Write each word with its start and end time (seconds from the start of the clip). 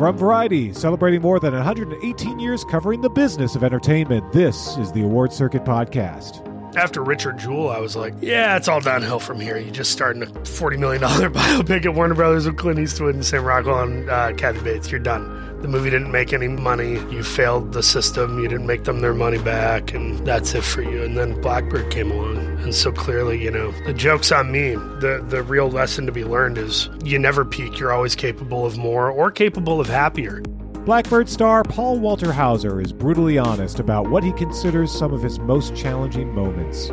From 0.00 0.16
Variety, 0.16 0.72
celebrating 0.72 1.20
more 1.20 1.38
than 1.38 1.52
118 1.52 2.38
years 2.38 2.64
covering 2.64 3.02
the 3.02 3.10
business 3.10 3.54
of 3.54 3.62
entertainment, 3.62 4.32
this 4.32 4.78
is 4.78 4.90
the 4.92 5.02
Award 5.02 5.30
Circuit 5.30 5.62
Podcast. 5.62 6.49
After 6.76 7.02
Richard 7.02 7.38
Jewell, 7.38 7.68
I 7.68 7.78
was 7.78 7.96
like, 7.96 8.14
yeah, 8.20 8.56
it's 8.56 8.68
all 8.68 8.80
downhill 8.80 9.18
from 9.18 9.40
here. 9.40 9.58
You 9.58 9.70
just 9.70 9.90
starting 9.90 10.22
a 10.22 10.26
$40 10.26 10.78
million 10.78 11.02
biopic 11.32 11.84
at 11.84 11.94
Warner 11.94 12.14
Brothers 12.14 12.46
with 12.46 12.56
Clint 12.56 12.78
Eastwood 12.78 13.14
and 13.14 13.26
Sam 13.26 13.44
Rockwell 13.44 13.80
and 13.80 14.08
uh, 14.08 14.32
Kathy 14.34 14.60
Bates. 14.60 14.90
You're 14.90 15.00
done. 15.00 15.38
The 15.62 15.68
movie 15.68 15.90
didn't 15.90 16.10
make 16.10 16.32
any 16.32 16.48
money. 16.48 16.92
You 17.12 17.22
failed 17.22 17.72
the 17.72 17.82
system. 17.82 18.38
You 18.38 18.48
didn't 18.48 18.66
make 18.66 18.84
them 18.84 19.00
their 19.00 19.12
money 19.12 19.36
back, 19.38 19.92
and 19.92 20.24
that's 20.26 20.54
it 20.54 20.62
for 20.62 20.80
you. 20.80 21.02
And 21.02 21.18
then 21.18 21.38
Black 21.42 21.68
Bird 21.68 21.90
came 21.90 22.10
along. 22.10 22.38
And 22.60 22.74
so 22.74 22.92
clearly, 22.92 23.42
you 23.42 23.50
know, 23.50 23.72
the 23.84 23.92
joke's 23.92 24.32
on 24.32 24.50
me. 24.52 24.74
The, 24.74 25.22
the 25.28 25.42
real 25.42 25.68
lesson 25.68 26.06
to 26.06 26.12
be 26.12 26.24
learned 26.24 26.56
is 26.56 26.88
you 27.04 27.18
never 27.18 27.44
peak. 27.44 27.78
You're 27.78 27.92
always 27.92 28.14
capable 28.14 28.64
of 28.64 28.78
more 28.78 29.10
or 29.10 29.30
capable 29.30 29.80
of 29.80 29.88
happier. 29.88 30.40
Black 30.84 31.06
Bird 31.10 31.28
star 31.28 31.62
Paul 31.62 31.98
Walter 31.98 32.32
Hauser 32.32 32.80
is 32.80 32.90
brutally 32.90 33.36
honest 33.36 33.78
about 33.78 34.08
what 34.08 34.24
he 34.24 34.32
considers 34.32 34.90
some 34.90 35.12
of 35.12 35.22
his 35.22 35.38
most 35.38 35.76
challenging 35.76 36.34
moments. 36.34 36.90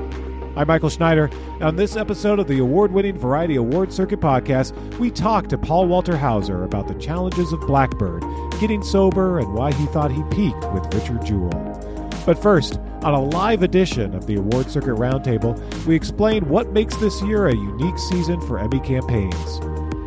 I'm 0.57 0.67
Michael 0.67 0.89
Schneider. 0.89 1.29
On 1.61 1.77
this 1.77 1.95
episode 1.95 2.37
of 2.39 2.47
the 2.47 2.59
award 2.59 2.91
winning 2.91 3.17
Variety 3.17 3.55
Award 3.55 3.93
Circuit 3.93 4.19
podcast, 4.19 4.75
we 4.97 5.09
talk 5.09 5.47
to 5.47 5.57
Paul 5.57 5.87
Walter 5.87 6.17
Hauser 6.17 6.65
about 6.65 6.89
the 6.89 6.95
challenges 6.95 7.53
of 7.53 7.61
Black 7.61 7.91
Bird, 7.91 8.25
getting 8.59 8.83
sober, 8.83 9.39
and 9.39 9.53
why 9.53 9.71
he 9.71 9.85
thought 9.87 10.11
he 10.11 10.21
peaked 10.31 10.69
with 10.73 10.93
Richard 10.93 11.25
Jewell. 11.25 12.09
But 12.25 12.41
first, 12.41 12.79
on 13.03 13.13
a 13.13 13.23
live 13.23 13.63
edition 13.63 14.13
of 14.13 14.27
the 14.27 14.35
Award 14.35 14.69
Circuit 14.69 14.95
Roundtable, 14.95 15.57
we 15.85 15.95
explain 15.95 16.49
what 16.49 16.71
makes 16.73 16.97
this 16.97 17.21
year 17.21 17.47
a 17.47 17.55
unique 17.55 17.97
season 17.99 18.41
for 18.41 18.59
Emmy 18.59 18.81
campaigns. 18.81 19.61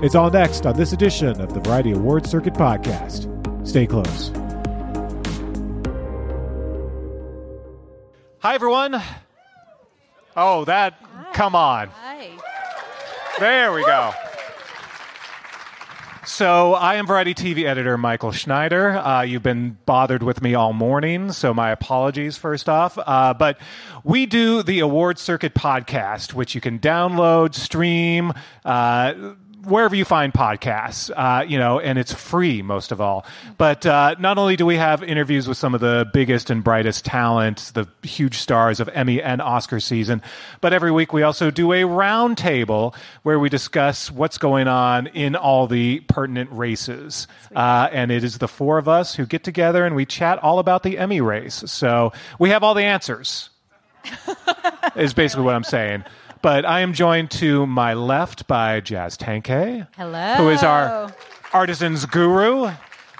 It's 0.04 0.14
all 0.14 0.30
next 0.30 0.66
on 0.66 0.76
this 0.76 0.92
edition 0.92 1.40
of 1.40 1.54
the 1.54 1.60
Variety 1.60 1.92
Award 1.92 2.26
Circuit 2.26 2.54
podcast. 2.54 3.29
Stay 3.70 3.86
close. 3.86 4.32
Hi, 8.40 8.56
everyone. 8.56 9.00
Oh, 10.36 10.64
that, 10.64 11.00
come 11.34 11.54
on. 11.54 11.86
Hi. 11.86 12.30
There 13.38 13.72
we 13.72 13.84
go. 13.84 14.10
So, 16.26 16.74
I 16.74 16.96
am 16.96 17.06
Variety 17.06 17.32
TV 17.32 17.64
editor 17.64 17.96
Michael 17.96 18.32
Schneider. 18.32 18.98
Uh, 18.98 19.22
you've 19.22 19.44
been 19.44 19.78
bothered 19.86 20.24
with 20.24 20.42
me 20.42 20.54
all 20.54 20.72
morning, 20.72 21.30
so 21.30 21.54
my 21.54 21.70
apologies 21.70 22.36
first 22.36 22.68
off. 22.68 22.98
Uh, 22.98 23.34
but 23.34 23.60
we 24.02 24.26
do 24.26 24.64
the 24.64 24.80
Award 24.80 25.18
Circuit 25.20 25.54
podcast, 25.54 26.34
which 26.34 26.56
you 26.56 26.60
can 26.60 26.80
download, 26.80 27.54
stream, 27.54 28.32
uh, 28.64 29.34
wherever 29.64 29.94
you 29.94 30.04
find 30.04 30.32
podcasts, 30.32 31.10
uh, 31.14 31.44
you 31.44 31.58
know, 31.58 31.80
and 31.80 31.98
it's 31.98 32.12
free 32.12 32.62
most 32.62 32.92
of 32.92 33.00
all. 33.00 33.26
But 33.58 33.84
uh, 33.84 34.16
not 34.18 34.38
only 34.38 34.56
do 34.56 34.66
we 34.66 34.76
have 34.76 35.02
interviews 35.02 35.46
with 35.46 35.58
some 35.58 35.74
of 35.74 35.80
the 35.80 36.08
biggest 36.12 36.50
and 36.50 36.64
brightest 36.64 37.04
talent, 37.04 37.72
the 37.74 37.86
huge 38.02 38.38
stars 38.38 38.80
of 38.80 38.88
Emmy 38.90 39.22
and 39.22 39.42
Oscar 39.42 39.80
season, 39.80 40.22
but 40.60 40.72
every 40.72 40.90
week 40.90 41.12
we 41.12 41.22
also 41.22 41.50
do 41.50 41.72
a 41.72 41.82
roundtable 41.82 42.94
where 43.22 43.38
we 43.38 43.48
discuss 43.48 44.10
what's 44.10 44.38
going 44.38 44.68
on 44.68 45.06
in 45.08 45.36
all 45.36 45.66
the 45.66 46.00
pertinent 46.00 46.50
races. 46.52 47.26
Uh, 47.54 47.88
and 47.92 48.10
it 48.10 48.24
is 48.24 48.38
the 48.38 48.48
four 48.48 48.78
of 48.78 48.88
us 48.88 49.14
who 49.14 49.26
get 49.26 49.44
together 49.44 49.84
and 49.84 49.94
we 49.94 50.06
chat 50.06 50.38
all 50.38 50.58
about 50.58 50.82
the 50.82 50.98
Emmy 50.98 51.20
race. 51.20 51.62
So 51.66 52.12
we 52.38 52.50
have 52.50 52.62
all 52.62 52.74
the 52.74 52.84
answers. 52.84 53.50
is 54.96 55.12
basically 55.12 55.44
what 55.44 55.54
I'm 55.54 55.64
saying. 55.64 56.04
But 56.42 56.64
I 56.64 56.80
am 56.80 56.94
joined 56.94 57.30
to 57.32 57.66
my 57.66 57.92
left 57.94 58.46
by 58.46 58.80
Jazz 58.80 59.18
Tangcay. 59.18 59.86
Hello. 59.96 60.34
Who 60.36 60.48
is 60.48 60.62
our 60.62 61.12
artisans 61.52 62.06
guru. 62.06 62.70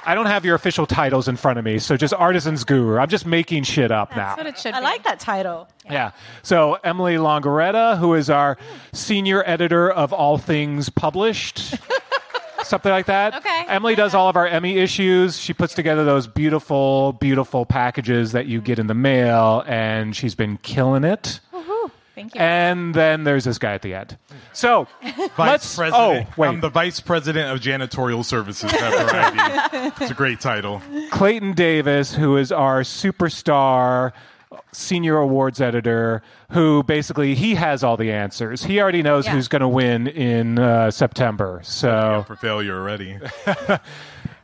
I 0.07 0.15
don't 0.15 0.27
have 0.27 0.47
your 0.47 0.55
official 0.55 0.87
titles 0.87 1.29
in 1.29 1.37
front 1.37 1.59
of 1.59 1.65
me, 1.65 1.79
so 1.79 1.97
just 1.97 2.15
artisans 2.15 2.65
guru. 2.65 2.97
I'm 2.97 3.09
just 3.11 3.27
making 3.27 3.65
shit 3.65 3.91
up 3.91 4.15
That's 4.15 4.19
now. 4.19 4.37
what 4.37 4.47
it 4.47 4.59
should 4.59 4.73
I 4.73 4.79
be. 4.81 4.85
like 4.85 5.03
that 5.03 5.21
title. 5.21 5.69
Yeah. 5.91 6.13
So 6.43 6.79
Emily 6.83 7.17
Longeretta, 7.17 7.99
who 7.99 8.15
is 8.15 8.31
our 8.31 8.57
senior 8.95 9.43
editor 9.47 9.91
of 9.91 10.15
all 10.15 10.39
things 10.39 10.89
published. 10.89 11.75
Something 12.65 12.93
like 12.93 13.07
that. 13.07 13.35
Okay. 13.37 13.65
Emily 13.69 13.95
does 13.95 14.15
all 14.15 14.29
of 14.29 14.37
our 14.37 14.47
Emmy 14.47 14.79
issues. 14.79 15.39
She 15.39 15.53
puts 15.53 15.75
together 15.75 16.05
those 16.05 16.27
beautiful, 16.27 17.13
beautiful 17.15 17.67
packages 17.67 18.33
that 18.33 18.47
you 18.47 18.61
get 18.61 18.79
in 18.79 18.87
the 18.87 18.95
mail, 18.95 19.65
and 19.67 20.15
she's 20.15 20.35
been 20.35 20.57
killing 20.59 21.03
it. 21.05 21.41
Thank 22.21 22.35
you. 22.35 22.41
And 22.41 22.95
then 22.95 23.25
there's 23.25 23.45
this 23.45 23.57
guy 23.59 23.73
at 23.75 23.83
the 23.83 23.95
end. 23.95 24.19
So 24.53 24.87
Vice 25.03 25.29
let's. 25.39 25.77
President. 25.77 26.27
Oh, 26.29 26.33
wait. 26.37 26.49
I'm 26.49 26.61
the 26.61 26.69
Vice 26.69 27.01
President 27.01 27.51
of 27.51 27.61
Janitorial 27.61 28.25
Services 28.25 28.71
at 28.73 28.79
Variety. 29.11 29.95
it's 30.03 30.11
a 30.11 30.15
great 30.15 30.39
title. 30.41 30.83
Clayton 31.11 31.55
Davis, 31.55 32.15
who 32.15 32.37
is 32.37 32.53
our 32.53 32.83
superstar 32.83 34.13
senior 34.73 35.17
awards 35.17 35.61
editor, 35.61 36.23
who 36.51 36.83
basically 36.83 37.35
he 37.35 37.55
has 37.55 37.83
all 37.83 37.97
the 37.97 38.13
answers. 38.13 38.65
He 38.65 38.81
already 38.81 39.03
knows 39.03 39.25
Yeah. 39.27 39.33
who's 39.33 39.49
going 39.49 39.63
to 39.63 39.69
win 39.69 40.07
in 40.09 40.59
uh, 40.59 40.91
September. 40.91 41.61
So 41.65 42.25
For 42.27 42.37
failure 42.37 42.77
already. 42.79 43.19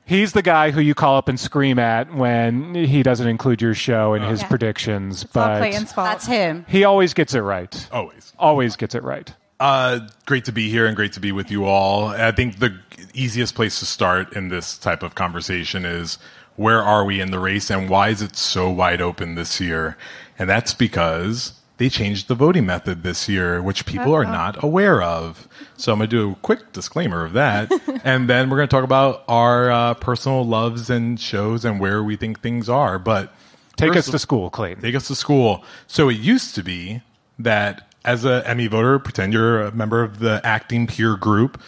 he's 0.06 0.32
the 0.32 0.40
guy 0.42 0.70
who 0.70 0.80
you 0.80 0.94
call 0.94 1.18
up 1.18 1.28
and 1.28 1.38
scream 1.38 1.78
at 1.78 2.14
when 2.14 2.74
he 2.74 3.02
doesn't 3.02 3.28
include 3.28 3.60
your 3.60 3.74
show 3.74 4.14
in 4.14 4.22
his 4.22 4.40
Yeah. 4.40 4.48
predictions. 4.48 5.24
It's 5.24 5.32
but 5.32 5.58
Clayton's 5.58 5.92
fault. 5.92 6.08
That's 6.08 6.26
him. 6.26 6.64
he 6.68 6.84
always 6.84 7.12
gets 7.12 7.34
it 7.34 7.40
right. 7.40 7.88
Always. 7.92 8.32
Always 8.38 8.76
gets 8.76 8.94
it 8.94 9.02
right. 9.02 9.32
Uh, 9.60 10.00
great 10.26 10.44
to 10.46 10.52
be 10.52 10.70
here 10.70 10.86
and 10.86 10.94
great 10.96 11.12
to 11.14 11.20
be 11.20 11.32
with 11.32 11.50
you 11.50 11.64
all. 11.64 12.08
I 12.08 12.30
think 12.32 12.58
the 12.58 12.78
easiest 13.14 13.54
place 13.54 13.78
to 13.80 13.86
start 13.86 14.32
in 14.34 14.48
this 14.48 14.76
type 14.78 15.02
of 15.02 15.14
conversation 15.14 15.84
is 15.84 16.18
where 16.56 16.82
are 16.82 17.04
we 17.04 17.20
in 17.20 17.30
the 17.30 17.38
race 17.38 17.70
and 17.70 17.88
why 17.88 18.08
is 18.08 18.22
it 18.22 18.36
so 18.36 18.70
wide 18.70 19.00
open 19.00 19.34
this 19.34 19.60
year? 19.60 19.96
And 20.38 20.48
that's 20.48 20.74
because 20.74 21.54
they 21.78 21.88
changed 21.88 22.28
the 22.28 22.34
voting 22.34 22.66
method 22.66 23.02
this 23.02 23.28
year, 23.28 23.62
which 23.62 23.86
people 23.86 24.14
are 24.14 24.24
not 24.24 24.62
aware 24.62 25.02
of. 25.02 25.48
So 25.76 25.92
I'm 25.92 25.98
going 25.98 26.10
to 26.10 26.16
do 26.16 26.32
a 26.32 26.34
quick 26.36 26.72
disclaimer 26.72 27.24
of 27.24 27.34
that. 27.34 27.70
and 28.04 28.28
then 28.28 28.50
we're 28.50 28.56
going 28.56 28.68
to 28.68 28.74
talk 28.74 28.84
about 28.84 29.24
our 29.28 29.70
uh, 29.70 29.94
personal 29.94 30.44
loves 30.44 30.90
and 30.90 31.20
shows 31.20 31.64
and 31.64 31.80
where 31.80 32.02
we 32.02 32.16
think 32.16 32.40
things 32.40 32.68
are. 32.68 32.98
But 32.98 33.32
Take 33.76 33.92
first 33.92 34.08
us 34.08 34.12
to 34.12 34.18
school, 34.18 34.48
Clayton. 34.50 34.82
take 34.82 34.94
us 34.94 35.08
to 35.08 35.14
school. 35.14 35.62
So 35.86 36.08
it 36.08 36.16
used 36.16 36.54
to 36.54 36.62
be 36.62 37.02
that 37.38 37.86
as 38.04 38.24
a 38.24 38.42
Emmy 38.48 38.68
voter, 38.68 38.98
pretend 38.98 39.32
you're 39.32 39.62
a 39.62 39.72
member 39.72 40.02
of 40.02 40.20
the 40.20 40.40
acting 40.44 40.86
peer 40.86 41.16
group, 41.16 41.60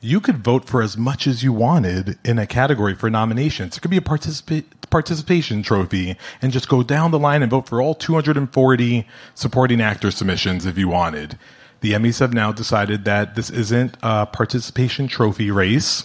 you 0.00 0.20
could 0.20 0.44
vote 0.44 0.66
for 0.66 0.82
as 0.82 0.98
much 0.98 1.26
as 1.26 1.42
you 1.42 1.52
wanted 1.52 2.18
in 2.24 2.38
a 2.38 2.46
category 2.46 2.94
for 2.94 3.08
nominations. 3.08 3.76
It 3.76 3.80
could 3.80 3.90
be 3.90 3.96
a 3.96 4.02
participa- 4.02 4.64
participation 4.90 5.62
trophy 5.62 6.16
and 6.42 6.52
just 6.52 6.68
go 6.68 6.82
down 6.82 7.10
the 7.10 7.18
line 7.18 7.40
and 7.40 7.50
vote 7.50 7.66
for 7.66 7.80
all 7.80 7.94
240 7.94 9.06
supporting 9.34 9.80
actor 9.80 10.10
submissions 10.10 10.66
if 10.66 10.76
you 10.76 10.88
wanted. 10.88 11.38
The 11.84 11.92
Emmys 11.92 12.20
have 12.20 12.32
now 12.32 12.50
decided 12.50 13.04
that 13.04 13.34
this 13.34 13.50
isn't 13.50 13.98
a 14.02 14.24
participation 14.24 15.06
trophy 15.06 15.50
race. 15.50 16.04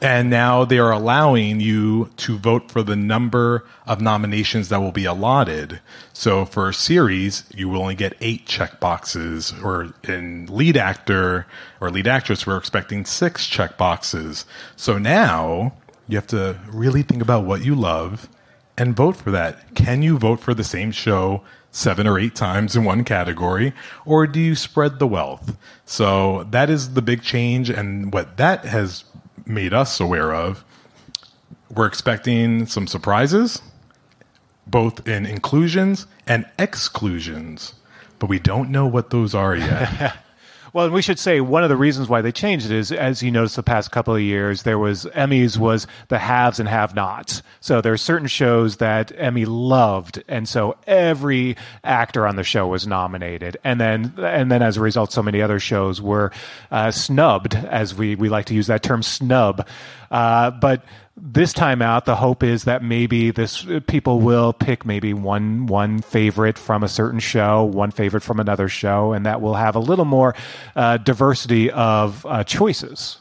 And 0.00 0.30
now 0.30 0.64
they 0.64 0.78
are 0.78 0.90
allowing 0.90 1.60
you 1.60 2.08
to 2.16 2.38
vote 2.38 2.70
for 2.72 2.82
the 2.82 2.96
number 2.96 3.66
of 3.86 4.00
nominations 4.00 4.70
that 4.70 4.80
will 4.80 4.90
be 4.90 5.04
allotted. 5.04 5.80
So 6.14 6.46
for 6.46 6.70
a 6.70 6.72
series, 6.72 7.44
you 7.54 7.68
will 7.68 7.82
only 7.82 7.94
get 7.94 8.16
eight 8.22 8.46
check 8.46 8.80
boxes, 8.80 9.52
or 9.62 9.92
in 10.04 10.46
lead 10.46 10.78
actor 10.78 11.46
or 11.78 11.90
lead 11.90 12.06
actress, 12.06 12.46
we're 12.46 12.56
expecting 12.56 13.04
six 13.04 13.46
check 13.46 13.76
boxes. 13.76 14.46
So 14.76 14.96
now 14.96 15.74
you 16.06 16.16
have 16.16 16.28
to 16.28 16.58
really 16.70 17.02
think 17.02 17.20
about 17.20 17.44
what 17.44 17.62
you 17.62 17.74
love 17.74 18.30
and 18.78 18.96
vote 18.96 19.16
for 19.16 19.30
that. 19.32 19.74
Can 19.74 20.00
you 20.00 20.16
vote 20.16 20.40
for 20.40 20.54
the 20.54 20.64
same 20.64 20.90
show 20.90 21.42
seven 21.70 22.06
or 22.06 22.18
eight 22.18 22.34
times 22.34 22.76
in 22.76 22.84
one 22.84 23.04
category, 23.04 23.72
or 24.04 24.26
do 24.26 24.40
you 24.40 24.54
spread 24.54 24.98
the 24.98 25.06
wealth? 25.06 25.56
So 25.84 26.44
that 26.50 26.70
is 26.70 26.94
the 26.94 27.02
big 27.02 27.22
change, 27.22 27.70
and 27.70 28.12
what 28.12 28.36
that 28.36 28.64
has 28.64 29.04
made 29.46 29.72
us 29.74 30.00
aware 30.00 30.34
of. 30.34 30.64
We're 31.70 31.86
expecting 31.86 32.66
some 32.66 32.86
surprises, 32.86 33.60
both 34.66 35.06
in 35.06 35.26
inclusions 35.26 36.06
and 36.26 36.46
exclusions, 36.58 37.74
but 38.18 38.28
we 38.28 38.38
don't 38.38 38.70
know 38.70 38.86
what 38.86 39.10
those 39.10 39.34
are 39.34 39.56
yet. 39.56 40.16
Well, 40.72 40.86
and 40.86 40.94
we 40.94 41.02
should 41.02 41.18
say 41.18 41.40
one 41.40 41.62
of 41.62 41.68
the 41.68 41.76
reasons 41.76 42.08
why 42.08 42.20
they 42.20 42.32
changed 42.32 42.66
it 42.66 42.72
is, 42.72 42.92
as 42.92 43.22
you 43.22 43.30
noticed 43.30 43.56
the 43.56 43.62
past 43.62 43.90
couple 43.90 44.14
of 44.14 44.20
years, 44.20 44.62
there 44.62 44.78
was 44.78 45.04
Emmys 45.06 45.56
was 45.56 45.86
the 46.08 46.18
haves 46.18 46.60
and 46.60 46.68
have-nots. 46.68 47.42
So 47.60 47.80
there 47.80 47.92
are 47.92 47.98
certain 47.98 48.28
shows 48.28 48.76
that 48.76 49.12
Emmy 49.16 49.44
loved, 49.44 50.22
and 50.28 50.48
so 50.48 50.76
every 50.86 51.56
actor 51.82 52.26
on 52.26 52.36
the 52.36 52.44
show 52.44 52.66
was 52.66 52.86
nominated, 52.86 53.56
and 53.64 53.80
then 53.80 54.14
and 54.18 54.50
then 54.50 54.62
as 54.62 54.76
a 54.76 54.80
result, 54.80 55.12
so 55.12 55.22
many 55.22 55.42
other 55.42 55.58
shows 55.58 56.00
were 56.00 56.32
uh, 56.70 56.90
snubbed, 56.90 57.54
as 57.54 57.94
we 57.94 58.14
we 58.14 58.28
like 58.28 58.46
to 58.46 58.54
use 58.54 58.66
that 58.66 58.82
term, 58.82 59.02
snub. 59.02 59.66
Uh, 60.10 60.50
but 60.50 60.84
this 61.16 61.52
time 61.52 61.82
out, 61.82 62.04
the 62.04 62.16
hope 62.16 62.42
is 62.42 62.64
that 62.64 62.82
maybe 62.82 63.30
this 63.30 63.66
people 63.86 64.20
will 64.20 64.52
pick 64.52 64.86
maybe 64.86 65.12
one 65.14 65.66
one 65.66 66.00
favorite 66.00 66.58
from 66.58 66.82
a 66.82 66.88
certain 66.88 67.20
show, 67.20 67.64
one 67.64 67.90
favorite 67.90 68.22
from 68.22 68.40
another 68.40 68.68
show, 68.68 69.12
and 69.12 69.26
that 69.26 69.40
will 69.40 69.54
have 69.54 69.74
a 69.74 69.80
little 69.80 70.04
more 70.04 70.34
uh, 70.76 70.96
diversity 70.96 71.70
of 71.70 72.24
uh, 72.24 72.44
choices. 72.44 73.18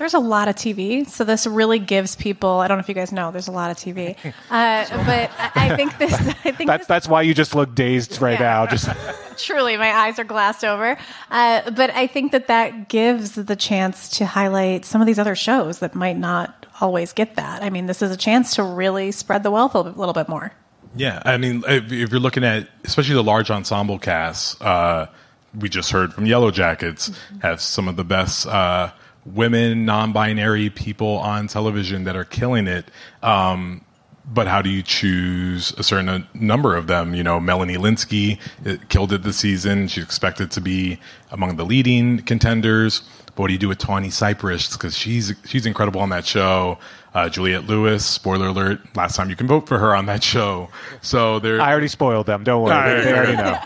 There's 0.00 0.14
a 0.14 0.18
lot 0.18 0.48
of 0.48 0.54
TV, 0.56 1.06
so 1.06 1.24
this 1.24 1.46
really 1.46 1.78
gives 1.78 2.16
people. 2.16 2.48
I 2.48 2.68
don't 2.68 2.78
know 2.78 2.80
if 2.80 2.88
you 2.88 2.94
guys 2.94 3.12
know, 3.12 3.30
there's 3.30 3.48
a 3.48 3.52
lot 3.52 3.70
of 3.70 3.76
TV, 3.76 4.16
uh, 4.50 5.04
but 5.04 5.30
I 5.54 5.76
think 5.76 5.98
this. 5.98 6.14
I 6.44 6.52
think 6.52 6.68
That's 6.68 6.80
this, 6.80 6.86
that's 6.86 7.06
why 7.06 7.20
you 7.20 7.34
just 7.34 7.54
look 7.54 7.74
dazed 7.74 8.18
right 8.22 8.40
Yeah. 8.40 8.46
now. 8.46 8.66
Just 8.66 8.88
truly, 9.36 9.76
my 9.76 9.90
eyes 9.92 10.18
are 10.18 10.24
glassed 10.24 10.64
over. 10.64 10.96
Uh, 11.30 11.70
but 11.72 11.90
I 11.90 12.06
think 12.06 12.32
that 12.32 12.46
that 12.46 12.88
gives 12.88 13.34
the 13.34 13.54
chance 13.56 14.08
to 14.16 14.24
highlight 14.24 14.86
some 14.86 15.02
of 15.02 15.06
these 15.06 15.18
other 15.18 15.34
shows 15.34 15.80
that 15.80 15.94
might 15.94 16.16
not 16.16 16.64
always 16.80 17.12
get 17.12 17.36
that. 17.36 17.62
I 17.62 17.68
mean, 17.68 17.84
this 17.84 18.00
is 18.00 18.10
a 18.10 18.16
chance 18.16 18.54
to 18.54 18.62
really 18.62 19.12
spread 19.12 19.42
the 19.42 19.50
wealth 19.50 19.74
a 19.74 19.80
little 19.82 20.14
bit 20.14 20.30
more. 20.30 20.50
Yeah, 20.96 21.20
I 21.26 21.36
mean, 21.36 21.62
if, 21.68 21.92
if 21.92 22.10
you're 22.10 22.20
looking 22.20 22.42
at 22.42 22.68
especially 22.84 23.16
the 23.16 23.22
large 23.22 23.50
ensemble 23.50 23.98
casts, 23.98 24.58
uh, 24.62 25.08
we 25.54 25.68
just 25.68 25.90
heard 25.92 26.14
from 26.14 26.24
Yellowjackets 26.24 27.14
have 27.42 27.60
some 27.60 27.86
of 27.86 27.96
the 27.96 28.04
best 28.04 28.46
uh, 28.46 28.92
women, 29.34 29.84
non-binary 29.84 30.70
people 30.70 31.18
on 31.18 31.46
television 31.48 32.04
that 32.04 32.16
are 32.16 32.24
killing 32.24 32.66
it. 32.66 32.90
Um, 33.22 33.84
but 34.32 34.46
how 34.46 34.62
do 34.62 34.70
you 34.70 34.82
choose 34.82 35.72
a 35.72 35.82
certain 35.82 36.26
number 36.34 36.76
of 36.76 36.86
them? 36.86 37.14
You 37.14 37.22
know, 37.24 37.40
Melanie 37.40 37.76
Lynskey 37.76 38.38
killed 38.88 39.12
it 39.12 39.22
this 39.22 39.38
season. 39.38 39.88
She's 39.88 40.04
expected 40.04 40.50
to 40.52 40.60
be 40.60 41.00
among 41.32 41.56
the 41.56 41.64
leading 41.64 42.20
contenders. 42.20 43.02
But 43.26 43.38
what 43.38 43.46
do 43.48 43.54
you 43.54 43.58
do 43.58 43.68
with 43.68 43.78
Tawny 43.78 44.10
Cypress? 44.10 44.72
Because 44.72 44.96
she's 44.96 45.34
she's 45.46 45.66
incredible 45.66 46.00
on 46.00 46.10
that 46.10 46.26
show. 46.26 46.78
Uh, 47.12 47.28
Juliette 47.28 47.66
Lewis, 47.66 48.06
spoiler 48.06 48.46
alert, 48.48 48.78
last 48.94 49.16
time 49.16 49.30
you 49.30 49.36
can 49.36 49.48
vote 49.48 49.66
for 49.66 49.78
her 49.78 49.96
on 49.96 50.06
that 50.06 50.22
show. 50.22 50.68
So 51.02 51.40
there, 51.40 51.60
I 51.60 51.72
already 51.72 51.88
spoiled 51.88 52.26
them. 52.26 52.44
Don't 52.44 52.62
worry, 52.62 53.00
they, 53.00 53.04
they 53.06 53.12
already 53.12 53.36
know. 53.36 53.58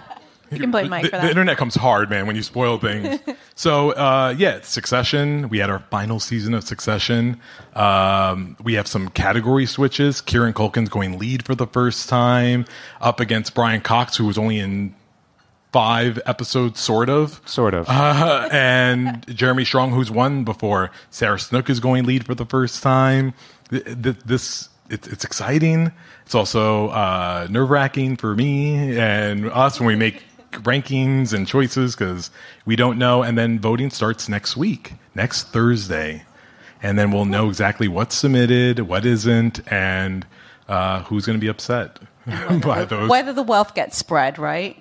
You 0.50 0.58
can 0.58 0.70
blame 0.70 0.90
Mike 0.90 1.04
the, 1.04 1.10
for 1.10 1.16
the 1.18 1.28
internet 1.28 1.56
comes 1.56 1.74
hard, 1.74 2.10
man, 2.10 2.26
when 2.26 2.36
you 2.36 2.42
spoil 2.42 2.78
things. 2.78 3.20
so, 3.54 3.90
uh, 3.92 4.34
yeah, 4.36 4.60
Succession. 4.62 5.48
We 5.48 5.58
had 5.58 5.70
our 5.70 5.80
final 5.90 6.20
season 6.20 6.54
of 6.54 6.64
Succession. 6.64 7.40
Um, 7.74 8.56
we 8.62 8.74
have 8.74 8.86
some 8.86 9.08
category 9.08 9.66
switches. 9.66 10.20
Kieran 10.20 10.52
Culkin's 10.52 10.88
going 10.88 11.18
lead 11.18 11.44
for 11.44 11.54
the 11.54 11.66
first 11.66 12.08
time, 12.08 12.66
up 13.00 13.20
against 13.20 13.54
Brian 13.54 13.80
Cox, 13.80 14.16
who 14.16 14.26
was 14.26 14.38
only 14.38 14.58
in 14.58 14.94
five 15.72 16.20
episodes, 16.26 16.78
sort 16.78 17.08
of. 17.08 17.40
Sort 17.46 17.74
of. 17.74 17.86
Uh, 17.88 18.48
and 18.52 19.26
Jeremy 19.34 19.64
Strong, 19.64 19.90
who's 19.92 20.10
won 20.10 20.44
before. 20.44 20.90
Sarah 21.10 21.38
Snook 21.38 21.68
is 21.68 21.80
going 21.80 22.04
lead 22.04 22.24
for 22.24 22.34
the 22.34 22.46
first 22.46 22.82
time. 22.82 23.34
Th- 23.70 23.84
th- 23.84 24.18
This 24.24 24.68
it's, 24.90 25.08
it's 25.08 25.24
exciting. 25.24 25.90
It's 26.26 26.34
also 26.34 26.88
uh, 26.88 27.48
nerve 27.50 27.70
wracking 27.70 28.16
for 28.16 28.34
me 28.34 28.98
and 28.98 29.46
us 29.50 29.80
when 29.80 29.86
we 29.86 29.96
make 29.96 30.22
rankings 30.62 31.32
and 31.32 31.46
choices 31.46 31.94
because 31.94 32.30
we 32.64 32.76
don't 32.76 32.98
know. 32.98 33.22
And 33.22 33.36
then 33.36 33.58
voting 33.58 33.90
starts 33.90 34.28
next 34.28 34.56
week, 34.56 34.92
next 35.14 35.48
Thursday, 35.48 36.24
and 36.82 36.98
then 36.98 37.10
we'll 37.10 37.24
know 37.24 37.48
exactly 37.48 37.88
what's 37.88 38.14
submitted, 38.14 38.80
what 38.80 39.04
isn't, 39.04 39.60
and 39.72 40.26
uh, 40.68 41.02
who's 41.02 41.26
going 41.26 41.38
to 41.38 41.40
be 41.40 41.48
upset 41.48 41.98
by 42.62 42.84
those. 42.84 43.08
Whether 43.08 43.32
the 43.32 43.42
wealth 43.42 43.74
gets 43.74 43.96
spread, 43.96 44.38
right? 44.38 44.80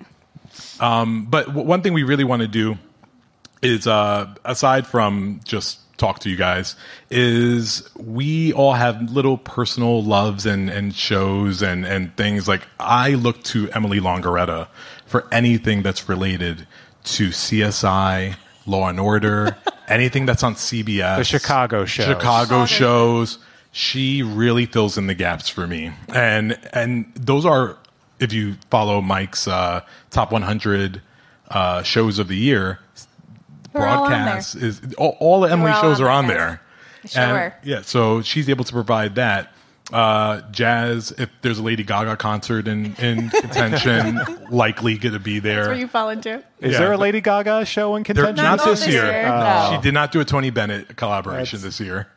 But 1.28 1.46
w- 1.46 1.66
one 1.66 1.82
thing 1.82 1.92
we 1.92 2.02
really 2.02 2.24
want 2.24 2.42
to 2.42 2.48
do 2.48 2.76
is, 3.62 3.86
uh, 3.86 4.34
aside 4.44 4.86
from 4.86 5.40
just 5.44 5.80
talk 5.96 6.18
to 6.20 6.30
you 6.30 6.36
guys, 6.36 6.76
is 7.10 7.88
we 7.96 8.52
all 8.52 8.74
have 8.74 9.10
little 9.10 9.38
personal 9.38 10.02
loves 10.02 10.46
and, 10.46 10.70
and 10.70 10.94
shows 10.94 11.62
and, 11.62 11.84
and 11.84 12.16
things. 12.16 12.48
Like 12.48 12.66
I 12.78 13.10
look 13.10 13.42
to 13.44 13.70
Emily 13.72 14.00
Longeretta 14.00 14.68
for 15.06 15.26
anything 15.32 15.82
that's 15.82 16.08
related 16.08 16.66
to 17.04 17.28
CSI, 17.28 18.36
Law 18.66 18.88
and 18.88 18.98
Order, 18.98 19.56
anything 19.88 20.26
that's 20.26 20.42
on 20.42 20.54
CBS, 20.54 21.18
The 21.18 21.24
Chicago 21.24 21.84
shows. 21.84 22.06
Chicago 22.06 22.66
shows. 22.66 23.38
She 23.72 24.22
really 24.22 24.66
fills 24.66 24.96
in 24.96 25.08
the 25.08 25.14
gaps 25.14 25.48
for 25.48 25.66
me, 25.66 25.90
and 26.08 26.56
and 26.72 27.12
those 27.16 27.44
are 27.44 27.76
if 28.20 28.32
you 28.32 28.54
follow 28.70 29.00
Mike's 29.00 29.48
uh, 29.48 29.80
top 30.10 30.30
100 30.30 31.02
uh, 31.50 31.82
shows 31.82 32.18
of 32.18 32.28
the 32.28 32.36
year, 32.36 32.78
We're 33.74 33.86
all 33.86 34.06
broadcast 34.06 34.54
is 34.56 34.80
all, 34.94 35.16
all 35.20 35.40
the 35.40 35.50
Emily 35.50 35.72
all 35.72 35.82
shows 35.82 36.00
on 36.00 36.06
are 36.06 36.10
on 36.10 36.26
there. 36.28 36.60
Sure. 37.06 37.22
And, 37.22 37.52
yeah, 37.62 37.82
so 37.82 38.22
she's 38.22 38.48
able 38.48 38.64
to 38.64 38.72
provide 38.72 39.16
that. 39.16 39.52
Uh, 39.92 40.40
jazz, 40.50 41.12
if 41.18 41.28
there's 41.42 41.58
a 41.58 41.62
Lady 41.62 41.82
Gaga 41.82 42.16
concert 42.16 42.66
in, 42.66 42.94
in 42.96 43.28
contention, 43.40 44.18
likely 44.50 44.96
going 44.96 45.12
to 45.12 45.18
be 45.18 45.40
there. 45.40 45.56
That's 45.56 45.68
where 45.68 45.76
you 45.78 45.88
fall 45.88 46.08
into? 46.08 46.42
Is 46.60 46.72
yeah. 46.72 46.78
there 46.78 46.92
a 46.92 46.96
Lady 46.96 47.20
Gaga 47.20 47.66
show 47.66 47.94
in 47.96 48.04
contention? 48.04 48.36
not 48.36 48.56
Not 48.56 48.64
this 48.64 48.80
this 48.80 48.88
year. 48.88 49.04
year. 49.04 49.28
No. 49.28 49.72
She 49.72 49.82
did 49.82 49.92
not 49.92 50.10
do 50.10 50.20
a 50.20 50.24
Tony 50.24 50.48
Bennett 50.48 50.96
collaboration 50.96 51.60
this 51.60 51.80
year. 51.80 52.08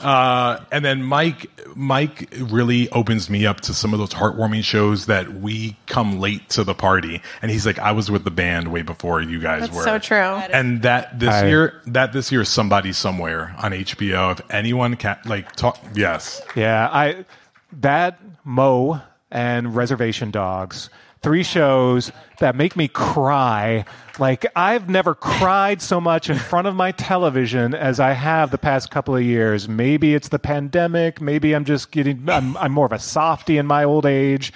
Uh, 0.00 0.60
and 0.72 0.84
then 0.84 1.02
Mike, 1.02 1.50
Mike 1.74 2.32
really 2.38 2.88
opens 2.90 3.28
me 3.30 3.46
up 3.46 3.60
to 3.62 3.74
some 3.74 3.92
of 3.92 3.98
those 3.98 4.10
heartwarming 4.10 4.62
shows 4.64 5.06
that 5.06 5.32
we 5.34 5.76
come 5.86 6.20
late 6.20 6.48
to 6.50 6.64
the 6.64 6.74
party. 6.74 7.22
And 7.42 7.50
he's 7.50 7.64
like, 7.66 7.78
I 7.78 7.92
was 7.92 8.10
with 8.10 8.24
the 8.24 8.30
band 8.30 8.72
way 8.72 8.82
before 8.82 9.20
you 9.20 9.40
guys 9.40 9.62
That's 9.62 9.74
were. 9.76 9.82
so 9.84 9.98
true. 9.98 10.16
And 10.16 10.82
that 10.82 11.18
this 11.18 11.30
I- 11.30 11.46
year, 11.46 11.80
that 11.86 12.12
this 12.12 12.30
year 12.32 12.44
somebody 12.44 12.92
somewhere 12.92 13.54
on 13.58 13.72
HBO. 13.72 14.32
If 14.32 14.40
anyone 14.50 14.96
can 14.96 15.18
like 15.24 15.52
talk, 15.56 15.78
yes, 15.94 16.42
Yeah, 16.54 16.88
I 16.92 17.24
that 17.80 18.20
Mo 18.44 19.00
and 19.30 19.74
Reservation 19.74 20.30
Dogs, 20.30 20.90
three 21.24 21.42
shows 21.42 22.12
that 22.38 22.54
make 22.54 22.76
me 22.76 22.86
cry. 22.86 23.86
Like 24.18 24.44
I've 24.54 24.90
never 24.90 25.14
cried 25.14 25.80
so 25.80 25.98
much 25.98 26.28
in 26.28 26.38
front 26.38 26.68
of 26.68 26.74
my 26.74 26.92
television 26.92 27.74
as 27.74 27.98
I 27.98 28.12
have 28.12 28.50
the 28.50 28.58
past 28.58 28.90
couple 28.90 29.16
of 29.16 29.22
years. 29.22 29.66
Maybe 29.66 30.14
it's 30.14 30.28
the 30.28 30.38
pandemic. 30.38 31.22
Maybe 31.22 31.54
I'm 31.54 31.64
just 31.64 31.90
getting. 31.90 32.28
I'm, 32.28 32.58
I'm 32.58 32.72
more 32.72 32.84
of 32.84 32.92
a 32.92 32.98
softy 32.98 33.56
in 33.56 33.66
my 33.66 33.84
old 33.84 34.04
age. 34.04 34.52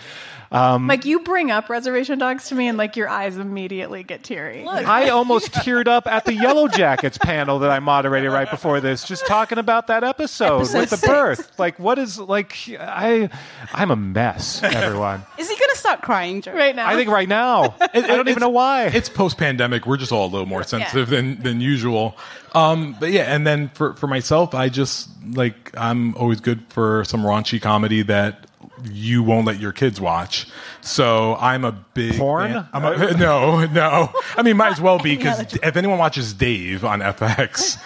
Like 0.50 1.04
you 1.04 1.20
bring 1.20 1.50
up 1.50 1.68
reservation 1.68 2.18
dogs 2.18 2.48
to 2.48 2.54
me, 2.54 2.68
and 2.68 2.78
like 2.78 2.96
your 2.96 3.08
eyes 3.08 3.36
immediately 3.36 4.02
get 4.02 4.22
teary. 4.24 4.66
I 4.66 5.08
almost 5.10 5.52
teared 5.52 5.86
up 5.88 6.06
at 6.06 6.24
the 6.24 6.32
Yellowjackets 6.32 7.20
panel 7.20 7.58
that 7.60 7.70
I 7.70 7.78
moderated 7.80 8.30
right 8.30 8.50
before 8.50 8.80
this, 8.80 9.04
just 9.04 9.26
talking 9.26 9.58
about 9.58 9.88
that 9.88 10.04
episode, 10.04 10.56
Episode 10.56 10.78
with 10.80 10.90
the 10.90 10.96
six. 10.96 11.08
birth. 11.08 11.58
Like, 11.58 11.78
what 11.78 11.98
is 11.98 12.18
like? 12.18 12.56
I, 12.78 13.28
I'm 13.72 13.90
a 13.90 13.96
mess, 13.96 14.62
everyone. 14.62 15.22
Is 15.38 15.48
he 15.48 15.56
going 15.56 15.70
to 15.70 15.76
start 15.78 16.02
crying, 16.02 16.42
Joe? 16.42 16.52
right 16.52 16.74
now. 16.74 16.88
I 16.88 16.94
think 16.96 17.10
right 17.10 17.28
now. 17.28 17.74
I 17.80 18.00
don't 18.00 18.28
even 18.28 18.40
know 18.40 18.48
why. 18.48 18.86
It's 18.86 19.08
post 19.08 19.38
pandemic. 19.38 19.86
We're 19.86 19.96
just 19.96 20.12
all 20.12 20.26
a 20.26 20.30
little 20.30 20.46
more 20.46 20.62
sensitive 20.64 21.08
than, 21.08 21.40
than 21.42 21.60
usual. 21.60 22.16
Um, 22.54 22.96
but 22.98 23.10
yeah, 23.12 23.32
and 23.34 23.46
then 23.46 23.68
for, 23.74 23.94
for 23.94 24.06
myself, 24.06 24.54
I 24.54 24.68
just 24.70 25.08
like, 25.24 25.76
I'm 25.76 26.14
always 26.16 26.40
good 26.40 26.64
for 26.70 27.04
some 27.04 27.22
raunchy 27.22 27.60
comedy 27.60 28.02
that 28.02 28.47
you 28.90 29.22
won't 29.22 29.46
let 29.46 29.58
your 29.60 29.72
kids 29.72 30.00
watch. 30.00 30.46
So 30.80 31.36
I'm 31.36 31.64
a 31.64 31.72
big 31.72 32.16
Porn? 32.18 32.52
fan- 32.52 32.68
I'm 32.72 32.84
a, 32.84 32.90
oh. 32.90 33.16
no, 33.18 33.66
no. 33.66 34.12
I 34.36 34.42
mean, 34.42 34.56
might 34.56 34.72
as 34.72 34.80
well 34.80 34.98
be 34.98 35.16
because 35.16 35.54
if 35.56 35.76
anyone 35.76 35.98
watches 35.98 36.32
Dave 36.34 36.84
on 36.84 37.00
FX, 37.00 37.78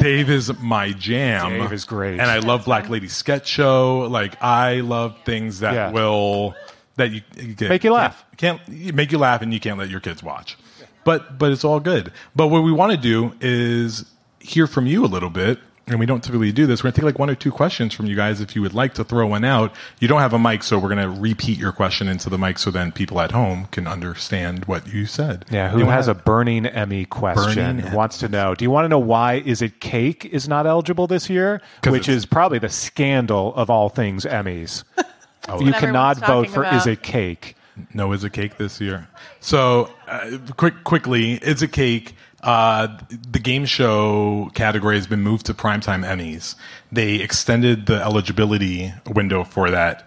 Dave 0.00 0.30
is 0.30 0.56
my 0.60 0.92
jam. 0.92 1.58
Dave 1.58 1.72
is 1.72 1.84
great. 1.84 2.20
and 2.20 2.30
I 2.30 2.38
love 2.38 2.64
Black 2.64 2.88
Lady 2.88 3.08
Sketch 3.08 3.46
Show. 3.46 4.00
Like 4.10 4.42
I 4.42 4.80
love 4.80 5.16
things 5.24 5.60
that 5.60 5.74
Yeah. 5.74 5.90
will 5.92 6.54
that 6.96 7.10
you, 7.12 7.20
you 7.36 7.54
get, 7.54 7.68
Make 7.68 7.84
you 7.84 7.92
laugh. 7.92 8.24
Can't, 8.36 8.60
can't 8.66 8.94
make 8.94 9.12
you 9.12 9.18
laugh, 9.18 9.40
and 9.42 9.52
you 9.54 9.60
can't 9.60 9.78
let 9.78 9.88
your 9.88 10.00
kids 10.00 10.22
watch. 10.22 10.56
But 11.04 11.38
but 11.38 11.52
it's 11.52 11.64
all 11.64 11.80
good. 11.80 12.12
But 12.34 12.48
what 12.48 12.62
we 12.64 12.72
want 12.72 12.92
to 12.92 12.98
do 12.98 13.32
is 13.40 14.04
hear 14.40 14.66
from 14.66 14.86
you 14.86 15.04
a 15.04 15.06
little 15.06 15.30
bit. 15.30 15.58
And 15.88 15.98
we 15.98 16.06
don't 16.06 16.22
typically 16.22 16.52
do 16.52 16.66
this. 16.66 16.82
We're 16.82 16.88
going 16.88 16.94
to 16.94 17.00
take 17.00 17.04
like 17.06 17.18
one 17.18 17.30
or 17.30 17.34
two 17.34 17.50
questions 17.50 17.94
from 17.94 18.06
you 18.06 18.14
guys 18.14 18.40
if 18.40 18.54
you 18.54 18.62
would 18.62 18.74
like 18.74 18.94
to 18.94 19.04
throw 19.04 19.26
one 19.26 19.44
out. 19.44 19.74
You 20.00 20.08
don't 20.08 20.20
have 20.20 20.34
a 20.34 20.38
mic, 20.38 20.62
so 20.62 20.78
we're 20.78 20.94
going 20.94 21.14
to 21.14 21.20
repeat 21.20 21.58
your 21.58 21.72
question 21.72 22.08
into 22.08 22.28
the 22.28 22.36
mic 22.38 22.58
so 22.58 22.70
then 22.70 22.92
people 22.92 23.20
at 23.20 23.32
home 23.32 23.66
can 23.70 23.86
understand 23.86 24.66
what 24.66 24.86
you 24.92 25.06
said. 25.06 25.44
Yeah, 25.50 25.68
who 25.70 25.78
Anyone 25.78 25.94
has 25.94 26.08
a 26.08 26.14
burning 26.14 26.66
Emmy 26.66 27.04
question? 27.06 27.78
Burning 27.78 27.92
wants 27.94 28.18
to 28.18 28.28
know. 28.28 28.54
Do 28.54 28.64
you 28.64 28.70
want 28.70 28.84
to 28.84 28.88
know 28.88 28.98
why 28.98 29.34
Is 29.44 29.62
It 29.62 29.80
Cake 29.80 30.24
is 30.26 30.46
not 30.46 30.66
eligible 30.66 31.06
this 31.06 31.30
year, 31.30 31.62
Which 31.84 32.02
it's- 32.02 32.08
is 32.08 32.26
probably 32.26 32.58
the 32.58 32.68
scandal 32.68 33.54
of 33.54 33.70
all 33.70 33.88
things 33.88 34.24
Emmys. 34.24 34.84
you 35.60 35.72
cannot 35.72 36.18
vote 36.18 36.50
for 36.50 36.60
about. 36.60 36.74
Is 36.74 36.86
It 36.86 37.02
Cake. 37.02 37.54
No, 37.94 38.12
is 38.12 38.24
a 38.24 38.30
cake 38.30 38.56
this 38.56 38.80
year. 38.80 39.06
So, 39.40 39.88
uh, 40.08 40.38
quick, 40.56 40.82
quickly, 40.82 41.34
is 41.34 41.62
a 41.62 41.68
cake. 41.68 42.14
Uh, 42.42 42.98
the 43.30 43.40
game 43.40 43.64
show 43.64 44.50
category 44.54 44.96
has 44.96 45.06
been 45.06 45.22
moved 45.22 45.46
to 45.46 45.54
primetime 45.54 46.06
Emmys. 46.06 46.54
They 46.92 47.16
extended 47.16 47.86
the 47.86 48.00
eligibility 48.00 48.92
window 49.06 49.44
for 49.44 49.70
that. 49.70 50.04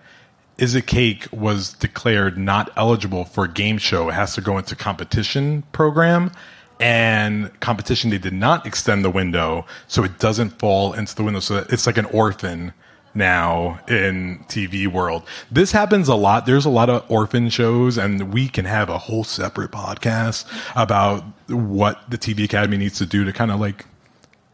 Is 0.58 0.76
a 0.76 0.82
cake 0.82 1.28
was 1.32 1.74
declared 1.74 2.38
not 2.38 2.72
eligible 2.78 3.26
for 3.26 3.48
game 3.48 3.78
show. 3.80 4.10
It 4.10 4.14
has 4.14 4.36
to 4.36 4.42
go 4.42 4.58
into 4.58 4.76
competition 4.76 5.64
program. 5.72 6.32
And 6.80 7.58
competition, 7.60 8.10
they 8.10 8.18
did 8.18 8.34
not 8.34 8.66
extend 8.66 9.06
the 9.06 9.10
window, 9.10 9.66
so 9.88 10.04
it 10.04 10.18
doesn't 10.18 10.58
fall 10.58 10.94
into 10.94 11.16
the 11.16 11.24
window. 11.24 11.40
So 11.40 11.66
it's 11.70 11.86
like 11.86 11.98
an 11.98 12.06
orphan 12.06 12.74
now 13.14 13.80
in 13.88 14.44
TV 14.48 14.88
world. 14.88 15.24
This 15.52 15.72
happens 15.72 16.08
a 16.08 16.16
lot. 16.16 16.46
There's 16.46 16.66
a 16.66 16.70
lot 16.70 16.90
of 16.90 17.10
orphan 17.10 17.50
shows 17.50 17.98
and 17.98 18.34
we 18.34 18.48
can 18.48 18.66
have 18.66 18.90
a 18.90 18.98
whole 18.98 19.24
separate 19.24 19.72
podcast 19.72 20.46
about 20.76 21.24
what 21.48 22.10
the 22.10 22.18
TV 22.18 22.46
Academy 22.46 22.78
needs 22.78 22.98
to 23.00 23.06
do 23.06 23.24
to 23.26 23.34
kind 23.34 23.52
of 23.52 23.60
like 23.60 23.86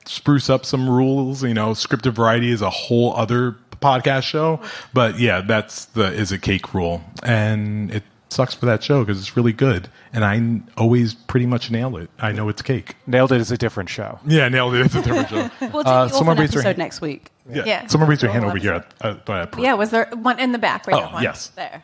spruce 0.05 0.49
up 0.49 0.65
some 0.65 0.89
rules. 0.89 1.43
You 1.43 1.53
know, 1.53 1.71
scripted 1.71 2.13
variety 2.13 2.51
is 2.51 2.61
a 2.61 2.69
whole 2.69 3.13
other 3.15 3.55
podcast 3.81 4.23
show. 4.23 4.59
But 4.93 5.19
yeah, 5.19 5.41
that's 5.41 5.85
the 5.85 6.05
is 6.05 6.31
a 6.31 6.37
cake 6.37 6.73
rule. 6.73 7.03
And 7.23 7.91
it 7.91 8.03
sucks 8.29 8.53
for 8.53 8.65
that 8.65 8.83
show 8.83 9.03
because 9.03 9.19
it's 9.19 9.35
really 9.37 9.53
good. 9.53 9.89
And 10.13 10.23
I 10.25 10.61
always 10.79 11.13
pretty 11.13 11.45
much 11.45 11.71
nail 11.71 11.95
it. 11.97 12.09
I 12.19 12.31
know 12.31 12.49
it's 12.49 12.61
cake. 12.61 12.95
Nailed 13.07 13.31
it 13.31 13.39
is 13.41 13.51
a 13.51 13.57
different 13.57 13.89
show. 13.89 14.19
Yeah, 14.25 14.49
nailed 14.49 14.75
it. 14.75 14.85
It's 14.85 14.95
a 14.95 15.01
different 15.01 15.29
show. 15.29 15.49
We'll 15.73 15.83
do 15.83 15.89
Uh, 15.89 16.05
the 16.05 16.09
someone 16.09 16.37
orphan 16.37 16.41
raise 16.41 16.51
their 16.51 16.59
episode 16.59 16.63
hand. 16.67 16.77
next 16.77 17.01
week. 17.01 17.31
Yeah. 17.49 17.63
Yeah. 17.65 17.87
Someone 17.87 18.09
raise 18.09 18.21
their 18.21 18.29
hand 18.31 18.43
Whole 18.43 18.51
over 18.51 18.59
here. 18.59 18.73
At, 18.73 18.93
uh, 19.01 19.13
by 19.25 19.41
a 19.41 19.47
Yeah, 19.61 19.73
was 19.75 19.91
there 19.91 20.09
one 20.13 20.39
in 20.39 20.51
the 20.51 20.57
back? 20.59 20.87
Right 20.87 20.95
Oh, 20.97 20.99
there, 21.05 21.13
one. 21.13 21.23
yes. 21.23 21.47
There. 21.55 21.83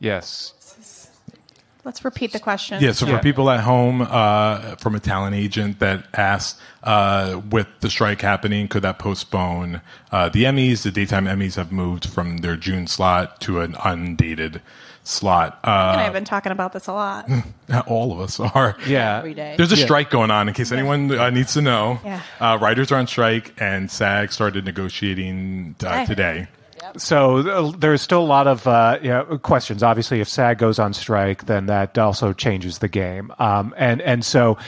Yes. 0.00 0.52
Let's 1.84 2.02
repeat 2.02 2.32
the 2.32 2.40
question. 2.40 2.82
Yeah, 2.82 2.92
so 2.92 3.06
Yeah. 3.06 3.18
for 3.18 3.22
people 3.22 3.50
at 3.50 3.60
home, 3.60 4.00
uh, 4.00 4.76
from 4.76 4.94
a 4.94 5.00
talent 5.00 5.36
agent 5.36 5.80
that 5.80 6.06
asked, 6.14 6.58
uh, 6.82 7.42
with 7.50 7.66
the 7.80 7.90
strike 7.90 8.22
happening, 8.22 8.68
could 8.68 8.82
that 8.82 8.98
postpone 8.98 9.82
uh, 10.10 10.30
the 10.30 10.44
Emmys? 10.44 10.82
The 10.82 10.90
daytime 10.90 11.26
Emmys 11.26 11.56
have 11.56 11.72
moved 11.72 12.06
from 12.08 12.38
their 12.38 12.56
June 12.56 12.86
slot 12.86 13.38
to 13.42 13.60
an 13.60 13.76
undated 13.84 14.62
slot. 15.04 15.58
And 15.62 16.00
Uh, 16.00 16.04
I've 16.04 16.12
been 16.12 16.24
talking 16.24 16.50
about 16.50 16.72
this 16.72 16.86
a 16.88 16.92
lot. 16.92 17.28
all 17.86 18.12
of 18.12 18.20
us 18.20 18.40
are. 18.40 18.76
Yeah. 18.86 19.18
Every 19.18 19.34
day. 19.34 19.54
There's 19.56 19.72
a 19.72 19.76
Yeah. 19.76 19.84
strike 19.84 20.10
going 20.10 20.30
on 20.30 20.48
in 20.48 20.54
case 20.54 20.72
anyone 20.72 21.16
uh, 21.16 21.30
needs 21.30 21.52
to 21.54 21.62
know. 21.62 22.00
Yeah. 22.04 22.20
Uh, 22.40 22.58
writers 22.60 22.90
are 22.90 22.96
on 22.96 23.06
strike, 23.06 23.54
and 23.60 23.90
SAG 23.90 24.32
started 24.32 24.64
negotiating 24.64 25.76
uh, 25.84 25.90
Hey. 25.98 26.06
today. 26.06 26.46
So 26.96 27.38
uh, 27.38 27.72
there's 27.78 28.02
still 28.02 28.20
a 28.22 28.24
lot 28.24 28.46
of 28.46 28.66
uh, 28.66 28.98
you 29.02 29.08
know, 29.08 29.38
questions. 29.38 29.82
Obviously, 29.82 30.20
if 30.20 30.28
SAG 30.28 30.58
goes 30.58 30.78
on 30.78 30.92
strike, 30.92 31.46
then 31.46 31.66
that 31.66 31.96
also 31.98 32.32
changes 32.34 32.78
the 32.78 32.88
game. 32.88 33.32
Um, 33.38 33.74
and 33.78 34.02
and 34.02 34.22
so 34.24 34.58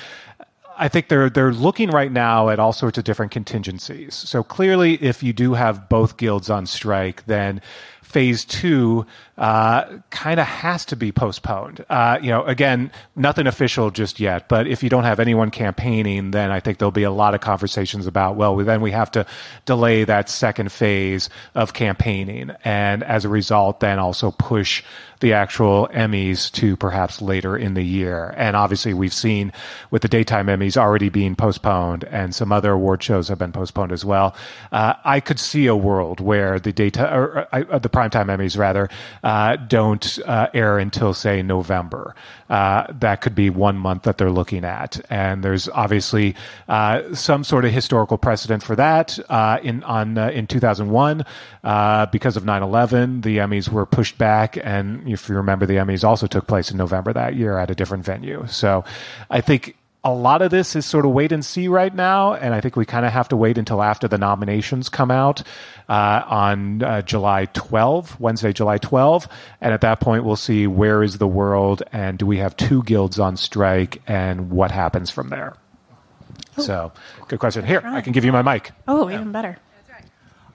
I 0.79 0.89
think 0.89 1.09
they're 1.09 1.29
they're 1.31 1.53
looking 1.53 1.91
right 1.91 2.11
now 2.11 2.49
at 2.49 2.59
all 2.59 2.73
sorts 2.73 2.97
of 2.99 3.05
different 3.05 3.33
contingencies. 3.33 4.15
So 4.15 4.43
clearly, 4.43 4.95
if 5.03 5.23
you 5.23 5.33
do 5.35 5.55
have 5.55 5.89
both 5.91 6.17
guilds 6.17 6.49
on 6.51 6.65
strike, 6.67 7.25
then 7.27 7.61
phase 8.03 8.45
two 8.47 9.05
uh, 9.39 9.99
kind 10.11 10.41
of 10.41 10.47
has 10.47 10.87
to 10.87 10.97
be 10.97 11.13
postponed. 11.13 11.85
Uh, 11.89 12.19
you 12.23 12.31
know, 12.31 12.45
again, 12.45 12.91
nothing 13.15 13.47
official 13.47 13.91
just 13.91 14.19
yet, 14.19 14.49
but 14.49 14.67
if 14.67 14.83
you 14.83 14.89
don't 14.89 15.05
have 15.05 15.21
anyone 15.21 15.51
campaigning, 15.51 16.31
then 16.31 16.51
I 16.51 16.61
think 16.61 16.79
there'll 16.79 16.91
be 16.91 17.03
a 17.03 17.11
lot 17.11 17.35
of 17.35 17.41
conversations 17.41 18.07
about, 18.07 18.37
well, 18.37 18.57
then 18.57 18.81
we 18.81 18.93
have 18.93 19.11
to 19.13 19.27
delay 19.65 20.05
that 20.05 20.31
second 20.31 20.73
phase 20.73 21.29
of 21.55 21.73
campaigning. 21.73 22.51
And 22.65 23.03
as 23.03 23.25
a 23.25 23.29
result, 23.29 23.81
then 23.81 23.99
also 23.99 24.31
push 24.31 24.83
the 25.21 25.33
actual 25.33 25.89
Emmys 25.89 26.53
to 26.53 26.77
perhaps 26.77 27.23
later 27.23 27.57
in 27.57 27.75
the 27.75 27.83
year. 27.83 28.35
And 28.37 28.55
obviously, 28.55 28.93
we've 28.93 29.15
seen 29.15 29.53
with 29.91 30.03
the 30.03 30.09
daytime 30.09 30.47
Emmys 30.47 30.77
already 30.77 31.09
being 31.09 31.37
postponed, 31.37 32.05
and 32.05 32.35
some 32.35 32.53
other 32.53 32.73
award 32.73 33.03
shows 33.03 33.29
have 33.29 33.39
been 33.39 33.53
postponed 33.53 33.93
as 33.93 34.05
well. 34.05 34.35
Uh, 34.71 34.95
I 35.05 35.21
could 35.21 35.39
see 35.39 35.67
a 35.67 35.77
world 35.77 36.21
where 36.21 36.61
the 36.61 36.73
data, 36.73 37.11
or 37.11 37.49
uh, 37.53 37.79
the 37.79 37.89
primetime 37.89 38.27
Emmys 38.27 38.59
rather, 38.59 38.89
uh, 39.27 39.57
don't 39.57 40.21
uh, 40.25 40.47
air 40.55 40.79
until 40.79 41.13
say 41.13 41.43
November. 41.43 42.15
Uh, 42.49 42.87
that 42.93 43.21
could 43.21 43.35
be 43.35 43.51
one 43.51 43.77
month 43.77 44.05
that 44.05 44.19
they're 44.19 44.31
looking 44.31 44.65
at, 44.65 45.01
and 45.11 45.43
there's 45.43 45.69
obviously 45.71 46.37
uh, 46.69 47.13
some 47.13 47.43
sort 47.43 47.65
of 47.65 47.73
historical 47.73 48.19
precedent 48.19 48.63
for 48.63 48.77
that. 48.77 49.19
Uh, 49.29 49.59
in 49.65 49.83
on 49.83 50.17
uh, 50.17 50.29
in 50.29 50.47
2001, 50.47 51.25
uh, 51.65 52.07
because 52.07 52.37
of 52.37 52.45
9/11, 52.45 53.25
the 53.25 53.39
Emmys 53.39 53.69
were 53.69 53.85
pushed 53.85 54.17
back, 54.17 54.57
and 54.63 55.09
if 55.09 55.29
you 55.29 55.35
remember, 55.35 55.67
the 55.67 55.75
Emmys 55.75 56.05
also 56.05 56.29
took 56.29 56.47
place 56.47 56.71
in 56.71 56.77
November 56.77 57.13
that 57.13 57.35
year 57.35 57.59
at 57.59 57.69
a 57.69 57.75
different 57.75 58.05
venue. 58.05 58.45
So, 58.47 58.85
I 59.29 59.41
think 59.41 59.77
a 60.07 60.15
lot 60.15 60.41
of 60.41 60.53
this 60.53 60.77
is 60.77 60.87
sort 60.87 61.05
of 61.05 61.11
wait 61.11 61.33
and 61.33 61.45
see 61.45 61.67
right 61.67 61.93
now, 61.93 62.35
and 62.35 62.55
I 62.55 62.61
think 62.61 62.77
we 62.77 62.85
kind 62.85 63.05
of 63.05 63.13
have 63.13 63.29
to 63.31 63.37
wait 63.37 63.59
until 63.59 63.83
after 63.83 64.07
the 64.07 64.19
nominations 64.19 64.89
come 64.89 65.11
out 65.11 65.43
uh, 65.89 66.23
on 66.25 66.81
uh, 66.85 67.03
July 67.03 67.47
12, 67.47 68.21
Wednesday, 68.21 68.53
July 68.53 68.79
12, 68.79 69.27
and 69.61 69.75
at 69.75 69.81
that 69.81 69.99
point 69.99 70.23
we'll 70.23 70.37
see 70.37 70.69
where 70.69 71.03
is 71.03 71.19
the 71.19 71.27
world 71.27 71.83
and 71.91 72.19
do 72.19 72.25
we 72.25 72.39
have 72.39 72.57
two 72.57 72.85
guilds 72.85 73.19
on 73.19 73.37
strike 73.37 74.01
and 74.07 74.49
what 74.51 74.71
happens 74.71 75.11
from 75.11 75.29
there. 75.29 75.57
So, 76.57 76.93
good 77.27 77.41
question. 77.41 77.67
Here, 77.67 77.83
I 77.85 78.01
can 78.01 78.13
give 78.13 78.25
you 78.25 78.31
my 78.31 78.43
mic. 78.43 78.71
Oh, 78.87 79.11
even 79.11 79.33
better. 79.33 79.59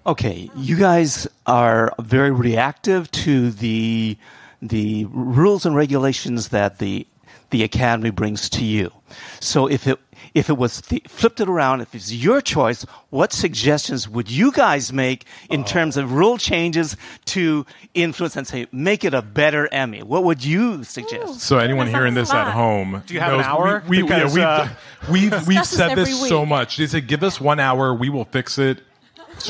Okay, 0.07 0.49
you 0.55 0.77
guys 0.77 1.27
are 1.45 1.93
very 1.99 2.31
reactive 2.31 3.11
to 3.11 3.51
the 3.51 4.17
the 4.61 5.05
rules 5.11 5.65
and 5.65 5.75
regulations 5.75 6.49
that 6.49 6.79
the 6.79 7.05
the 7.49 7.63
academy 7.63 8.11
brings 8.11 8.49
to 8.51 8.63
you. 8.63 8.91
So 9.39 9.67
if 9.67 9.87
it 9.87 9.99
if 10.33 10.49
it 10.49 10.57
was 10.57 10.81
the, 10.81 11.01
flipped 11.07 11.39
it 11.39 11.49
around, 11.49 11.81
if 11.81 11.93
it's 11.93 12.11
your 12.11 12.41
choice, 12.41 12.83
what 13.09 13.33
suggestions 13.33 14.07
would 14.07 14.29
you 14.29 14.51
guys 14.51 14.93
make 14.93 15.25
in 15.49 15.63
terms 15.63 15.97
of 15.97 16.13
rule 16.13 16.37
changes 16.37 16.95
to 17.25 17.65
influence 17.93 18.35
and 18.37 18.47
say 18.47 18.67
make 18.71 19.03
it 19.03 19.13
a 19.13 19.21
better 19.21 19.67
Emmy? 19.73 20.03
What 20.03 20.23
would 20.23 20.43
you 20.43 20.83
suggest? 20.83 21.41
So 21.41 21.57
anyone 21.57 21.87
That's 21.87 21.95
on 21.95 21.99
hearing 22.01 22.13
the 22.13 22.21
this 22.21 22.33
at 22.33 22.51
home, 22.51 23.03
Do 23.05 23.13
you 23.13 23.19
have 23.19 23.33
an 23.33 23.41
hour? 23.41 23.83
We, 23.87 23.97
we, 23.97 24.03
Because, 24.03 24.37
yeah, 24.37 24.49
uh, 24.49 24.69
we've, 25.11 25.31
we've, 25.31 25.47
we've 25.47 25.65
said 25.65 25.95
this 25.95 26.09
this 26.09 26.17
every 26.17 26.29
so 26.29 26.45
much. 26.45 26.77
They 26.77 26.87
said, 26.87 27.07
give 27.07 27.23
us 27.23 27.41
one 27.41 27.59
hour, 27.59 27.93
we 27.93 28.09
will 28.09 28.25
fix 28.25 28.57
it 28.57 28.81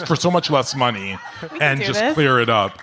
for 0.05 0.15
so 0.15 0.31
much 0.31 0.49
less 0.49 0.75
money 0.75 1.17
and 1.59 1.81
just 1.81 1.99
this. 1.99 2.13
clear 2.13 2.39
it 2.39 2.49
up. 2.49 2.79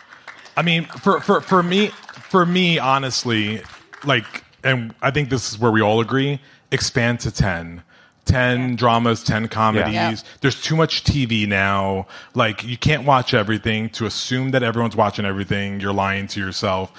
I 0.56 0.62
mean, 0.62 0.85
for, 0.85 1.20
for, 1.20 1.40
for 1.40 1.62
me, 1.62 1.88
for 1.88 2.44
me, 2.44 2.78
honestly, 2.78 3.62
like, 4.04 4.44
and 4.64 4.94
I 5.00 5.11
think 5.11 5.30
this 5.30 5.52
is 5.52 5.58
where 5.58 5.70
we 5.70 5.80
all 5.80 6.00
agree, 6.00 6.40
expand 6.71 7.21
to 7.21 7.31
10. 7.31 7.83
10 8.25 8.77
dramas, 8.77 9.25
10 9.25 9.49
comedies. 9.49 9.95
Yeah. 9.95 10.15
There's 10.43 10.61
too 10.61 10.77
much 10.77 11.03
TV 11.03 11.49
now. 11.49 12.07
Like, 12.35 12.63
you 12.63 12.77
can't 12.77 13.05
watch 13.05 13.33
everything. 13.33 13.89
To 13.91 14.05
assume 14.05 14.51
that 14.51 14.63
everyone's 14.63 14.95
watching 14.95 15.25
everything, 15.25 15.81
you're 15.81 15.95
lying 15.95 16.27
to 16.29 16.41
yourself. 16.41 16.93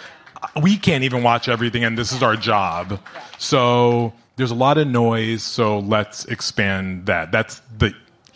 We 0.60 0.78
can't 0.78 1.04
even 1.04 1.22
watch 1.22 1.48
everything, 1.48 1.84
and 1.84 1.98
this 1.98 2.12
is 2.12 2.24
our 2.24 2.36
job. 2.36 3.00
So, 3.38 4.14
there's 4.38 4.52
a 4.52 4.56
lot 4.56 4.78
of 4.78 4.88
noise, 4.88 5.44
so 5.44 5.80
let's 5.80 6.26
expand 6.26 7.06
that. 7.06 7.32
That's 7.32 7.62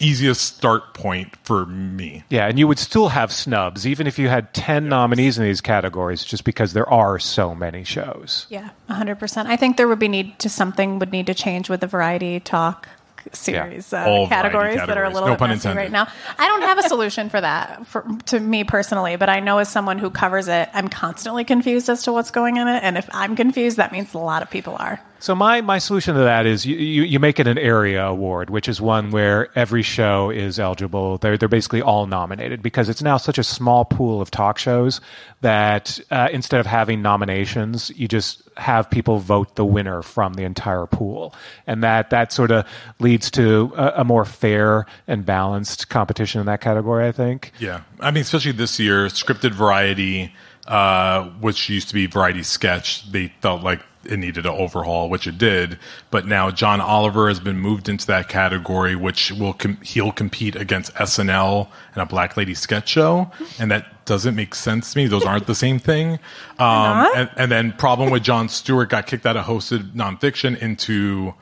easiest 0.03 0.57
start 0.57 0.93
point 0.93 1.35
for 1.43 1.65
me. 1.65 2.23
Yeah, 2.29 2.47
and 2.47 2.59
you 2.59 2.67
would 2.67 2.79
still 2.79 3.09
have 3.09 3.31
snubs, 3.31 3.87
even 3.87 4.07
if 4.07 4.19
you 4.19 4.27
had 4.29 4.53
10 4.53 4.89
nominees 4.89 5.37
in 5.37 5.43
these 5.45 5.61
categories, 5.61 6.23
just 6.23 6.43
because 6.43 6.73
there 6.73 6.89
are 6.89 7.19
so 7.19 7.55
many 7.55 7.83
shows. 7.83 8.45
Yeah, 8.49 8.69
100%. 8.89 9.45
I 9.45 9.55
think 9.55 9.77
there 9.77 9.87
would 9.87 9.99
be 9.99 10.07
need 10.07 10.37
to 10.39 10.49
something 10.49 10.99
would 10.99 11.11
need 11.11 11.27
to 11.27 11.33
change 11.33 11.69
with 11.69 11.79
the 11.81 11.87
variety 11.87 12.39
talk 12.39 12.87
series 13.31 13.93
Yeah. 13.93 14.03
uh, 14.03 14.09
All 14.09 14.27
variety 14.27 14.29
categories, 14.29 14.75
that 14.85 14.97
are 14.97 15.05
a 15.05 15.09
little 15.09 15.29
No 15.29 15.33
bit 15.35 15.39
pun 15.39 15.49
messy 15.51 15.69
intended. 15.69 15.81
right 15.81 15.91
now. 15.91 16.07
I 16.37 16.47
don't 16.47 16.61
have 16.63 16.77
a 16.79 16.83
solution 16.83 17.29
for 17.29 17.39
that 17.39 17.87
for, 17.87 18.05
to 18.25 18.39
me 18.39 18.65
personally, 18.65 19.15
but 19.15 19.29
I 19.29 19.39
know 19.39 19.59
as 19.59 19.69
someone 19.69 19.97
who 19.97 20.09
covers 20.09 20.49
it, 20.49 20.67
I'm 20.73 20.89
constantly 20.89 21.45
confused 21.45 21.89
as 21.89 22.03
to 22.03 22.11
what's 22.11 22.31
going 22.31 22.57
in 22.57 22.67
it, 22.67 22.83
and 22.83 22.97
if 22.97 23.09
I'm 23.13 23.37
confused, 23.37 23.77
that 23.77 23.93
means 23.93 24.13
a 24.13 24.17
lot 24.17 24.41
of 24.43 24.49
people 24.49 24.75
are. 24.77 24.99
So 25.23 25.33
my, 25.33 25.61
my 25.61 25.77
solution 25.77 26.15
to 26.15 26.23
that 26.23 26.45
is 26.45 26.65
you, 26.65 26.75
you, 26.75 27.03
you 27.03 27.17
make 27.17 27.39
it 27.39 27.47
an 27.47 27.57
area 27.57 28.05
award, 28.05 28.49
which 28.49 28.67
is 28.67 28.81
one 28.81 29.09
where 29.09 29.47
every 29.57 29.81
show 29.81 30.29
is 30.29 30.59
eligible. 30.59 31.17
They're 31.17 31.37
they're 31.37 31.47
basically 31.47 31.81
all 31.81 32.07
nominated 32.07 32.61
because 32.61 32.89
it's 32.89 33.01
now 33.01 33.15
such 33.15 33.37
a 33.37 33.43
small 33.43 33.85
pool 33.85 34.21
of 34.21 34.31
talk 34.31 34.57
shows 34.57 34.99
that 35.39 35.97
uh, 36.11 36.27
instead 36.33 36.59
of 36.59 36.65
having 36.65 37.01
nominations, 37.01 37.89
you 37.95 38.09
just 38.09 38.41
have 38.57 38.89
people 38.89 39.19
vote 39.19 39.55
the 39.55 39.63
winner 39.63 40.01
from 40.01 40.33
the 40.33 40.43
entire 40.43 40.87
pool, 40.87 41.33
and 41.67 41.85
that 41.85 42.09
that 42.09 42.33
sort 42.33 42.51
of 42.51 42.67
leads 42.99 43.31
to 43.31 43.71
a, 43.77 44.01
a 44.01 44.03
more 44.03 44.25
fair 44.25 44.85
and 45.07 45.25
balanced 45.25 45.87
competition 45.87 46.41
in 46.41 46.47
that 46.47 46.59
category. 46.59 47.07
I 47.07 47.13
think. 47.13 47.53
Yeah, 47.59 47.83
I 48.01 48.11
mean, 48.11 48.23
especially 48.23 48.51
this 48.51 48.77
year, 48.77 49.05
scripted 49.05 49.51
variety, 49.51 50.33
uh, 50.67 51.29
which 51.39 51.69
used 51.69 51.87
to 51.87 51.93
be 51.93 52.07
variety 52.07 52.43
sketch, 52.43 53.09
they 53.09 53.31
felt 53.39 53.63
like 53.63 53.79
it 54.05 54.17
needed 54.17 54.45
an 54.45 54.51
overhaul, 54.51 55.09
which 55.09 55.27
it 55.27 55.37
did. 55.37 55.79
But 56.11 56.25
now 56.25 56.51
John 56.51 56.81
Oliver 56.81 57.27
has 57.27 57.39
been 57.39 57.57
moved 57.57 57.89
into 57.89 58.05
that 58.07 58.29
category, 58.29 58.95
which 58.95 59.31
will 59.31 59.53
com- 59.53 59.77
he'll 59.81 60.11
compete 60.11 60.55
against 60.55 60.93
SNL 60.95 61.67
and 61.93 62.01
a 62.01 62.05
Black 62.05 62.37
Lady 62.37 62.53
sketch 62.53 62.89
show, 62.89 63.31
and 63.59 63.71
that 63.71 64.05
doesn't 64.05 64.35
make 64.35 64.55
sense 64.55 64.93
to 64.93 64.99
me. 64.99 65.07
Those 65.07 65.25
aren't 65.25 65.47
the 65.47 65.55
same 65.55 65.79
thing. 65.79 66.19
Um, 66.59 67.07
and, 67.15 67.29
and 67.37 67.51
then 67.51 67.71
problem 67.73 68.09
with 68.09 68.23
Jon 68.23 68.49
Stewart 68.49 68.89
got 68.89 69.07
kicked 69.07 69.25
out 69.25 69.37
of 69.37 69.45
hosted 69.45 69.93
nonfiction 69.93 70.57
into 70.59 71.33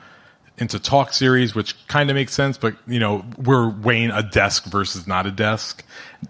into 0.62 0.80
talk 0.80 1.12
series, 1.12 1.56
which 1.56 1.76
kind 1.88 2.10
of 2.12 2.16
makes 2.16 2.34
sense, 2.34 2.58
but 2.58 2.76
you 2.88 3.00
know, 3.00 3.26
we're 3.38 3.68
weighing 3.70 4.12
a 4.12 4.22
desk 4.22 4.66
versus 4.66 5.08
not 5.08 5.26
a 5.26 5.32
desk. 5.32 5.84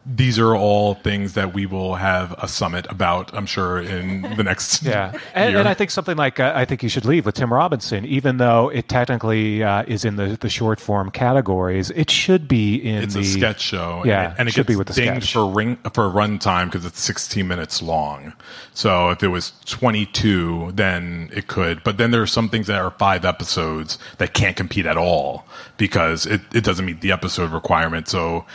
These 0.05 0.39
are 0.39 0.55
all 0.55 0.93
things 0.93 1.33
that 1.33 1.53
we 1.53 1.65
will 1.65 1.95
have 1.95 2.31
a 2.41 2.47
summit 2.47 2.87
about, 2.89 3.35
I'm 3.35 3.45
sure, 3.45 3.81
in 3.81 4.21
the 4.37 4.43
next 4.43 4.83
Yeah, 4.85 5.11
and, 5.33 5.57
and 5.57 5.67
I 5.67 5.73
think 5.73 5.91
something 5.91 6.15
like 6.15 6.39
uh, 6.39 6.53
I 6.55 6.63
think 6.63 6.81
you 6.81 6.87
should 6.87 7.03
leave 7.03 7.25
with 7.25 7.35
Tim 7.35 7.51
Robinson, 7.51 8.05
even 8.05 8.37
though 8.37 8.69
it 8.69 8.87
technically 8.87 9.61
uh, 9.63 9.83
is 9.85 10.05
in 10.05 10.15
the, 10.15 10.37
the 10.39 10.47
short 10.49 10.79
form 10.79 11.11
categories, 11.11 11.89
it 11.89 12.09
should 12.09 12.47
be 12.47 12.75
in 12.75 13.03
it's 13.03 13.15
the 13.15 13.19
a 13.19 13.25
sketch 13.25 13.59
show, 13.59 14.03
Yeah, 14.05 14.33
and 14.37 14.47
it 14.47 14.53
should 14.53 14.65
be 14.65 14.77
with 14.77 14.87
the 14.87 14.93
dinged 14.93 15.23
sketch. 15.23 15.33
for 15.33 15.45
ring 15.45 15.75
for 15.93 16.09
runtime 16.09 16.67
because 16.67 16.85
it's 16.85 17.01
16 17.01 17.45
minutes 17.45 17.81
long. 17.81 18.31
So 18.73 19.09
if 19.09 19.21
it 19.21 19.27
was 19.27 19.51
22, 19.65 20.71
then 20.73 21.29
it 21.33 21.47
could. 21.47 21.83
But 21.83 21.97
then 21.97 22.11
there 22.11 22.21
are 22.21 22.27
some 22.27 22.47
things 22.47 22.67
that 22.67 22.79
are 22.79 22.91
five 22.91 23.25
episodes 23.25 23.97
that 24.21 24.33
can't 24.33 24.55
compete 24.55 24.85
at 24.85 24.97
all 24.97 25.45
because 25.77 26.25
it, 26.25 26.41
it 26.53 26.63
doesn't 26.63 26.85
meet 26.85 27.01
the 27.01 27.11
episode 27.11 27.51
requirement. 27.51 28.07
So. 28.07 28.45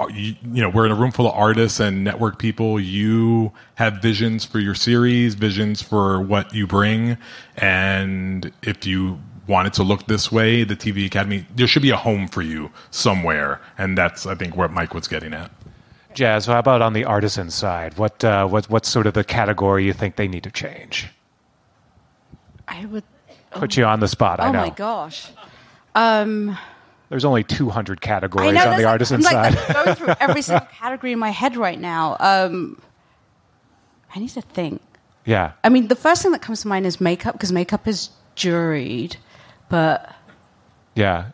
uh, 0.00 0.06
You, 0.08 0.34
you 0.56 0.62
know, 0.62 0.70
we're 0.70 0.86
in 0.86 0.92
a 0.92 0.94
room 1.02 1.12
full 1.12 1.26
of 1.26 1.34
artists 1.34 1.78
and 1.80 2.02
network 2.02 2.38
people. 2.38 2.80
You 2.80 3.52
have 3.74 4.00
visions 4.00 4.46
for 4.46 4.58
your 4.58 4.74
series, 4.74 5.34
visions 5.34 5.82
for 5.82 6.20
what 6.22 6.54
you 6.54 6.66
bring, 6.66 7.18
and 7.58 8.50
if 8.62 8.86
you 8.86 9.20
want 9.46 9.66
it 9.66 9.74
to 9.74 9.82
look 9.82 10.06
this 10.06 10.30
way, 10.32 10.64
the 10.64 10.76
TV 10.76 11.04
Academy, 11.04 11.44
there 11.54 11.66
should 11.66 11.82
be 11.82 11.90
a 11.90 11.96
home 11.96 12.28
for 12.28 12.40
you 12.40 12.70
somewhere, 12.90 13.60
and 13.76 13.98
that's 13.98 14.24
I 14.24 14.34
think 14.36 14.56
what 14.56 14.70
Mike 14.72 14.94
was 14.94 15.06
getting 15.08 15.34
at. 15.34 15.50
Jazz. 16.14 16.46
How 16.46 16.58
about 16.58 16.80
on 16.82 16.92
the 16.94 17.04
artisan 17.04 17.50
side? 17.50 17.98
What 17.98 18.24
uh, 18.24 18.46
what 18.46 18.70
what's 18.70 18.88
sort 18.88 19.06
of 19.06 19.14
the 19.14 19.24
category 19.24 19.84
you 19.84 19.92
think 19.92 20.16
they 20.16 20.28
need 20.28 20.44
to 20.44 20.50
change? 20.50 21.08
I 22.68 22.86
would. 22.86 23.04
Put 23.52 23.76
you 23.76 23.84
on 23.84 24.00
the 24.00 24.08
spot. 24.08 24.40
I 24.40 24.48
Oh 24.48 24.52
know. 24.52 24.60
my 24.62 24.70
gosh. 24.70 25.28
Um, 25.94 26.56
There's 27.08 27.24
only 27.24 27.42
200 27.44 28.00
categories 28.00 28.52
know 28.54 28.60
on 28.64 28.70
the 28.70 28.76
like- 28.78 28.86
artisan 28.86 29.16
I'm 29.16 29.22
like, 29.34 29.54
side. 29.54 29.76
I'm 29.76 29.84
going 29.84 29.96
through 29.96 30.14
every 30.20 30.42
single 30.42 30.66
category 30.72 31.12
in 31.12 31.18
my 31.18 31.30
head 31.30 31.56
right 31.56 31.78
now. 31.78 32.16
Um, 32.20 32.80
I 34.14 34.18
need 34.20 34.28
to 34.30 34.42
think. 34.42 34.80
yeah. 35.24 35.52
I 35.64 35.68
mean, 35.68 35.88
the 35.88 35.96
first 35.96 36.22
thing 36.22 36.32
that 36.32 36.42
comes 36.42 36.62
to 36.62 36.68
mind 36.68 36.86
is 36.86 37.00
makeup 37.00 37.34
because 37.34 37.50
makeup 37.52 37.86
is 37.88 38.10
juried, 38.36 39.16
but 39.68 40.14
Yeah. 40.94 41.26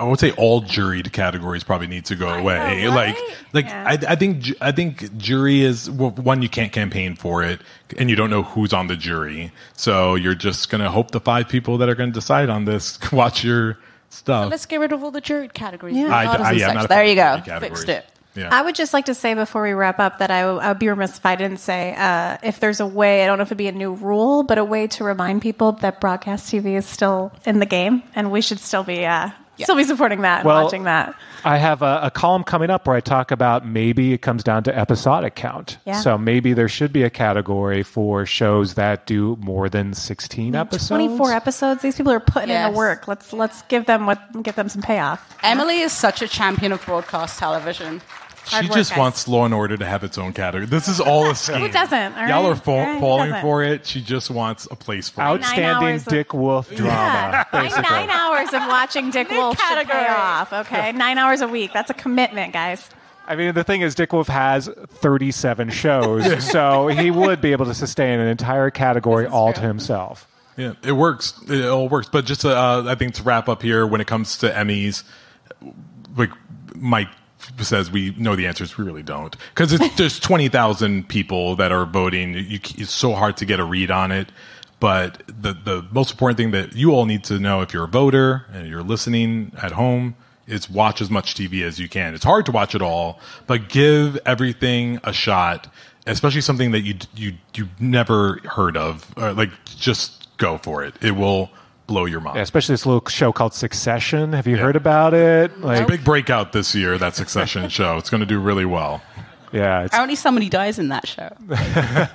I 0.00 0.04
would 0.04 0.18
say 0.20 0.32
all 0.32 0.62
juried 0.62 1.12
categories 1.12 1.64
probably 1.64 1.86
need 1.86 2.04
to 2.06 2.16
go 2.16 2.28
away. 2.28 2.82
know, 2.84 2.90
Like, 2.90 3.14
right? 3.16 3.36
like 3.52 3.64
Yeah. 3.66 3.84
I, 3.86 4.12
I 4.12 4.16
think 4.16 4.46
I 4.60 4.72
think 4.72 5.16
jury 5.16 5.62
is 5.62 5.90
well, 5.90 6.10
one 6.10 6.42
you 6.42 6.48
can't 6.48 6.72
campaign 6.72 7.16
for 7.16 7.42
it, 7.42 7.60
and 7.98 8.08
you 8.10 8.16
don't 8.16 8.30
know 8.30 8.42
who's 8.42 8.72
on 8.72 8.86
the 8.88 8.96
jury, 8.96 9.52
so 9.74 10.14
you're 10.14 10.34
just 10.34 10.70
gonna 10.70 10.90
hope 10.90 11.10
the 11.10 11.20
five 11.20 11.48
people 11.48 11.78
that 11.78 11.88
are 11.88 11.94
gonna 11.94 12.10
decide 12.12 12.50
on 12.50 12.64
this 12.64 12.98
watch 13.12 13.44
your 13.44 13.78
stuff. 14.10 14.50
let's 14.50 14.66
get 14.66 14.78
rid 14.80 14.92
of 14.92 15.02
all 15.02 15.10
the 15.10 15.20
juried 15.22 15.52
categories. 15.54 15.96
Yeah. 15.96 16.04
and 16.06 16.14
I- 16.14 16.48
I- 16.50 16.52
yeah, 16.52 16.72
not 16.72 16.88
there 16.88 17.04
you 17.04 17.14
go. 17.16 17.40
Fixed 17.60 17.88
it. 17.88 18.06
Yeah. 18.36 18.48
I 18.50 18.62
would 18.62 18.74
just 18.74 18.92
like 18.92 19.04
to 19.04 19.14
say 19.14 19.34
before 19.34 19.62
we 19.62 19.74
wrap 19.74 20.00
up 20.00 20.18
that 20.18 20.28
I, 20.32 20.40
I 20.40 20.68
would 20.70 20.80
be 20.80 20.88
remiss 20.88 21.18
if 21.18 21.24
I 21.24 21.36
didn't 21.36 21.58
say 21.60 21.94
uh, 21.96 22.36
if 22.42 22.58
there's 22.58 22.80
a 22.80 22.86
way, 22.86 23.22
I 23.22 23.26
don't 23.26 23.38
know 23.38 23.42
if 23.42 23.48
it'd 23.48 23.58
be 23.58 23.68
a 23.68 23.72
new 23.72 23.92
rule, 23.94 24.42
but 24.42 24.58
a 24.58 24.64
way 24.64 24.88
to 24.88 25.04
remind 25.04 25.40
people 25.40 25.70
that 25.70 26.00
broadcast 26.00 26.52
TV 26.52 26.74
is 26.76 26.84
still 26.84 27.30
in 27.46 27.60
the 27.60 27.66
game 27.66 28.02
and 28.16 28.32
we 28.32 28.40
should 28.40 28.58
still 28.58 28.82
be 28.82 29.06
uh, 29.06 29.30
still 29.62 29.76
be 29.76 29.84
supporting 29.84 30.22
that 30.22 30.40
and 30.40 30.46
Well, 30.46 30.64
watching 30.64 30.84
that. 30.84 31.14
I 31.44 31.58
have 31.58 31.82
a, 31.82 32.00
a 32.04 32.10
column 32.10 32.42
coming 32.42 32.70
up 32.70 32.86
where 32.86 32.96
I 32.96 33.00
talk 33.00 33.30
about 33.30 33.66
maybe 33.66 34.12
it 34.12 34.18
comes 34.22 34.42
down 34.42 34.64
to 34.64 34.76
episodic 34.76 35.34
count. 35.34 35.78
Yeah. 35.84 36.00
So 36.00 36.18
maybe 36.18 36.54
there 36.54 36.68
should 36.68 36.92
be 36.92 37.02
a 37.02 37.10
category 37.10 37.82
for 37.82 38.24
shows 38.26 38.74
that 38.74 39.06
do 39.06 39.36
more 39.40 39.68
than 39.68 39.94
16 39.94 40.54
episodes. 40.54 40.88
24 40.88 41.32
episodes. 41.32 41.82
These 41.82 41.96
people 41.96 42.12
are 42.12 42.20
putting 42.20 42.50
in 42.50 42.72
the 42.72 42.76
work. 42.76 43.06
Let's 43.06 43.32
let's 43.32 43.62
give 43.62 43.86
them 43.86 44.06
what 44.06 44.42
give 44.42 44.54
them 44.54 44.68
some 44.68 44.82
payoff. 44.82 45.36
Emily 45.42 45.80
is 45.80 45.92
such 45.92 46.22
a 46.22 46.28
champion 46.28 46.72
of 46.72 46.84
broadcast 46.84 47.38
television. 47.38 48.00
She 48.46 48.54
Hard 48.56 48.68
work, 48.68 48.74
just 48.76 48.90
guys. 48.90 48.98
wants 48.98 49.26
Law 49.28 49.44
and 49.46 49.54
Order 49.54 49.76
to 49.78 49.86
have 49.86 50.04
its 50.04 50.18
own 50.18 50.32
category. 50.34 50.66
This 50.66 50.86
is 50.88 51.00
all 51.00 51.30
a 51.30 51.34
scheme. 51.34 51.60
Who 51.60 51.68
doesn't, 51.70 52.12
all 52.14 52.28
Y'all 52.28 52.42
right? 52.42 52.52
are 52.52 52.56
fa- 52.56 52.70
All 52.70 52.76
right, 52.78 53.00
falling 53.00 53.30
doesn't? 53.30 53.42
for 53.42 53.62
it. 53.62 53.86
She 53.86 54.00
just 54.02 54.30
wants 54.30 54.68
a 54.70 54.76
place 54.76 55.08
for 55.08 55.20
it. 55.22 55.24
Outstanding 55.24 55.64
hours 55.64 56.02
of- 56.06 56.12
Dick 56.12 56.34
Wolf 56.34 56.74
drama, 56.74 57.46
Nine, 57.52 57.62
basically. 57.64 57.82
nine 57.90 58.10
hours 58.10 58.48
of 58.52 58.60
watching 58.68 59.10
Dick 59.10 59.30
Wolf 59.32 59.58
should 59.58 59.88
pay 59.88 60.08
off. 60.08 60.52
Okay, 60.52 60.92
nine 60.96 61.16
hours 61.18 61.40
a 61.40 61.48
week. 61.48 61.72
That's 61.72 61.90
a 61.90 61.94
commitment, 61.94 62.52
guys. 62.52 62.88
I 63.26 63.36
mean, 63.36 63.54
the 63.54 63.64
thing 63.64 63.80
is, 63.80 63.94
Dick 63.94 64.12
Wolf 64.12 64.28
has 64.28 64.68
37 64.88 65.70
shows, 65.70 66.44
so 66.50 66.88
he 66.88 67.10
would 67.10 67.40
be 67.40 67.52
able 67.52 67.64
to 67.64 67.74
sustain 67.74 68.20
an 68.20 68.28
entire 68.28 68.68
category 68.70 69.26
all 69.26 69.54
to 69.54 69.60
himself. 69.62 70.28
Yeah, 70.58 70.74
it 70.84 70.92
works. 70.92 71.32
It 71.48 71.64
all 71.64 71.88
works. 71.88 72.08
But 72.12 72.26
just 72.26 72.42
to, 72.42 72.54
uh, 72.54 72.84
I 72.86 72.94
think 72.96 73.14
to 73.14 73.22
wrap 73.22 73.48
up 73.48 73.62
here, 73.62 73.86
when 73.86 74.02
it 74.02 74.06
comes 74.06 74.36
to 74.38 74.50
Emmys, 74.50 75.04
like 76.16 76.30
Mike 76.76 77.08
says, 77.60 77.90
we 77.90 78.14
know 78.18 78.36
the 78.36 78.46
answers. 78.46 78.76
We 78.76 78.84
really 78.84 79.02
don't 79.02 79.36
because 79.54 79.78
there's 79.96 80.20
twenty 80.20 80.48
thousand 80.48 81.08
people 81.08 81.56
that 81.56 81.72
are 81.72 81.86
voting. 81.86 82.34
You, 82.34 82.60
it's 82.76 82.90
so 82.90 83.14
hard 83.14 83.36
to 83.38 83.44
get 83.44 83.60
a 83.60 83.64
read 83.64 83.90
on 83.90 84.12
it. 84.12 84.30
But 84.80 85.22
the 85.26 85.52
the 85.52 85.86
most 85.92 86.10
important 86.12 86.36
thing 86.36 86.50
that 86.50 86.74
you 86.74 86.92
all 86.92 87.06
need 87.06 87.24
to 87.24 87.38
know 87.38 87.62
if 87.62 87.72
you're 87.72 87.84
a 87.84 87.88
voter 87.88 88.46
and 88.52 88.68
you're 88.68 88.82
listening 88.82 89.52
at 89.62 89.72
home 89.72 90.16
is 90.46 90.68
watch 90.68 91.00
as 91.00 91.10
much 91.10 91.34
TV 91.34 91.62
as 91.62 91.78
you 91.78 91.88
can. 91.88 92.14
It's 92.14 92.24
hard 92.24 92.46
to 92.46 92.52
watch 92.52 92.74
it 92.74 92.82
all, 92.82 93.18
but 93.46 93.68
give 93.68 94.18
everything 94.26 95.00
a 95.04 95.12
shot, 95.12 95.72
especially 96.06 96.42
something 96.42 96.72
that 96.72 96.80
you 96.80 96.96
you 97.14 97.32
you 97.54 97.68
never 97.80 98.40
heard 98.44 98.76
of. 98.76 99.12
Uh, 99.16 99.32
like 99.32 99.50
just 99.64 100.36
go 100.36 100.58
for 100.58 100.84
it. 100.84 100.94
It 101.02 101.12
will 101.12 101.50
blow 101.86 102.04
your 102.06 102.20
mind. 102.20 102.36
Yeah, 102.36 102.42
especially 102.42 102.74
this 102.74 102.86
little 102.86 103.06
show 103.08 103.32
called 103.32 103.54
Succession. 103.54 104.32
Have 104.32 104.46
you 104.46 104.56
heard 104.56 104.76
about 104.76 105.14
it? 105.14 105.52
It's 105.56 105.80
a 105.80 105.86
big 105.86 106.04
breakout 106.04 106.52
this 106.52 106.74
year. 106.74 106.98
That 106.98 107.14
Succession 107.14 107.68
show. 107.68 107.96
It's 107.98 108.10
going 108.10 108.20
to 108.20 108.26
do 108.26 108.38
really 108.40 108.64
well. 108.64 109.02
yeah, 109.52 109.82
it's, 109.82 109.92
Apparently, 109.92 110.16
somebody 110.16 110.48
dies 110.48 110.78
in 110.78 110.88
that 110.88 111.06
show. 111.06 111.30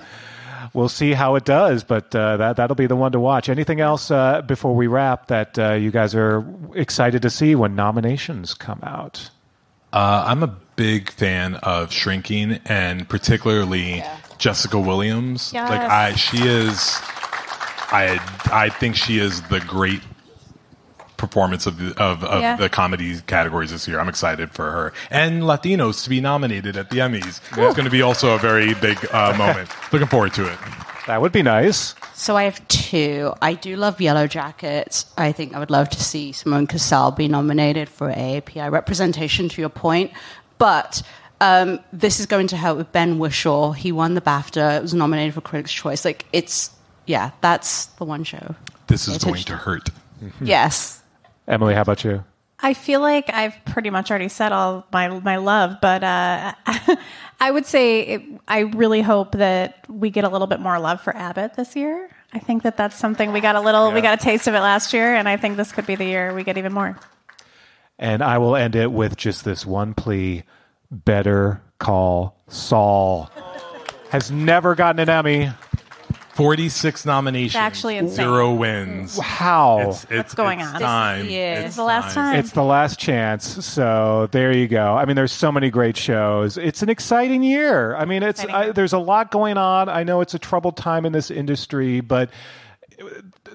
we'll 0.73 0.89
see 0.89 1.13
how 1.13 1.36
it 1.36 1.45
does, 1.45 1.84
but 1.84 2.13
uh, 2.15 2.38
that 2.38 2.55
that'll 2.58 2.75
be 2.75 2.88
the 2.88 2.95
one 2.95 3.12
to 3.12 3.19
watch. 3.19 3.49
Anything 3.49 3.79
else 3.79 4.12
uh, 4.12 4.41
before 4.41 4.75
we 4.75 4.88
wrap 4.88 5.27
that 5.27 5.58
uh, 5.58 5.73
you 5.73 5.91
guys 5.91 6.15
are 6.15 6.45
excited 6.75 7.21
to 7.21 7.29
see 7.29 7.55
when 7.55 7.75
nominations 7.75 8.53
come 8.53 8.79
out? 8.84 9.29
Uh, 9.91 10.23
I'm 10.27 10.43
a 10.43 10.55
big 10.75 11.10
fan 11.10 11.55
of 11.55 11.91
Shrinking, 11.91 12.60
and 12.65 13.10
particularly 13.10 14.03
Jessica 14.38 14.79
Williams. 14.79 15.51
Yes. 15.53 15.69
Like 15.69 15.82
I, 15.82 16.13
she 16.15 16.38
is. 16.39 16.99
I 17.91 18.19
I 18.52 18.69
think 18.69 18.95
she 18.95 19.19
is 19.19 19.41
the 19.43 19.60
great 19.62 20.02
performance 21.17 21.65
of 21.65 21.78
the 21.78 21.89
of, 22.02 22.23
of 22.23 22.41
Yeah. 22.41 22.56
the 22.56 22.69
comedy 22.69 23.19
categories 23.28 23.71
this 23.71 23.88
year. 23.88 23.99
I'm 23.99 24.08
excited 24.10 24.52
for 24.52 24.71
her 24.71 24.93
and 25.12 25.43
Latinos 25.43 26.04
to 26.04 26.10
be 26.10 26.21
nominated 26.21 26.78
at 26.78 26.89
the 26.91 26.99
Emmys. 26.99 27.41
It's 27.52 27.75
going 27.75 27.84
to 27.86 27.89
be 27.89 28.02
also 28.02 28.36
a 28.36 28.39
very 28.39 28.73
big 28.75 28.97
uh, 29.13 29.34
moment. 29.38 29.69
Looking 29.91 30.08
forward 30.08 30.34
to 30.36 30.47
it. 30.52 30.58
That 31.08 31.21
would 31.21 31.32
be 31.32 31.41
nice. 31.41 31.95
So 32.13 32.38
I 32.38 32.43
have 32.43 32.65
two. 32.67 33.34
I 33.41 33.54
do 33.56 33.75
love 33.75 33.97
Yellowjackets. 33.97 35.06
I 35.17 35.32
think 35.32 35.56
I 35.56 35.60
would 35.60 35.71
love 35.71 35.89
to 35.89 35.99
see 36.04 36.32
Simone 36.32 36.67
Kessell 36.67 37.15
be 37.15 37.28
nominated 37.28 37.89
for 37.89 38.10
AAPI 38.12 38.71
representation. 38.71 39.49
To 39.49 39.60
your 39.62 39.69
point, 39.69 40.12
but 40.60 41.02
um, 41.41 41.80
this 41.91 42.19
is 42.19 42.28
going 42.28 42.47
to 42.47 42.58
help 42.58 42.78
with 42.78 42.91
Ben 42.91 43.17
Whishaw. 43.17 43.73
He 43.75 43.91
won 43.91 44.13
the 44.13 44.21
BAFTA. 44.21 44.78
It 44.78 44.82
was 44.84 44.93
nominated 44.93 45.34
for 45.34 45.41
Critics' 45.41 45.71
Choice. 45.73 46.06
Like 46.06 46.25
it's 46.32 46.69
yeah, 47.10 47.32
that's 47.41 47.88
the 47.98 48.06
one 48.06 48.24
show. 48.24 48.56
This 48.86 49.08
is 49.08 49.24
going 49.24 49.41
to 49.41 49.56
hurt. 49.56 49.89
Yes. 50.39 51.02
Emily, 51.48 51.74
how 51.74 51.82
about 51.82 52.04
you? 52.04 52.24
I 52.60 52.76
feel 52.76 53.00
like 53.00 53.34
I've 53.34 53.56
pretty 53.65 53.89
much 53.89 54.12
already 54.12 54.28
said 54.28 54.52
all 54.52 54.86
my 54.91 55.08
my 55.08 55.38
love, 55.38 55.78
but 55.82 56.04
uh, 56.04 56.54
I 57.39 57.50
would 57.50 57.65
say 57.65 58.02
it, 58.02 58.22
I 58.48 58.60
really 58.60 59.02
hope 59.02 59.32
that 59.32 59.86
we 59.89 60.12
get 60.12 60.24
a 60.24 60.30
little 60.30 60.45
bit 60.45 60.60
more 60.60 60.78
love 60.78 61.02
for 61.02 61.15
Abbott 61.15 61.56
this 61.56 61.76
year. 61.76 62.12
I 62.32 62.38
think 62.38 62.62
that 62.62 62.78
that's 62.78 62.95
something 62.95 63.32
we 63.32 63.39
got 63.39 63.56
a 63.56 63.62
little 63.62 63.91
we 63.91 64.02
got 64.02 64.22
a 64.22 64.24
taste 64.24 64.48
of 64.48 64.54
it 64.54 64.60
last 64.60 64.93
year, 64.93 65.15
and 65.15 65.28
I 65.28 65.38
think 65.38 65.58
this 65.58 65.72
could 65.72 65.88
be 65.88 65.95
the 65.95 66.06
year 66.06 66.36
we 66.36 66.43
get 66.43 66.60
even 66.60 66.74
more. 66.74 66.95
And 67.98 68.22
I 68.22 68.38
will 68.38 68.56
end 68.56 68.76
it 68.76 68.91
with 68.91 69.17
just 69.17 69.45
this 69.45 69.65
one 69.65 69.95
plea 69.95 70.43
better 70.91 71.63
call 71.80 72.39
Saul. 72.50 73.32
Has 74.12 74.30
never 74.30 74.76
gotten 74.76 75.00
an 75.00 75.10
Emmy. 75.10 75.50
46 76.39 77.06
nominations. 77.06 77.56
actually 77.56 77.97
insane. 77.97 78.15
Zero 78.15 78.54
wins. 78.54 79.19
How? 79.19 79.89
It's, 79.89 80.08
it's, 80.10 80.34
going 80.34 80.62
it's 80.62 80.69
on? 80.69 80.80
Time. 80.80 81.25
This 81.25 81.32
year. 81.32 81.54
It's 81.56 81.67
It's 81.67 81.75
the 81.75 81.84
last 81.84 82.13
time. 82.13 82.39
It's 82.39 82.52
the 82.52 82.63
last 82.63 82.97
chance. 82.97 83.65
So 83.65 84.30
there 84.32 84.56
you 84.56 84.69
go. 84.69 84.95
I 84.95 85.04
mean, 85.04 85.17
there's 85.17 85.34
so 85.34 85.52
many 85.52 85.69
great 85.69 85.97
shows. 85.97 86.58
It's 86.58 86.82
an 86.82 86.89
exciting 86.89 87.43
year. 87.43 87.93
I 87.93 88.06
mean, 88.06 88.23
it's 88.23 88.45
I, 88.45 88.71
there's 88.71 88.93
a 88.93 88.99
lot 88.99 89.32
going 89.32 89.58
on. 89.58 89.89
I 89.89 90.04
know 90.04 90.21
it's 90.21 90.34
a 90.34 90.39
troubled 90.39 90.78
time 90.78 91.06
in 91.06 91.12
this 91.12 91.30
industry, 91.30 91.99
but 91.99 92.30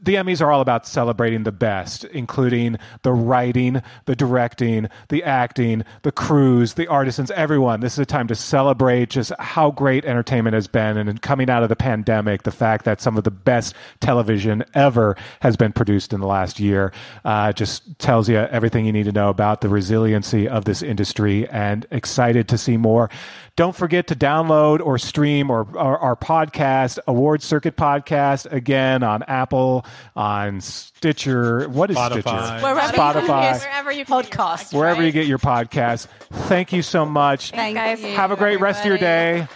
the 0.04 0.16
Emmys 0.16 0.42
are 0.42 0.50
all 0.50 0.60
about 0.60 0.86
celebrating 0.86 1.44
the 1.44 1.52
best, 1.52 2.04
including 2.04 2.76
the 3.02 3.12
writing, 3.12 3.82
the 4.04 4.14
directing, 4.14 4.88
the 5.08 5.24
acting, 5.24 5.82
the 6.02 6.12
crews, 6.12 6.74
the 6.74 6.86
artisans, 6.88 7.30
everyone. 7.30 7.80
This 7.80 7.94
is 7.94 8.00
a 8.00 8.06
time 8.06 8.28
to 8.28 8.34
celebrate 8.34 9.10
just 9.10 9.32
how 9.38 9.70
great 9.70 10.04
entertainment 10.04 10.54
has 10.54 10.66
been. 10.66 10.98
And 10.98 11.20
coming 11.22 11.48
out 11.48 11.62
of 11.62 11.70
the 11.70 11.76
pandemic, 11.76 12.42
the 12.42 12.50
fact 12.50 12.84
that 12.84 13.00
some 13.00 13.16
of 13.16 13.24
the 13.24 13.30
best 13.30 13.74
television 14.00 14.64
ever 14.74 15.16
has 15.40 15.56
been 15.56 15.72
produced 15.72 16.12
in 16.12 16.20
the 16.20 16.26
last 16.26 16.60
year 16.60 16.92
uh, 17.24 17.52
just 17.52 17.98
tells 17.98 18.28
you 18.28 18.36
everything 18.36 18.84
you 18.84 18.92
need 18.92 19.06
to 19.06 19.12
know 19.12 19.30
about 19.30 19.62
the 19.62 19.68
resiliency 19.70 20.46
of 20.46 20.66
this 20.66 20.82
industry 20.82 21.48
and 21.48 21.86
excited 21.90 22.46
to 22.48 22.58
see 22.58 22.76
more. 22.76 23.08
Don't 23.56 23.76
forget 23.76 24.08
to 24.08 24.16
download 24.16 24.80
or 24.84 24.98
stream 24.98 25.48
or, 25.48 25.60
or 25.74 25.96
our 25.98 26.16
podcast, 26.16 26.98
Award 27.06 27.40
Circuit 27.40 27.76
Podcast, 27.76 28.50
again 28.52 29.04
on 29.04 29.22
Apple, 29.24 29.86
on 30.16 30.60
Stitcher. 30.60 31.68
What 31.68 31.90
is 31.90 31.96
Spotify. 31.96 32.20
Stitcher? 32.20 32.62
Wherever 32.62 32.80
you- 32.86 32.92
Spotify. 32.92 33.60
Wherever 33.60 33.92
you 33.92 34.04
can 34.04 34.12
get 34.12 34.16
your 34.16 34.22
Podcast. 34.22 34.72
Wherever 34.74 35.02
you 35.02 35.12
get 35.12 35.26
your 35.26 35.38
podcast. 35.38 36.06
Thank 36.48 36.72
you 36.72 36.82
so 36.82 37.04
much. 37.04 37.50
Thank 37.50 37.76
guys. 37.76 38.02
you, 38.02 38.14
Have 38.14 38.30
a 38.30 38.36
great 38.36 38.60
rest 38.60 38.80
of 38.80 38.86
your 38.86 38.98
day. 38.98 39.46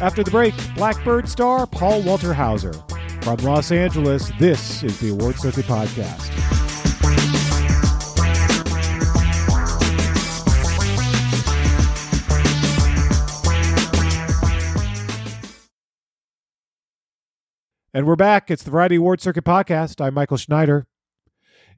After 0.00 0.22
the 0.22 0.30
break, 0.30 0.54
Black 0.74 1.02
Bird 1.02 1.28
star 1.28 1.66
Paul 1.66 2.02
Walter 2.02 2.34
Hauser. 2.34 2.74
From 3.22 3.36
Los 3.36 3.72
Angeles, 3.72 4.30
this 4.38 4.82
is 4.82 5.00
the 5.00 5.08
Award 5.10 5.36
Circuit 5.36 5.64
Podcast. 5.64 6.30
And 17.96 18.08
we're 18.08 18.16
back. 18.16 18.50
It's 18.50 18.64
the 18.64 18.72
Variety 18.72 18.96
Award 18.96 19.20
Circuit 19.20 19.44
Podcast. 19.44 20.04
I'm 20.04 20.14
Michael 20.14 20.36
Schneider. 20.36 20.88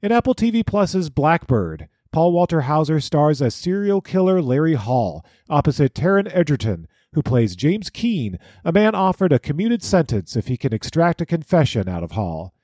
In 0.01 0.11
Apple 0.11 0.33
TV 0.33 0.65
Plus's 0.65 1.11
Black 1.11 1.45
Bird, 1.45 1.89
Paul 2.11 2.31
Walter 2.31 2.61
Hauser 2.61 2.99
stars 2.99 3.39
as 3.39 3.53
serial 3.53 4.01
killer 4.01 4.41
Larry 4.41 4.73
Hall 4.73 5.23
opposite 5.47 5.93
Taron 5.93 6.27
Egerton, 6.33 6.87
who 7.13 7.21
plays 7.21 7.55
James 7.55 7.91
Keene, 7.91 8.39
a 8.65 8.71
man 8.71 8.95
offered 8.95 9.31
a 9.31 9.37
commuted 9.37 9.83
sentence 9.83 10.35
if 10.35 10.47
he 10.47 10.57
can 10.57 10.73
extract 10.73 11.21
a 11.21 11.25
confession 11.25 11.87
out 11.87 12.01
of 12.01 12.13
Hall. 12.13 12.55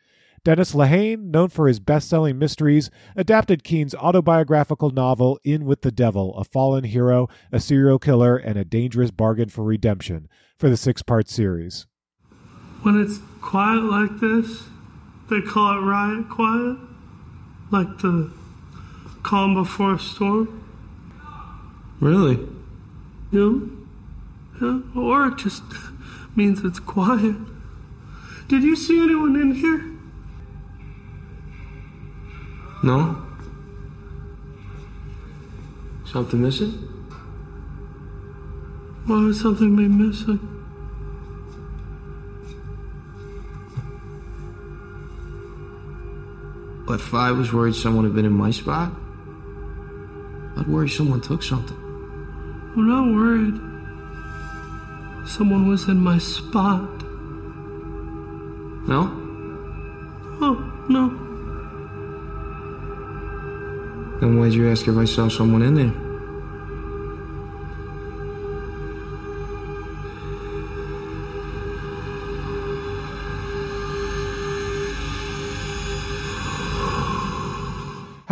Dennis 0.44 0.74
Lehane, 0.74 1.26
known 1.26 1.50
for 1.50 1.68
his 1.68 1.80
best 1.80 2.10
selling 2.10 2.40
mysteries, 2.40 2.90
adapted 3.16 3.64
Keene's 3.64 3.94
autobiographical 3.94 4.90
novel 4.90 5.40
In 5.44 5.66
with 5.66 5.84
the 5.84 5.92
Devil, 5.92 6.36
a 6.40 6.44
fallen 6.44 6.86
hero, 6.86 7.28
a 7.52 7.60
serial 7.60 8.00
killer, 8.00 8.36
and 8.36 8.58
a 8.58 8.66
dangerous 8.66 9.12
bargain 9.12 9.50
for 9.50 9.64
redemption 9.64 10.28
for 10.58 10.72
the 10.72 10.78
six 10.78 11.04
part 11.04 11.30
series. 11.30 11.86
When 12.82 13.00
it's 13.00 13.20
quiet 13.44 13.84
like 13.84 14.20
this, 14.20 14.64
they 15.30 15.42
call 15.42 15.78
it 15.78 15.82
riot 15.82 16.30
quiet, 16.30 16.78
like 17.72 18.00
the 18.00 18.32
calm 19.22 19.54
before 19.54 19.96
a 19.96 20.00
storm. 20.00 20.64
Really? 22.00 22.40
Yeah, 23.32 23.60
yeah. 24.62 24.80
Or 24.96 25.28
it 25.28 25.38
just 25.38 25.64
means 26.36 26.64
it's 26.64 26.80
quiet. 26.80 27.36
Did 28.48 28.64
you 28.64 28.76
see 28.76 29.02
anyone 29.02 29.36
in 29.36 29.54
here? 29.54 29.86
No? 32.84 33.24
Something 36.06 36.42
missing? 36.42 36.72
Why 39.06 39.24
would 39.24 39.36
something 39.36 39.76
be 39.76 39.88
missing? 39.88 40.53
If 46.94 47.14
I 47.16 47.32
was 47.32 47.52
worried 47.52 47.74
someone 47.74 48.04
had 48.06 48.14
been 48.14 48.26
in 48.26 48.34
my 48.34 48.52
spot, 48.52 48.92
I'd 50.56 50.68
worry 50.68 50.88
someone 50.88 51.22
took 51.22 51.42
something. 51.42 51.76
I'm 51.76 52.88
not 52.88 53.16
worried. 53.16 53.56
Someone 55.28 55.68
was 55.68 55.88
in 55.88 55.98
my 55.98 56.20
spot. 56.20 56.88
No? 58.88 59.10
Oh, 60.40 60.86
no. 60.88 61.10
Then 64.20 64.38
why'd 64.38 64.54
you 64.54 64.70
ask 64.70 64.88
if 64.88 64.96
I 64.96 65.06
saw 65.06 65.30
someone 65.30 65.64
in 65.64 65.74
there? 65.74 66.03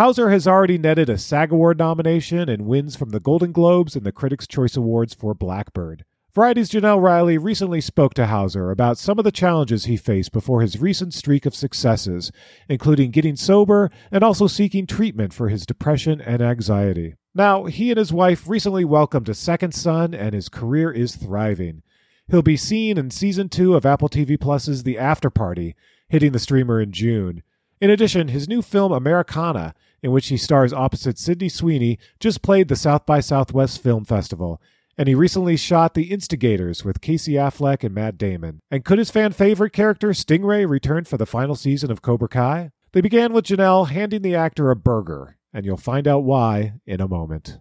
Hauser 0.01 0.31
has 0.31 0.47
already 0.47 0.79
netted 0.79 1.11
a 1.11 1.17
SAG 1.19 1.51
Award 1.51 1.77
nomination 1.77 2.49
and 2.49 2.65
wins 2.65 2.95
from 2.95 3.11
the 3.11 3.19
Golden 3.19 3.51
Globes 3.51 3.95
and 3.95 4.03
the 4.03 4.11
Critics' 4.11 4.47
Choice 4.47 4.75
Awards 4.75 5.13
for 5.13 5.35
Black 5.35 5.73
Bird. 5.73 6.05
Variety's 6.33 6.71
Jenelle 6.71 6.99
Riley 6.99 7.37
recently 7.37 7.81
spoke 7.81 8.15
to 8.15 8.25
Hauser 8.25 8.71
about 8.71 8.97
some 8.97 9.19
of 9.19 9.25
the 9.25 9.31
challenges 9.31 9.85
he 9.85 9.97
faced 9.97 10.31
before 10.31 10.61
his 10.61 10.81
recent 10.81 11.13
streak 11.13 11.45
of 11.45 11.53
successes, 11.53 12.31
including 12.67 13.11
getting 13.11 13.35
sober 13.35 13.91
and 14.09 14.23
also 14.23 14.47
seeking 14.47 14.87
treatment 14.87 15.35
for 15.35 15.49
his 15.49 15.67
depression 15.67 16.19
and 16.19 16.41
anxiety. 16.41 17.13
Now, 17.35 17.65
he 17.65 17.91
and 17.91 17.99
his 17.99 18.11
wife 18.11 18.49
recently 18.49 18.83
welcomed 18.83 19.29
a 19.29 19.35
second 19.35 19.75
son, 19.75 20.15
and 20.15 20.33
his 20.33 20.49
career 20.49 20.91
is 20.91 21.15
thriving. 21.15 21.83
He'll 22.27 22.41
be 22.41 22.57
seen 22.57 22.97
in 22.97 23.11
season 23.11 23.49
two 23.49 23.75
of 23.75 23.85
Apple 23.85 24.09
TV 24.09 24.41
Plus's 24.41 24.81
The 24.81 24.95
Afterparty, 24.95 25.75
hitting 26.09 26.31
the 26.31 26.39
streamer 26.39 26.81
in 26.81 26.91
June. 26.91 27.43
In 27.79 27.91
addition, 27.91 28.29
his 28.29 28.47
new 28.47 28.61
film 28.61 28.91
Americana, 28.91 29.73
in 30.01 30.11
which 30.11 30.27
he 30.27 30.37
stars 30.37 30.73
opposite 30.73 31.17
Sydney 31.19 31.49
Sweeney, 31.49 31.99
just 32.19 32.41
played 32.41 32.67
the 32.67 32.75
South 32.75 33.05
by 33.05 33.19
Southwest 33.19 33.81
Film 33.81 34.05
Festival. 34.05 34.61
And 34.97 35.07
he 35.07 35.15
recently 35.15 35.55
shot 35.57 35.93
The 35.93 36.11
Instigators 36.11 36.83
with 36.83 37.01
Casey 37.01 37.33
Affleck 37.33 37.83
and 37.83 37.95
Matt 37.95 38.17
Damon. 38.17 38.59
And 38.69 38.83
could 38.83 38.99
his 38.99 39.09
fan 39.09 39.31
favorite 39.31 39.71
character 39.73 40.09
Stingray 40.09 40.67
return 40.69 41.05
for 41.05 41.17
the 41.17 41.25
final 41.25 41.55
season 41.55 41.89
of 41.91 42.01
Cobra 42.01 42.27
Kai? 42.27 42.71
They 42.91 43.01
began 43.01 43.31
with 43.31 43.45
Jenelle 43.45 43.87
handing 43.89 44.21
the 44.21 44.35
actor 44.35 44.69
a 44.69 44.75
burger, 44.75 45.37
and 45.53 45.65
you'll 45.65 45.77
find 45.77 46.07
out 46.07 46.23
why 46.23 46.73
in 46.85 46.99
a 46.99 47.07
moment. 47.07 47.59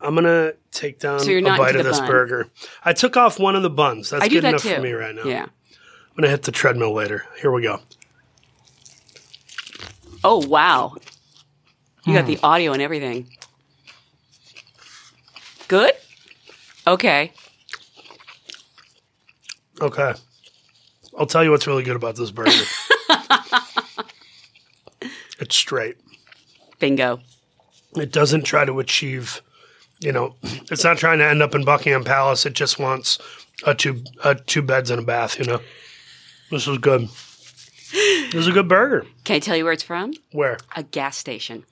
I'm 0.00 0.14
gonna 0.14 0.52
take 0.70 1.00
down 1.00 1.20
So 1.20 1.30
you're 1.30 1.40
a 1.40 1.56
bite 1.56 1.76
of 1.76 1.84
this 1.84 1.98
bun. 1.98 2.08
burger. 2.08 2.48
I 2.84 2.92
took 2.92 3.16
off 3.16 3.38
one 3.38 3.54
of 3.56 3.62
the 3.62 3.70
buns. 3.70 4.10
That's 4.10 4.24
I 4.24 4.28
good 4.28 4.42
that 4.44 4.48
enough 4.50 4.62
too. 4.62 4.74
for 4.76 4.80
me 4.80 4.92
right 4.92 5.14
now. 5.14 5.24
Yeah. 5.24 5.42
I'm 5.44 6.14
gonna 6.16 6.28
hit 6.28 6.44
the 6.44 6.52
treadmill 6.52 6.94
later. 6.94 7.24
Here 7.40 7.50
we 7.52 7.62
go. 7.62 7.80
Oh 10.24 10.44
wow. 10.46 10.96
You 12.08 12.14
got 12.14 12.24
Hmm. 12.24 12.30
the 12.30 12.38
audio 12.42 12.72
and 12.72 12.80
everything. 12.80 13.28
Good? 15.68 15.92
Okay. 16.86 17.32
Okay. 19.78 20.14
I'll 21.18 21.26
tell 21.26 21.44
you 21.44 21.50
what's 21.50 21.66
really 21.66 21.82
good 21.82 21.96
about 21.96 22.16
this 22.16 22.30
burger. 22.30 22.50
it's 25.38 25.54
straight. 25.54 25.96
Bingo. 26.78 27.20
It 27.96 28.10
doesn't 28.10 28.44
try 28.44 28.64
to 28.64 28.80
achieve, 28.80 29.42
you 30.00 30.12
know, 30.12 30.34
it's 30.70 30.84
not 30.84 30.96
trying 30.96 31.18
to 31.18 31.26
end 31.26 31.42
up 31.42 31.54
in 31.54 31.62
Buckingham 31.64 32.04
Palace. 32.04 32.46
It 32.46 32.54
just 32.54 32.78
wants 32.78 33.18
a 33.66 33.74
two 33.74 34.02
a 34.24 34.34
two 34.34 34.62
beds 34.62 34.90
and 34.90 35.00
a 35.00 35.04
bath. 35.04 35.38
You 35.38 35.44
know, 35.44 35.60
this 36.50 36.66
is 36.66 36.78
good. 36.78 37.02
This 37.92 38.34
is 38.34 38.48
a 38.48 38.52
good 38.52 38.68
burger. 38.68 39.04
Can 39.24 39.36
I 39.36 39.38
tell 39.40 39.56
you 39.56 39.64
where 39.64 39.72
it's 39.74 39.82
from? 39.82 40.12
Where? 40.32 40.56
A 40.76 40.82
gas 40.82 41.16
station. 41.18 41.64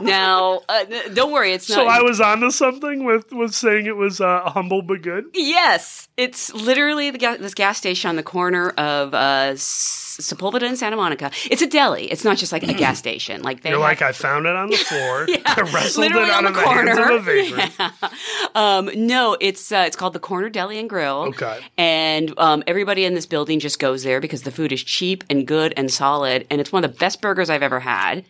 Now, 0.00 0.60
uh, 0.68 0.84
don't 1.14 1.32
worry, 1.32 1.52
it's 1.52 1.68
not. 1.68 1.76
So 1.76 1.86
I 1.86 2.02
was 2.02 2.20
onto 2.20 2.50
something 2.50 3.04
with 3.04 3.32
with 3.32 3.54
saying 3.54 3.86
it 3.86 3.96
was 3.96 4.20
uh, 4.20 4.40
humble 4.50 4.82
but 4.82 5.02
good. 5.02 5.24
Yes, 5.34 6.08
it's 6.16 6.52
literally 6.54 7.10
the 7.10 7.18
ga- 7.18 7.36
this 7.38 7.54
gas 7.54 7.78
station 7.78 8.08
on 8.10 8.16
the 8.16 8.22
corner 8.22 8.70
of 8.70 9.14
uh, 9.14 9.52
Sepulveda 9.56 10.62
and 10.62 10.78
Santa 10.78 10.96
Monica. 10.96 11.30
It's 11.50 11.62
a 11.62 11.66
deli. 11.66 12.10
It's 12.10 12.24
not 12.24 12.36
just 12.36 12.52
like 12.52 12.62
a 12.62 12.72
gas 12.74 12.98
station. 12.98 13.42
Like 13.42 13.62
they 13.62 13.70
You're 13.70 13.78
have- 13.78 13.88
like 13.88 14.02
I 14.02 14.12
found 14.12 14.46
it 14.46 14.54
on 14.56 14.70
the 14.70 14.76
floor. 14.88 15.26
I 15.46 15.60
wrestled 15.72 16.04
it 16.06 16.08
literally 16.08 16.30
out 16.30 16.44
on 16.44 16.46
of 16.46 16.54
the 16.54 16.60
the 16.60 16.66
hands 16.66 16.90
of 16.90 16.96
corner. 16.96 17.16
a 17.16 17.20
vagrant. 17.20 18.54
um, 18.54 19.06
no, 19.06 19.36
it's 19.40 19.72
uh, 19.72 19.84
it's 19.86 19.96
called 19.96 20.12
the 20.12 20.20
Corner 20.20 20.48
Deli 20.48 20.78
and 20.78 20.88
Grill. 20.88 21.26
Okay. 21.28 21.60
and 21.78 22.32
um, 22.38 22.62
everybody 22.66 23.04
in 23.04 23.14
this 23.14 23.26
building 23.26 23.60
just 23.60 23.78
goes 23.78 24.02
there 24.02 24.20
because 24.20 24.42
the 24.42 24.50
food 24.50 24.72
is 24.72 24.82
cheap 24.82 25.24
and 25.30 25.46
good 25.46 25.72
and 25.76 25.90
solid, 25.90 26.46
and 26.50 26.60
it's 26.60 26.72
one 26.72 26.84
of 26.84 26.92
the 26.92 26.98
best 26.98 27.20
burgers 27.20 27.50
I've 27.50 27.62
ever 27.62 27.80
had. 27.80 28.24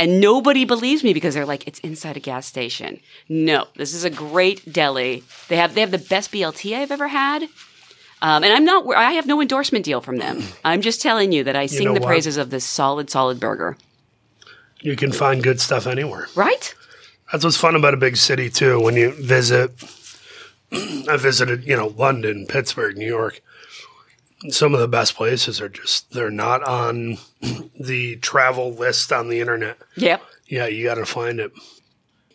And 0.00 0.18
nobody 0.18 0.64
believes 0.64 1.04
me 1.04 1.12
because 1.12 1.34
they're 1.34 1.44
like, 1.44 1.68
it's 1.68 1.78
inside 1.80 2.16
a 2.16 2.20
gas 2.20 2.46
station. 2.46 3.00
No, 3.28 3.66
this 3.76 3.92
is 3.92 4.02
a 4.02 4.08
great 4.08 4.72
deli. 4.72 5.22
They 5.48 5.56
have 5.56 5.74
they 5.74 5.82
have 5.82 5.90
the 5.90 5.98
best 5.98 6.32
BLT 6.32 6.74
I've 6.74 6.90
ever 6.90 7.06
had. 7.06 7.42
Um, 8.22 8.42
and 8.42 8.52
I'm 8.52 8.64
not. 8.64 8.86
I 8.96 9.12
have 9.12 9.26
no 9.26 9.42
endorsement 9.42 9.84
deal 9.84 10.00
from 10.00 10.16
them. 10.16 10.42
I'm 10.64 10.80
just 10.80 11.02
telling 11.02 11.32
you 11.32 11.44
that 11.44 11.54
I 11.54 11.66
sing 11.66 11.84
know 11.84 11.94
the 11.94 12.00
what? 12.00 12.06
praises 12.06 12.38
of 12.38 12.48
this 12.48 12.64
solid, 12.64 13.10
solid 13.10 13.38
burger. 13.38 13.76
You 14.80 14.96
can 14.96 15.12
find 15.12 15.42
good 15.42 15.60
stuff 15.60 15.86
anywhere. 15.86 16.28
Right? 16.34 16.74
That's 17.30 17.44
what's 17.44 17.58
fun 17.58 17.76
about 17.76 17.92
a 17.92 17.98
big 17.98 18.16
city 18.16 18.48
too. 18.48 18.80
When 18.80 18.96
you 18.96 19.10
visit, 19.12 19.72
I 20.72 21.18
visited, 21.18 21.64
you 21.64 21.76
know, 21.76 21.88
London, 21.88 22.46
Pittsburgh, 22.46 22.96
New 22.96 23.06
York. 23.06 23.42
Some 24.48 24.72
of 24.74 24.80
the 24.80 24.88
best 24.88 25.14
places 25.16 25.60
are 25.60 25.68
just 25.68 26.12
they're 26.12 26.30
not 26.30 26.62
on 26.64 27.18
the 27.80 28.16
travel 28.16 28.72
list 28.72 29.12
on 29.12 29.28
the 29.28 29.40
internet. 29.40 29.76
Yep. 29.96 30.22
Yeah, 30.46 30.66
you 30.66 30.84
got 30.84 30.94
to 30.94 31.04
find 31.06 31.38
it. 31.40 31.52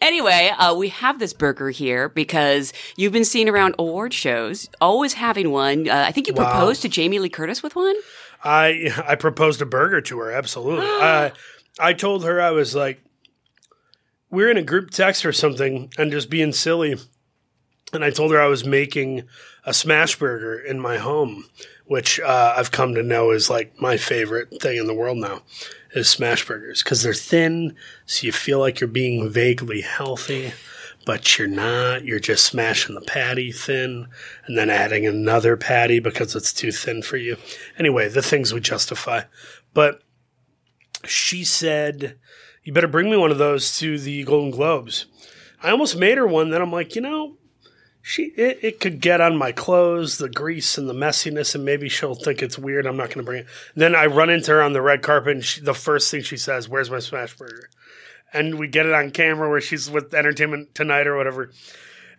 Anyway, 0.01 0.51
uh, 0.57 0.75
we 0.75 0.89
have 0.89 1.19
this 1.19 1.33
burger 1.33 1.69
here 1.71 2.09
because 2.09 2.73
you've 2.95 3.13
been 3.13 3.25
seen 3.25 3.49
around 3.49 3.75
award 3.79 4.13
shows, 4.13 4.69
always 4.79 5.13
having 5.13 5.51
one. 5.51 5.89
Uh, 5.89 6.05
I 6.07 6.11
think 6.11 6.27
you 6.27 6.33
Wow. 6.33 6.43
proposed 6.51 6.81
to 6.83 6.89
Jamie 6.89 7.17
Lee 7.17 7.29
Curtis 7.29 7.63
with 7.63 7.75
one. 7.75 7.95
I 8.43 8.91
I 9.07 9.15
proposed 9.15 9.61
a 9.61 9.65
burger 9.65 10.01
to 10.01 10.19
her. 10.19 10.31
Absolutely. 10.31 10.85
I 10.89 11.31
I 11.79 11.93
told 11.93 12.23
her 12.23 12.39
I 12.39 12.51
was 12.51 12.75
like, 12.75 13.01
we're 14.29 14.51
in 14.51 14.57
a 14.57 14.63
group 14.63 14.91
text 14.91 15.25
or 15.25 15.33
something, 15.33 15.91
and 15.97 16.11
just 16.11 16.29
being 16.29 16.51
silly. 16.53 16.97
And 17.93 18.03
I 18.03 18.09
told 18.09 18.31
her 18.31 18.41
I 18.41 18.47
was 18.47 18.65
making 18.65 19.23
a 19.65 19.73
smash 19.73 20.17
burger 20.19 20.57
in 20.59 20.79
my 20.79 20.97
home, 20.97 21.45
which 21.85 22.19
uh, 22.19 22.53
I've 22.57 22.71
come 22.71 22.95
to 22.95 23.03
know 23.03 23.31
is 23.31 23.49
like 23.49 23.79
my 23.79 23.97
favorite 23.97 24.61
thing 24.61 24.77
in 24.77 24.87
the 24.87 24.93
world 24.93 25.17
now, 25.17 25.41
is 25.93 26.09
smash 26.09 26.45
burgers 26.45 26.83
because 26.83 27.03
they're 27.03 27.13
thin, 27.13 27.75
so 28.05 28.25
you 28.25 28.31
feel 28.31 28.59
like 28.59 28.79
you're 28.79 28.87
being 28.87 29.29
vaguely 29.29 29.81
healthy. 29.81 30.53
But 31.05 31.37
you're 31.37 31.47
not. 31.47 32.03
You're 32.03 32.19
just 32.19 32.45
smashing 32.45 32.95
the 32.95 33.01
patty 33.01 33.51
thin 33.51 34.07
and 34.47 34.57
then 34.57 34.71
adding 34.71 35.05
another 35.05 35.55
patty 35.55 35.99
because 35.99 36.35
it's 36.35 36.51
too 36.51 36.71
thin 36.71 37.03
for 37.03 37.17
you. 37.17 37.37
Anyway, 37.77 38.09
the 38.09 38.23
things 38.23 38.51
we 38.51 38.59
justify. 38.59 39.21
But 39.75 40.01
she 41.05 41.43
said, 41.43 42.17
You 42.63 42.73
better 42.73 42.87
bring 42.87 43.11
me 43.11 43.17
one 43.17 43.29
of 43.29 43.37
those 43.37 43.77
to 43.77 43.99
the 43.99 44.23
Golden 44.23 44.49
Globes. 44.49 45.05
I 45.61 45.69
almost 45.69 45.95
made 45.95 46.17
her 46.17 46.25
one. 46.25 46.49
Then 46.49 46.63
I'm 46.63 46.71
like, 46.71 46.95
You 46.95 47.01
know, 47.01 47.37
she 48.07 48.25
it, 48.37 48.59
it 48.61 48.79
could 48.79 49.01
get 49.01 49.19
on 49.19 49.35
my 49.35 49.51
clothes, 49.51 50.19
the 50.19 50.29
grease 50.29 50.77
and 50.77 50.87
the 50.87 50.93
messiness, 50.93 51.55
and 51.55 51.65
maybe 51.65 51.89
she'll 51.89 52.13
think 52.13 52.43
it's 52.43 52.55
weird. 52.55 52.85
I'm 52.85 52.97
not 52.97 53.07
going 53.07 53.17
to 53.17 53.23
bring 53.23 53.39
it. 53.39 53.47
Then 53.73 53.95
I 53.95 54.05
run 54.05 54.29
into 54.29 54.51
her 54.51 54.61
on 54.61 54.73
the 54.73 54.81
red 54.81 55.01
carpet, 55.01 55.31
and 55.33 55.43
she, 55.43 55.59
the 55.61 55.73
first 55.73 56.11
thing 56.11 56.21
she 56.21 56.37
says, 56.37 56.69
"Where's 56.69 56.91
my 56.91 56.99
smash 56.99 57.35
burger?" 57.35 57.67
And 58.31 58.59
we 58.59 58.67
get 58.67 58.85
it 58.85 58.93
on 58.93 59.09
camera 59.09 59.49
where 59.49 59.59
she's 59.59 59.89
with 59.89 60.13
Entertainment 60.13 60.75
Tonight 60.75 61.07
or 61.07 61.17
whatever, 61.17 61.49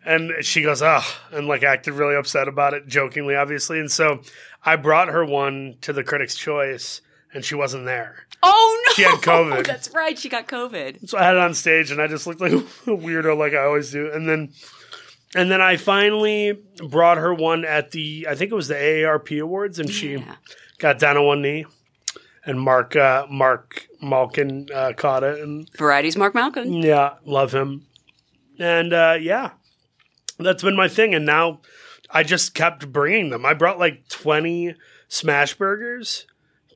and 0.04 0.32
she 0.40 0.60
goes, 0.60 0.82
"Oh," 0.82 1.04
and 1.30 1.46
like 1.46 1.62
acted 1.62 1.94
really 1.94 2.16
upset 2.16 2.48
about 2.48 2.74
it, 2.74 2.88
jokingly, 2.88 3.36
obviously. 3.36 3.78
And 3.78 3.90
so 3.90 4.22
I 4.64 4.74
brought 4.74 5.06
her 5.06 5.24
one 5.24 5.76
to 5.82 5.92
the 5.92 6.02
Critics' 6.02 6.34
Choice, 6.34 7.00
and 7.32 7.44
she 7.44 7.54
wasn't 7.54 7.84
there. 7.84 8.26
Oh 8.42 8.84
no, 8.88 8.92
She 8.94 9.02
had 9.02 9.20
COVID. 9.20 9.66
That's 9.68 9.94
right, 9.94 10.18
she 10.18 10.28
got 10.28 10.48
COVID. 10.48 11.08
So 11.08 11.16
I 11.16 11.22
had 11.22 11.34
it 11.36 11.40
on 11.40 11.54
stage, 11.54 11.92
and 11.92 12.02
I 12.02 12.08
just 12.08 12.26
looked 12.26 12.40
like 12.40 12.50
a 12.50 12.56
weirdo, 12.86 13.38
like 13.38 13.52
I 13.54 13.64
always 13.64 13.92
do. 13.92 14.10
And 14.12 14.28
then, 14.28 14.52
and 15.34 15.50
then 15.50 15.60
I 15.60 15.76
finally 15.76 16.58
brought 16.88 17.18
her 17.18 17.34
one 17.34 17.64
at 17.64 17.90
the, 17.90 18.26
I 18.28 18.34
think 18.34 18.52
it 18.52 18.54
was 18.54 18.68
the 18.68 18.74
AARP 18.74 19.40
Awards, 19.40 19.78
and 19.78 19.90
she 19.90 20.24
got 20.78 20.98
down 20.98 21.16
on 21.16 21.24
one 21.26 21.42
knee. 21.42 21.66
And 22.44 22.60
Marc 22.60 22.94
uh, 22.94 23.26
Marc 23.28 23.88
Malkin 24.00 24.68
uh, 24.72 24.92
caught 24.96 25.24
it, 25.24 25.40
and 25.40 25.68
Variety's 25.76 26.16
Marc 26.16 26.32
Malkin. 26.32 26.74
yeah, 26.74 27.14
love 27.24 27.52
him. 27.52 27.86
And 28.60 28.92
uh, 28.92 29.16
yeah, 29.20 29.50
that's 30.38 30.62
been 30.62 30.76
my 30.76 30.86
thing. 30.86 31.12
And 31.12 31.26
now 31.26 31.60
I 32.08 32.22
just 32.22 32.54
kept 32.54 32.92
bringing 32.92 33.30
them. 33.30 33.44
I 33.44 33.52
brought 33.52 33.80
like 33.80 34.08
twenty 34.08 34.76
smash 35.08 35.54
burgers 35.54 36.28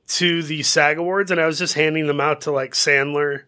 to 0.07 0.43
the 0.43 0.61
SAG 0.61 0.97
Awards, 0.97 1.31
and 1.31 1.39
I 1.39 1.45
was 1.45 1.57
just 1.57 1.75
handing 1.75 2.07
them 2.07 2.19
out 2.19 2.41
to 2.41 2.51
like 2.51 2.73
Sandler 2.73 3.43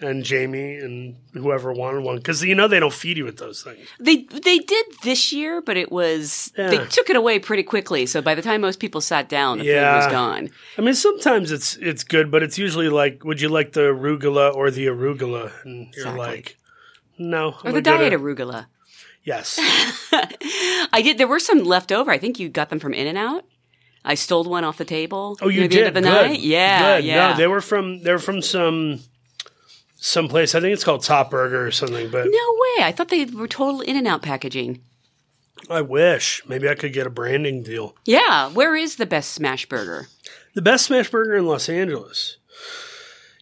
and 0.00 0.22
Jamie 0.24 0.76
and 0.76 1.16
whoever 1.32 1.72
wanted 1.72 2.02
one 2.04 2.16
because 2.16 2.42
you 2.44 2.54
know 2.54 2.68
they 2.68 2.78
don't 2.80 2.92
feed 2.92 3.16
you 3.16 3.24
with 3.24 3.36
those 3.38 3.62
things. 3.62 3.86
They 3.98 4.22
they 4.24 4.58
did 4.58 4.86
this 5.02 5.32
year, 5.32 5.60
but 5.60 5.76
it 5.76 5.90
was 5.90 6.52
they 6.56 6.84
took 6.86 7.10
it 7.10 7.16
away 7.16 7.38
pretty 7.38 7.62
quickly. 7.62 8.06
So 8.06 8.22
by 8.22 8.34
the 8.34 8.42
time 8.42 8.60
most 8.60 8.80
people 8.80 9.00
sat 9.00 9.28
down, 9.28 9.58
the 9.58 9.64
food 9.64 9.74
was 9.74 10.06
gone. 10.12 10.50
I 10.76 10.80
mean, 10.82 10.94
sometimes 10.94 11.50
it's 11.50 11.76
it's 11.76 12.04
good, 12.04 12.30
but 12.30 12.42
it's 12.42 12.58
usually 12.58 12.88
like, 12.88 13.24
would 13.24 13.40
you 13.40 13.48
like 13.48 13.72
the 13.72 13.80
arugula 13.92 14.54
or 14.54 14.70
the 14.70 14.86
arugula? 14.86 15.50
And 15.64 15.92
you're 15.94 16.06
Exactly. 16.08 16.18
like, 16.26 16.56
no. 17.18 17.48
Or 17.48 17.54
I'm 17.64 17.72
the 17.74 17.82
gonna- 17.82 17.98
diet 18.10 18.12
arugula. 18.12 18.66
Yes. 19.24 19.58
I 20.92 21.02
did. 21.02 21.18
There 21.18 21.28
were 21.28 21.40
some 21.40 21.64
left 21.64 21.92
over. 21.92 22.10
I 22.10 22.18
think 22.18 22.38
you 22.38 22.48
got 22.48 22.70
them 22.70 22.78
from 22.78 22.94
In 22.94 23.06
and 23.06 23.18
Out. 23.18 23.44
I 24.04 24.14
stole 24.14 24.44
one 24.44 24.64
off 24.64 24.78
the 24.78 24.84
table. 24.86 25.36
Oh, 25.42 25.48
you 25.48 25.62
the 25.62 25.68
did. 25.68 25.78
end 25.80 25.88
of 25.88 25.94
the 25.94 26.00
Good. 26.08 26.28
night. 26.30 26.40
Yeah, 26.40 26.96
Good. 26.98 27.04
yeah. 27.04 27.30
No, 27.32 27.36
they 27.36 27.46
were 27.46 27.60
from 27.60 28.02
they 28.02 28.12
were 28.12 28.18
from 28.20 28.40
some 28.40 29.00
some 29.98 30.28
place. 30.28 30.54
I 30.54 30.60
think 30.60 30.72
it's 30.72 30.84
called 30.84 31.02
Top 31.02 31.30
Burger 31.30 31.66
or 31.66 31.70
something. 31.70 32.10
But 32.10 32.26
no 32.26 32.56
way. 32.78 32.84
I 32.84 32.92
thought 32.96 33.08
they 33.08 33.24
were 33.24 33.48
total 33.48 33.80
In 33.80 33.96
and 33.96 34.06
Out 34.06 34.22
packaging. 34.22 34.80
I 35.68 35.82
wish 35.82 36.42
maybe 36.46 36.68
I 36.68 36.74
could 36.74 36.92
get 36.92 37.06
a 37.06 37.10
branding 37.10 37.62
deal. 37.62 37.96
Yeah. 38.04 38.48
Where 38.48 38.76
is 38.76 38.96
the 38.96 39.06
best 39.06 39.32
smash 39.32 39.66
burger? 39.66 40.06
The 40.54 40.62
best 40.62 40.86
smash 40.86 41.10
burger 41.10 41.34
in 41.34 41.46
Los 41.46 41.68
Angeles. 41.68 42.38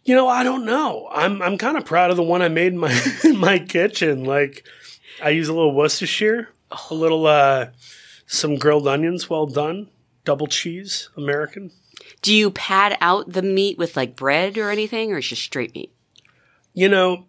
You 0.04 0.14
know, 0.14 0.28
I 0.28 0.42
don't 0.42 0.64
know. 0.64 1.08
I'm 1.12 1.42
I'm 1.42 1.58
kind 1.58 1.76
of 1.76 1.84
proud 1.84 2.10
of 2.10 2.16
the 2.16 2.22
one 2.22 2.40
I 2.40 2.48
made 2.48 2.72
in 2.72 2.78
my 2.78 3.02
in 3.24 3.36
my 3.36 3.58
kitchen. 3.58 4.24
Like, 4.24 4.64
I 5.22 5.30
use 5.30 5.48
a 5.48 5.52
little 5.52 5.74
Worcestershire, 5.74 6.48
a 6.70 6.94
little 6.94 7.26
uh, 7.26 7.68
some 8.26 8.56
grilled 8.56 8.86
onions, 8.86 9.28
well 9.28 9.46
done, 9.46 9.88
double 10.24 10.46
cheese, 10.46 11.10
American. 11.16 11.72
Do 12.22 12.32
you 12.32 12.50
pad 12.50 12.96
out 13.00 13.32
the 13.32 13.42
meat 13.42 13.78
with 13.78 13.96
like 13.96 14.16
bread 14.16 14.56
or 14.58 14.70
anything, 14.70 15.12
or 15.12 15.18
it's 15.18 15.28
just 15.28 15.42
straight 15.42 15.74
meat? 15.74 15.92
You 16.76 16.90
know, 16.90 17.24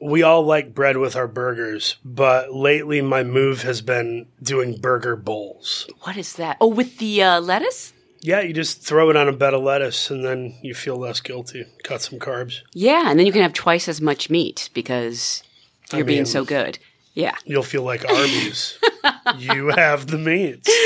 we 0.00 0.24
all 0.24 0.42
like 0.42 0.74
bread 0.74 0.96
with 0.96 1.14
our 1.14 1.28
burgers, 1.28 1.98
but 2.04 2.52
lately 2.52 3.00
my 3.00 3.22
move 3.22 3.62
has 3.62 3.80
been 3.80 4.26
doing 4.42 4.80
burger 4.80 5.14
bowls. 5.14 5.88
What 6.00 6.16
is 6.16 6.32
that? 6.34 6.56
Oh, 6.60 6.66
with 6.66 6.98
the 6.98 7.22
uh, 7.22 7.40
lettuce? 7.40 7.92
Yeah, 8.22 8.40
you 8.40 8.52
just 8.52 8.82
throw 8.82 9.08
it 9.08 9.16
on 9.16 9.28
a 9.28 9.32
bed 9.32 9.54
of 9.54 9.62
lettuce 9.62 10.10
and 10.10 10.24
then 10.24 10.56
you 10.62 10.74
feel 10.74 10.96
less 10.96 11.20
guilty. 11.20 11.64
Cut 11.84 12.02
some 12.02 12.18
carbs. 12.18 12.62
Yeah, 12.74 13.08
and 13.08 13.16
then 13.20 13.24
you 13.24 13.30
can 13.32 13.42
have 13.42 13.52
twice 13.52 13.86
as 13.86 14.00
much 14.00 14.28
meat 14.30 14.68
because 14.74 15.44
you're 15.92 16.04
being 16.04 16.18
mean- 16.22 16.26
so 16.26 16.44
good. 16.44 16.80
Yeah. 17.14 17.36
You'll 17.44 17.62
feel 17.62 17.84
like 17.84 18.04
Arby's. 18.10 18.78
You 19.38 19.68
have 19.68 20.06
the 20.08 20.18
means. 20.18 20.66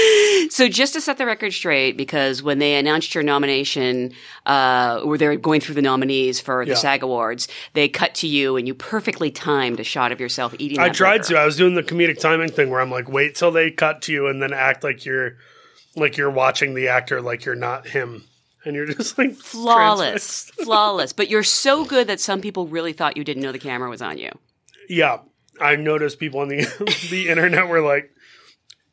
So 0.51 0.69
just 0.69 0.95
to 0.95 1.01
set 1.01 1.17
the 1.19 1.27
record 1.27 1.53
straight, 1.53 1.97
because 1.97 2.43
when 2.43 2.59
they 2.59 2.75
announced 2.75 3.15
your 3.15 3.23
nomination, 3.23 4.13
uh, 4.47 5.01
or 5.05 5.17
they're 5.17 5.37
going 5.37 5.61
through 5.61 5.77
the 5.77 5.83
nominees 5.83 6.41
for 6.41 6.65
the 6.65 6.73
Yeah. 6.73 6.77
SAG 6.77 7.03
Awards, 7.05 7.47
they 7.75 7.89
cut 7.89 8.15
to 8.17 8.27
you 8.27 8.57
and 8.57 8.67
you 8.67 8.75
perfectly 8.75 9.31
timed 9.31 9.79
a 9.79 9.85
shot 9.85 10.11
of 10.13 10.19
yourself 10.21 10.55
eating. 10.59 10.81
I 10.81 10.89
tried 10.89 11.19
burger. 11.19 11.35
to. 11.35 11.39
I 11.39 11.45
was 11.45 11.57
doing 11.57 11.75
the 11.77 11.83
comedic 11.85 12.19
timing 12.19 12.51
thing 12.51 12.71
where 12.71 12.81
I'm 12.81 12.91
like, 12.91 13.09
wait 13.09 13.37
till 13.37 13.53
they 13.53 13.71
cut 13.71 14.03
to 14.03 14.13
you 14.13 14.27
and 14.27 14.43
then 14.43 14.53
act 14.53 14.83
like 14.83 15.05
you're 15.05 15.37
like 15.95 16.17
you're 16.17 16.31
watching 16.31 16.75
the 16.75 16.89
actor 16.89 17.21
like 17.21 17.45
you're 17.45 17.55
not 17.55 17.87
him. 17.87 18.25
And 18.65 18.75
you're 18.75 18.87
just 18.87 19.19
like 19.19 19.35
Flawless, 19.37 20.51
flawless. 20.65 21.13
But 21.13 21.31
you're 21.31 21.43
so 21.45 21.85
good 21.85 22.09
that 22.09 22.19
some 22.19 22.41
people 22.41 22.67
really 22.67 22.93
thought 22.93 23.17
you 23.17 23.25
didn't 23.25 23.43
know 23.43 23.53
the 23.53 23.59
camera 23.59 23.89
was 23.89 24.03
on 24.03 24.19
you. 24.19 24.31
Yeah, 24.89 25.19
I 25.61 25.77
noticed 25.77 26.19
people 26.19 26.41
on 26.41 26.49
the 26.49 26.65
the 27.11 27.29
internet 27.29 27.69
were 27.69 27.81
like, 27.81 28.11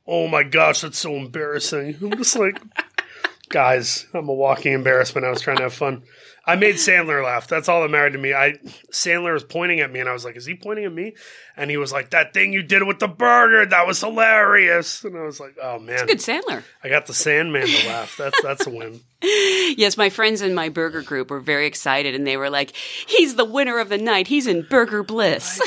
"Oh 0.06 0.28
my 0.28 0.44
gosh, 0.44 0.82
that's 0.82 0.98
so 0.98 1.16
embarrassing." 1.16 1.98
I'm 2.02 2.18
just 2.18 2.38
like, 2.38 2.62
guys, 3.50 4.06
I'm 4.14 4.30
a 4.30 4.34
walking 4.34 4.74
embarrassment. 4.74 5.26
I 5.26 5.30
was 5.30 5.42
trying 5.42 5.58
to 5.58 5.64
have 5.64 5.74
fun. 5.74 6.04
I 6.46 6.56
made 6.56 6.76
Sandler 6.76 7.24
laugh. 7.24 7.48
That's 7.48 7.68
all 7.68 7.82
that 7.82 7.90
mattered 7.90 8.14
to 8.14 8.18
me. 8.18 8.34
I 8.34 8.54
Sandler 8.92 9.34
was 9.34 9.44
pointing 9.44 9.82
at 9.82 9.92
me, 9.92 10.00
and 10.00 10.08
I 10.08 10.14
was 10.14 10.24
like, 10.24 10.38
"Is 10.38 10.46
he 10.46 10.56
pointing 10.56 10.86
at 10.86 10.94
me?" 10.94 11.14
And 11.58 11.70
he 11.70 11.78
was 11.78 11.92
like, 11.92 12.12
"That 12.12 12.34
thing 12.34 12.54
you 12.54 12.64
did 12.64 12.84
with 12.84 13.00
the 13.00 13.08
burger, 13.08 13.66
that 13.66 13.86
was 13.86 14.00
hilarious." 14.00 15.04
And 15.04 15.18
I 15.18 15.24
was 15.24 15.40
like, 15.40 15.58
"Oh 15.62 15.80
man, 15.80 16.06
Good 16.08 16.20
Sandler. 16.20 16.64
I 16.84 16.90
got 16.90 17.06
the 17.06 17.14
Sandman 17.14 17.68
to 17.68 17.88
laugh. 17.88 18.16
That's 18.18 18.42
that's 18.42 18.66
a 18.66 18.70
win." 18.70 19.02
Yes, 19.22 19.98
my 19.98 20.10
friends 20.10 20.42
in 20.44 20.54
my 20.54 20.70
burger 20.70 21.02
group 21.02 21.32
were 21.32 21.40
very 21.40 21.66
excited, 21.66 22.14
and 22.14 22.26
they 22.28 22.38
were 22.38 22.50
like, 22.52 22.76
"He's 22.76 23.36
the 23.36 23.46
winner 23.46 23.80
of 23.80 23.90
the 23.90 23.98
night. 23.98 24.28
He's 24.28 24.46
in 24.46 24.62
burger 24.70 25.02
bliss." 25.02 25.60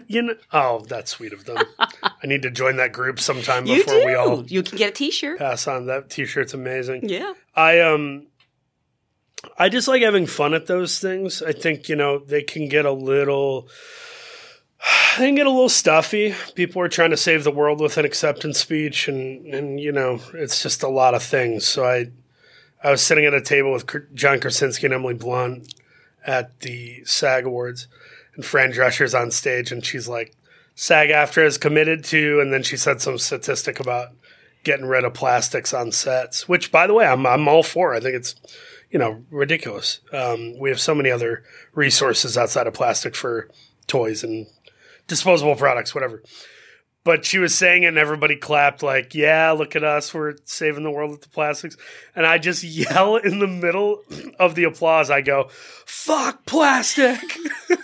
you 0.06 0.22
know, 0.22 0.34
oh, 0.52 0.84
that's 0.88 1.10
sweet 1.10 1.32
of 1.34 1.44
them. 1.44 1.58
I 1.78 2.26
need 2.26 2.42
to 2.42 2.50
join 2.50 2.76
that 2.76 2.92
group 2.92 3.20
sometime 3.20 3.66
You 3.66 3.84
before 3.84 4.00
do. 4.00 4.06
we 4.06 4.14
all 4.14 4.44
You 4.46 4.62
can 4.62 4.78
get 4.78 4.90
a 4.90 4.92
T-shirt. 4.94 5.38
pass 5.38 5.66
on. 5.68 5.86
That 5.86 6.08
T-shirt's 6.08 6.54
amazing. 6.54 7.08
Yeah. 7.08 7.34
I 7.54 7.80
um 7.80 8.26
I 9.58 9.68
just 9.68 9.86
like 9.86 10.02
having 10.02 10.26
fun 10.26 10.54
at 10.54 10.66
those 10.66 10.98
things. 10.98 11.42
I 11.42 11.52
think, 11.52 11.88
you 11.88 11.94
know, 11.96 12.18
they 12.18 12.42
can 12.42 12.68
get 12.68 12.86
a 12.86 12.92
little 12.92 13.68
they 15.18 15.26
can 15.26 15.34
get 15.34 15.46
a 15.46 15.50
little 15.50 15.68
stuffy. 15.68 16.34
People 16.54 16.80
are 16.82 16.88
trying 16.88 17.10
to 17.10 17.16
save 17.16 17.44
the 17.44 17.50
world 17.50 17.80
with 17.80 17.98
an 17.98 18.04
acceptance 18.04 18.58
speech 18.58 19.08
and 19.08 19.46
and 19.52 19.78
you 19.80 19.92
know, 19.92 20.20
it's 20.34 20.62
just 20.62 20.82
a 20.82 20.88
lot 20.88 21.14
of 21.14 21.22
things. 21.22 21.66
So 21.66 21.84
I 21.84 22.10
I 22.82 22.90
was 22.90 23.02
sitting 23.02 23.24
at 23.24 23.34
a 23.34 23.40
table 23.40 23.72
with 23.72 24.14
John 24.14 24.40
Krasinski 24.40 24.86
and 24.86 24.94
Emily 24.94 25.14
Blunt 25.14 25.74
at 26.26 26.60
the 26.60 27.02
SAG 27.04 27.44
Awards 27.44 27.88
and 28.34 28.44
Fran 28.44 28.70
Drescher's 28.70 29.14
on 29.14 29.30
stage 29.30 29.72
and 29.72 29.84
she's 29.84 30.08
like 30.08 30.34
SAG-AFTRA 30.74 31.44
is 31.44 31.58
committed 31.58 32.04
to 32.04 32.40
and 32.40 32.52
then 32.52 32.62
she 32.62 32.76
said 32.76 33.00
some 33.00 33.18
statistic 33.18 33.80
about 33.80 34.12
getting 34.64 34.86
rid 34.86 35.04
of 35.04 35.14
plastics 35.14 35.72
on 35.72 35.92
sets, 35.92 36.48
which 36.48 36.70
by 36.70 36.86
the 36.86 36.94
way, 36.94 37.06
I'm 37.06 37.26
I'm 37.26 37.48
all 37.48 37.62
for. 37.62 37.94
I 37.94 38.00
think 38.00 38.14
it's 38.14 38.34
you 38.90 38.98
know 38.98 39.24
ridiculous. 39.30 40.00
Um, 40.12 40.58
we 40.58 40.68
have 40.70 40.80
so 40.80 40.94
many 40.94 41.10
other 41.10 41.42
resources 41.74 42.36
outside 42.36 42.66
of 42.66 42.74
plastic 42.74 43.14
for 43.14 43.48
toys 43.86 44.22
and 44.22 44.46
disposable 45.06 45.56
products, 45.56 45.94
whatever. 45.94 46.22
But 47.08 47.24
she 47.24 47.38
was 47.38 47.54
saying 47.56 47.84
it, 47.84 47.86
and 47.86 47.96
everybody 47.96 48.36
clapped 48.36 48.82
like, 48.82 49.14
"Yeah, 49.14 49.52
look 49.52 49.74
at 49.74 49.82
us, 49.82 50.12
we're 50.12 50.34
saving 50.44 50.82
the 50.84 50.90
world 50.90 51.10
with 51.10 51.22
the 51.22 51.30
plastics." 51.30 51.74
And 52.14 52.26
I 52.26 52.36
just 52.36 52.62
yell 52.82 53.16
in 53.16 53.38
the 53.38 53.46
middle 53.46 54.02
of 54.38 54.54
the 54.56 54.64
applause. 54.64 55.08
I 55.10 55.22
go, 55.22 55.48
"Fuck 55.86 56.44
plastic!" 56.44 57.18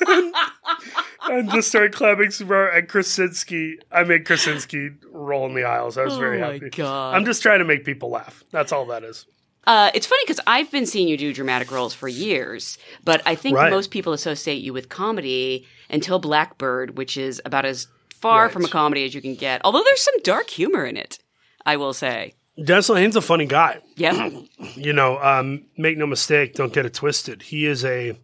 and 1.23 1.51
just 1.51 1.69
start 1.69 1.93
clapping 1.95 2.31
super 2.33 2.55
hard. 2.55 2.75
And 2.75 2.87
Krasinski, 2.89 3.79
I 3.91 4.05
made 4.05 4.27
Krasinski 4.27 4.91
roll 5.11 5.47
in 5.47 5.55
the 5.55 5.65
aisles. 5.65 5.97
I 5.97 6.05
was 6.05 6.19
very 6.19 6.43
Oh 6.43 6.47
my 6.47 6.53
happy. 6.55 6.69
God. 6.71 7.15
I'm 7.15 7.25
just 7.25 7.41
trying 7.43 7.61
to 7.61 7.65
make 7.65 7.85
people 7.87 8.11
laugh. 8.11 8.45
That's 8.51 8.73
all 8.73 8.85
that 8.87 9.05
is. 9.05 9.25
Uh, 9.67 9.91
it's 9.95 10.07
funny 10.07 10.23
because 10.27 10.41
I've 10.47 10.71
been 10.71 10.85
seeing 10.85 11.09
you 11.09 11.17
do 11.17 11.33
dramatic 11.33 11.71
roles 11.71 11.95
for 11.95 12.09
years, 12.09 12.77
but 13.05 13.23
I 13.25 13.35
think 13.35 13.57
Right. 13.57 13.71
most 13.71 13.91
people 13.91 14.13
associate 14.13 14.63
you 14.63 14.75
with 14.75 14.91
comedy 14.91 15.67
until 15.89 16.19
Black 16.19 16.59
Bird, 16.59 16.99
which 16.99 17.17
is 17.17 17.41
about 17.47 17.65
as 17.65 17.87
far 18.25 18.45
Right. 18.45 18.53
from 18.53 18.65
a 18.65 18.69
comedy 18.69 19.05
as 19.05 19.15
you 19.15 19.21
can 19.21 19.35
get. 19.35 19.61
Although 19.65 19.83
there's 19.85 20.01
some 20.03 20.19
dark 20.23 20.49
humor 20.51 20.85
in 20.87 20.97
it, 20.97 21.19
I 21.67 21.77
will 21.77 21.93
say. 21.93 22.35
Dennis 22.63 22.89
Lehane's 22.89 23.17
a 23.17 23.21
funny 23.21 23.47
guy. 23.47 23.81
Yeah. 23.97 24.31
You 24.77 24.93
know, 24.93 25.19
um, 25.23 25.67
make 25.77 25.97
no 25.99 26.07
mistake, 26.07 26.55
don't 26.55 26.73
get 26.73 26.85
it 26.87 26.95
twisted. 26.95 27.43
He 27.43 27.65
is 27.67 27.85
a 27.85 28.19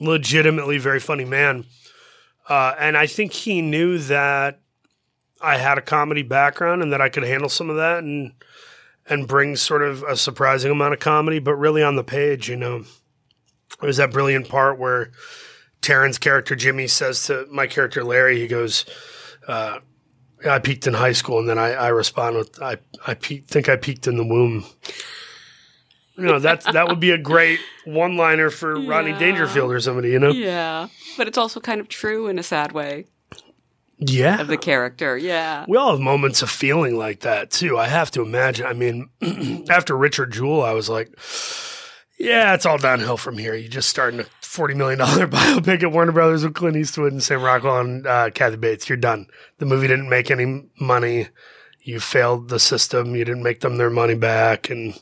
legitimately 0.00 0.78
very 0.78 0.98
funny 1.00 1.24
man. 1.24 1.64
Uh, 2.48 2.74
and 2.78 2.96
I 2.96 3.06
think 3.06 3.32
he 3.32 3.62
knew 3.62 3.98
that 3.98 4.60
I 5.40 5.58
had 5.58 5.78
a 5.78 5.82
comedy 5.82 6.22
background 6.22 6.82
and 6.82 6.92
that 6.92 7.00
I 7.00 7.08
could 7.08 7.22
handle 7.24 7.48
some 7.48 7.70
of 7.70 7.76
that 7.76 7.98
and 8.02 8.32
and 9.08 9.28
bring 9.28 9.54
sort 9.54 9.82
of 9.82 10.02
a 10.02 10.16
surprising 10.16 10.72
amount 10.72 10.94
of 10.94 10.98
comedy, 11.00 11.38
but 11.38 11.54
really 11.54 11.82
on 11.82 11.94
the 11.94 12.02
page, 12.04 12.48
you 12.48 12.56
know. 12.56 12.84
There's 13.80 13.98
that 13.98 14.10
brilliant 14.10 14.48
part 14.48 14.78
where 14.80 15.12
Taron's 15.86 16.18
character 16.18 16.56
Jimmy 16.56 16.88
says 16.88 17.26
to 17.26 17.46
my 17.50 17.66
character 17.66 18.02
Larry, 18.02 18.40
he 18.40 18.48
goes, 18.48 18.84
uh, 19.46 19.78
I 20.48 20.58
peaked 20.58 20.86
in 20.86 20.94
high 20.94 21.12
school, 21.12 21.38
and 21.38 21.48
then 21.48 21.58
I, 21.58 21.72
I 21.74 21.88
respond 21.88 22.36
with, 22.36 22.60
I, 22.60 22.78
I 23.06 23.14
peaked, 23.14 23.48
think 23.50 23.68
I 23.68 23.76
peaked 23.76 24.06
in 24.06 24.16
the 24.16 24.24
womb. 24.26 24.64
You 26.16 26.24
know, 26.24 26.38
that's, 26.38 26.64
that 26.72 26.88
would 26.88 26.98
be 26.98 27.10
a 27.12 27.18
great 27.18 27.60
one 27.84 28.16
liner 28.16 28.50
for 28.50 28.80
Rodney 28.80 29.12
Yeah. 29.12 29.18
Dangerfield 29.18 29.70
or 29.70 29.78
somebody, 29.80 30.10
you 30.10 30.18
know? 30.18 30.30
Yeah. 30.32 30.88
But 31.16 31.28
it's 31.28 31.38
also 31.38 31.60
kind 31.60 31.80
of 31.80 31.88
true 31.88 32.26
in 32.26 32.38
a 32.38 32.42
sad 32.42 32.72
way 32.72 33.04
Yeah. 33.98 34.40
of 34.40 34.48
the 34.48 34.56
character. 34.56 35.16
Yeah. 35.16 35.66
We 35.68 35.76
all 35.76 35.90
have 35.92 36.00
moments 36.00 36.42
of 36.42 36.50
feeling 36.50 36.96
like 36.96 37.20
that 37.20 37.50
too. 37.50 37.78
I 37.78 37.86
have 37.88 38.10
to 38.12 38.22
imagine. 38.22 38.66
I 38.66 38.72
mean, 38.72 39.10
after 39.70 39.96
Richard 39.96 40.32
Jewell, 40.32 40.62
I 40.64 40.72
was 40.72 40.88
like, 40.88 41.08
yeah, 42.18 42.54
it's 42.54 42.64
all 42.64 42.78
downhill 42.78 43.16
from 43.16 43.36
here. 43.38 43.54
You 43.54 43.68
just 43.68 43.90
starting 43.90 44.20
a 44.20 44.24
$40 44.42 44.74
million 44.74 44.98
biopic 45.00 45.82
at 45.82 45.92
Warner 45.92 46.12
Brothers 46.12 46.44
with 46.44 46.54
Clint 46.54 46.76
Eastwood 46.76 47.12
and 47.12 47.22
Sam 47.22 47.42
Rockwell 47.42 47.80
and 47.80 48.06
uh, 48.06 48.30
Kathy 48.30 48.56
Bates. 48.56 48.88
You're 48.88 48.96
done. 48.96 49.26
The 49.58 49.66
movie 49.66 49.86
didn't 49.86 50.08
make 50.08 50.30
any 50.30 50.68
money. 50.80 51.28
You 51.80 52.00
failed 52.00 52.48
the 52.48 52.58
system. 52.58 53.14
You 53.14 53.24
didn't 53.24 53.42
make 53.42 53.60
them 53.60 53.76
their 53.76 53.90
money 53.90 54.14
back. 54.14 54.70
And 54.70 54.98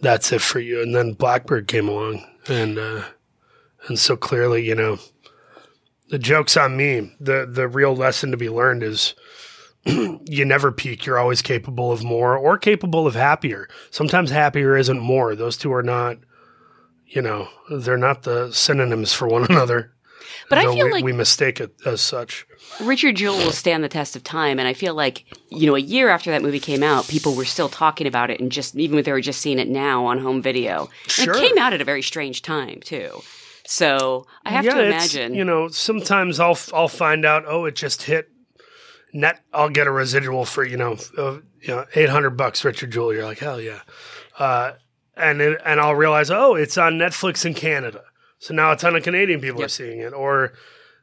that's 0.00 0.32
it 0.32 0.40
for 0.40 0.58
you. 0.58 0.82
And 0.82 0.94
then 0.94 1.12
Black 1.12 1.46
Bird 1.46 1.68
came 1.68 1.88
along. 1.88 2.24
And, 2.48 2.78
uh, 2.78 3.04
and 3.86 3.98
so 3.98 4.16
clearly, 4.16 4.66
you 4.66 4.74
know, 4.74 4.98
the 6.08 6.18
joke's 6.18 6.56
on 6.56 6.76
me. 6.76 7.14
The, 7.20 7.48
the 7.50 7.68
real 7.68 7.94
lesson 7.94 8.32
to 8.32 8.36
be 8.36 8.50
learned 8.50 8.82
is, 8.82 9.14
you 9.86 10.44
never 10.44 10.72
peak. 10.72 11.04
You're 11.04 11.18
always 11.18 11.42
capable 11.42 11.92
of 11.92 12.02
more 12.02 12.36
or 12.36 12.56
capable 12.56 13.06
of 13.06 13.14
happier. 13.14 13.68
Sometimes 13.90 14.30
happier 14.30 14.76
isn't 14.76 15.00
more. 15.00 15.34
Those 15.34 15.56
two 15.56 15.72
are 15.72 15.82
not, 15.82 16.18
you 17.14 17.22
know, 17.22 17.48
they're 17.70 17.96
not 17.96 18.22
the 18.24 18.50
synonyms 18.52 19.12
for 19.12 19.28
one 19.28 19.44
another. 19.50 19.92
But 20.50 20.58
I 20.58 20.64
feel 20.64 20.86
we, 20.86 20.92
like- 20.92 21.04
we 21.04 21.12
mistake 21.12 21.60
it 21.60 21.74
as 21.86 22.00
such. 22.00 22.46
Richard 22.80 23.16
Jewell 23.16 23.36
will 23.38 23.52
stand 23.52 23.84
the 23.84 23.88
test 23.88 24.16
of 24.16 24.24
time, 24.24 24.58
and 24.58 24.66
I 24.66 24.72
feel 24.74 24.94
like 24.94 25.24
you 25.50 25.66
know, 25.66 25.76
a 25.76 25.80
year 25.80 26.08
after 26.08 26.30
that 26.32 26.42
movie 26.42 26.58
came 26.60 26.82
out, 26.82 27.06
people 27.08 27.34
were 27.34 27.44
still 27.44 27.68
talking 27.68 28.06
about 28.06 28.30
it, 28.30 28.40
and 28.40 28.50
just 28.50 28.74
even 28.76 28.98
if 28.98 29.04
they 29.04 29.12
were 29.12 29.20
just 29.20 29.40
seeing 29.40 29.58
it 29.58 29.68
now 29.68 30.04
on 30.06 30.18
home 30.18 30.42
video, 30.42 30.90
and 31.04 31.10
Sure. 31.10 31.34
it 31.36 31.48
came 31.48 31.56
out 31.58 31.72
at 31.72 31.80
a 31.80 31.84
very 31.84 32.02
strange 32.02 32.42
time 32.42 32.80
too. 32.80 33.22
So 33.66 34.26
I 34.44 34.50
have 34.50 34.64
Yeah, 34.64 34.74
to 34.74 34.84
imagine, 34.86 35.34
You 35.34 35.44
know, 35.44 35.68
sometimes 35.68 36.40
I'll 36.40 36.58
I'll 36.74 36.88
find 36.88 37.24
out. 37.24 37.44
Oh, 37.46 37.64
it 37.64 37.76
just 37.76 38.02
hit 38.02 38.28
net. 39.12 39.40
I'll 39.52 39.70
get 39.70 39.86
a 39.86 39.90
residual 39.92 40.44
for 40.44 40.64
you 40.64 40.76
know, 40.76 40.96
uh, 41.16 41.38
you 41.60 41.68
know, 41.68 41.86
eight 41.94 42.08
hundred 42.10 42.30
bucks. 42.36 42.64
Richard 42.64 42.90
Jewell. 42.90 43.14
You're 43.14 43.24
like 43.24 43.38
hell 43.38 43.60
yeah, 43.60 43.80
uh, 44.38 44.72
and 45.16 45.40
it, 45.40 45.60
and 45.64 45.80
I'll 45.80 45.94
realize 45.94 46.30
oh, 46.30 46.54
it's 46.54 46.78
on 46.78 46.94
Netflix 46.94 47.44
in 47.44 47.54
Canada. 47.54 48.02
So 48.38 48.52
now 48.54 48.72
a 48.72 48.76
ton 48.76 48.96
of 48.96 49.02
Canadian 49.02 49.40
people 49.40 49.62
are 49.62 49.68
seeing 49.68 50.00
it, 50.00 50.12
or 50.12 50.52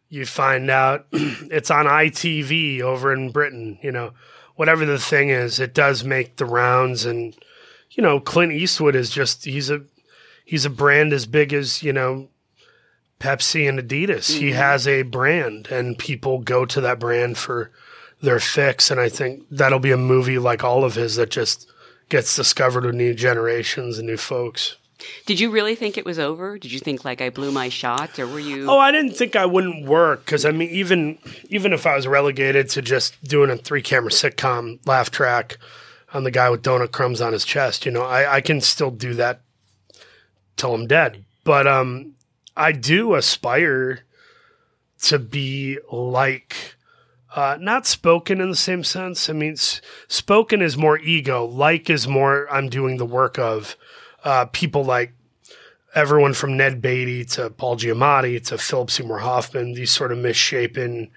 you 0.10 0.26
find 0.26 0.70
out 0.70 1.08
it's 1.12 1.72
on 1.72 1.86
ITV 1.86 2.82
over 2.82 3.14
in 3.14 3.32
Britain. 3.32 3.80
You 3.82 3.92
know, 3.92 4.12
whatever 4.56 4.86
the 4.86 5.00
thing 5.00 5.30
is, 5.30 5.60
it 5.60 5.74
does 5.74 6.04
make 6.04 6.36
the 6.36 6.46
rounds. 6.46 7.06
And 7.06 7.36
you 7.92 8.04
know, 8.04 8.20
Clint 8.20 8.52
Eastwood 8.52 8.96
is 8.96 9.10
just 9.10 9.46
he's 9.46 9.70
a 9.70 9.82
he's 10.46 10.66
a 10.66 10.70
brand 10.70 11.14
as 11.14 11.26
big 11.26 11.54
as 11.54 11.82
you 11.82 11.94
know 11.94 12.30
Pepsi 13.20 13.68
and 13.68 13.80
Adidas. 13.80 14.38
He 14.38 14.50
Mhm. 14.52 14.56
has 14.56 14.88
a 14.88 15.04
brand, 15.04 15.68
and 15.72 15.98
people 15.98 16.40
go 16.40 16.66
to 16.66 16.82
that 16.82 17.00
brand 17.00 17.38
for 17.38 17.72
their 18.22 18.40
fix. 18.40 18.92
And 18.92 19.00
I 19.00 19.10
think 19.10 19.44
that'll 19.50 19.80
be 19.80 19.92
a 19.92 19.98
movie 19.98 20.38
like 20.38 20.64
all 20.64 20.84
of 20.84 20.96
his 20.96 21.16
that 21.16 21.30
just 21.32 21.68
gets 22.12 22.36
discovered 22.36 22.84
with 22.86 22.94
new 22.94 23.14
generations 23.16 23.98
and 23.98 24.06
new 24.06 24.18
folks. 24.18 24.76
did 25.26 25.40
you 25.40 25.50
really 25.50 25.76
think 25.76 25.98
it 25.98 26.06
was 26.06 26.20
over? 26.20 26.60
Did 26.60 26.72
you 26.72 26.80
think 26.80 27.04
like 27.04 27.22
I 27.22 27.30
blew 27.32 27.52
my 27.52 27.70
shot, 27.70 28.20
or 28.20 28.28
were 28.28 28.40
you? 28.40 28.70
Oh, 28.70 28.78
I 28.78 28.92
didn't 28.92 29.14
think 29.14 29.36
I 29.36 29.46
wouldn't 29.48 29.88
work 29.88 30.26
because 30.26 30.46
I 30.46 30.52
mean, 30.52 30.70
even 30.70 31.18
even 31.50 31.74
if 31.74 31.88
I 31.88 31.96
was 31.96 32.06
relegated 32.06 32.70
to 32.72 32.82
just 32.82 33.24
doing 33.24 33.50
a 33.50 33.58
three 33.58 33.82
camera 33.82 34.12
sitcom 34.12 34.86
laugh 34.86 35.10
track 35.10 35.58
on 36.14 36.24
the 36.26 36.32
guy 36.32 36.50
with 36.50 36.62
donut 36.62 36.92
crumbs 36.92 37.22
on 37.22 37.34
his 37.34 37.46
chest, 37.46 37.86
you 37.86 37.92
know, 37.92 38.04
I, 38.04 38.36
I 38.36 38.42
can 38.42 38.60
still 38.62 38.92
do 38.92 39.14
that 39.16 39.42
till 40.58 40.76
I'm 40.76 40.86
dead. 40.86 41.24
But 41.46 41.66
um, 41.66 42.14
I 42.56 42.74
do 42.74 43.16
aspire 43.16 44.02
to 45.04 45.18
be 45.18 45.80
like. 45.92 46.76
Uh, 47.34 47.58
not 47.62 47.88
spoken 47.88 48.42
in 48.42 48.50
the 48.50 48.56
same 48.58 48.84
sense. 48.84 49.30
I 49.30 49.34
mean, 49.34 49.54
s- 49.54 49.80
spoken 50.10 50.62
is 50.62 50.76
more 50.78 50.98
ego. 51.00 51.46
Like 51.46 51.90
is 51.90 52.08
more 52.08 52.52
I'm 52.52 52.68
doing 52.70 52.98
the 52.98 53.06
work 53.06 53.40
of 53.40 53.78
uh, 54.26 54.46
people 54.52 54.84
like 54.84 55.14
everyone 55.96 56.34
from 56.34 56.58
Ned 56.58 56.82
Beatty 56.82 57.24
to 57.26 57.50
Paul 57.50 57.78
Giamatti 57.78 58.46
to 58.48 58.58
Philip 58.58 58.92
Seymour 58.92 59.20
Hoffman, 59.20 59.74
these 59.74 59.92
sort 59.92 60.12
of 60.12 60.18
misshapen 60.18 61.10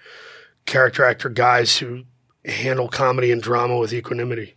character 0.65 1.03
actor 1.03 1.29
guys 1.29 1.77
who 1.77 2.03
handle 2.45 2.87
comedy 2.87 3.31
and 3.31 3.41
drama 3.41 3.77
with 3.77 3.91
equanimity. 3.93 4.55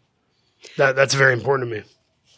That 0.77 0.95
that's 0.97 1.15
very 1.15 1.33
important 1.33 1.71
to 1.71 1.77
me. 1.79 1.85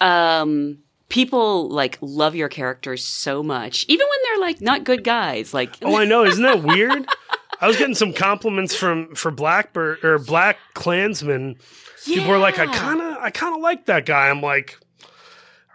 um, 0.01 0.79
people 1.11 1.69
like 1.69 1.99
love 2.01 2.35
your 2.35 2.49
characters 2.49 3.05
so 3.05 3.43
much, 3.43 3.85
even 3.89 4.07
when 4.07 4.19
they're 4.25 4.41
like 4.47 4.61
not 4.63 4.85
good 4.85 5.05
guys. 5.05 5.53
Like, 5.53 5.77
Oh, 5.83 5.97
I 5.97 6.05
know. 6.07 6.25
Isn't 6.25 6.43
that 6.43 6.63
weird? 6.63 7.07
I 7.61 7.67
was 7.67 7.77
getting 7.77 7.95
some 7.95 8.13
compliments 8.13 8.75
from 8.75 9.15
for 9.15 9.31
Black 9.31 9.73
Bird 9.73 10.05
or 10.05 10.19
Black 10.19 10.57
Klansmen. 10.75 11.57
People 12.05 12.29
were 12.29 12.39
like, 12.39 12.59
"I 12.59 12.67
kind 12.67 13.01
of, 13.01 13.19
I 13.19 13.31
kind 13.31 13.55
of 13.55 13.61
like 13.61 13.87
that 13.87 14.07
guy." 14.07 14.29
I'm 14.31 14.41
like, 14.41 14.79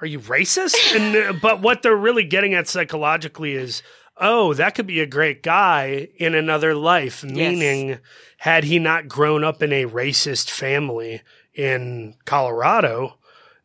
are 0.01 0.07
you 0.07 0.19
racist? 0.19 0.95
and 0.95 1.15
uh, 1.15 1.33
but 1.41 1.61
what 1.61 1.81
they're 1.81 1.95
really 1.95 2.23
getting 2.23 2.53
at 2.53 2.67
psychologically 2.67 3.53
is, 3.53 3.83
oh, 4.17 4.53
that 4.53 4.75
could 4.75 4.87
be 4.87 4.99
a 4.99 5.05
great 5.05 5.43
guy 5.43 6.09
in 6.17 6.35
another 6.35 6.73
life. 6.75 7.23
Meaning, 7.23 7.99
had 8.39 8.63
he 8.63 8.79
not 8.79 9.07
grown 9.07 9.43
up 9.43 9.61
in 9.61 9.71
a 9.71 9.85
racist 9.85 10.49
family 10.49 11.21
in 11.53 12.15
Colorado, 12.25 13.17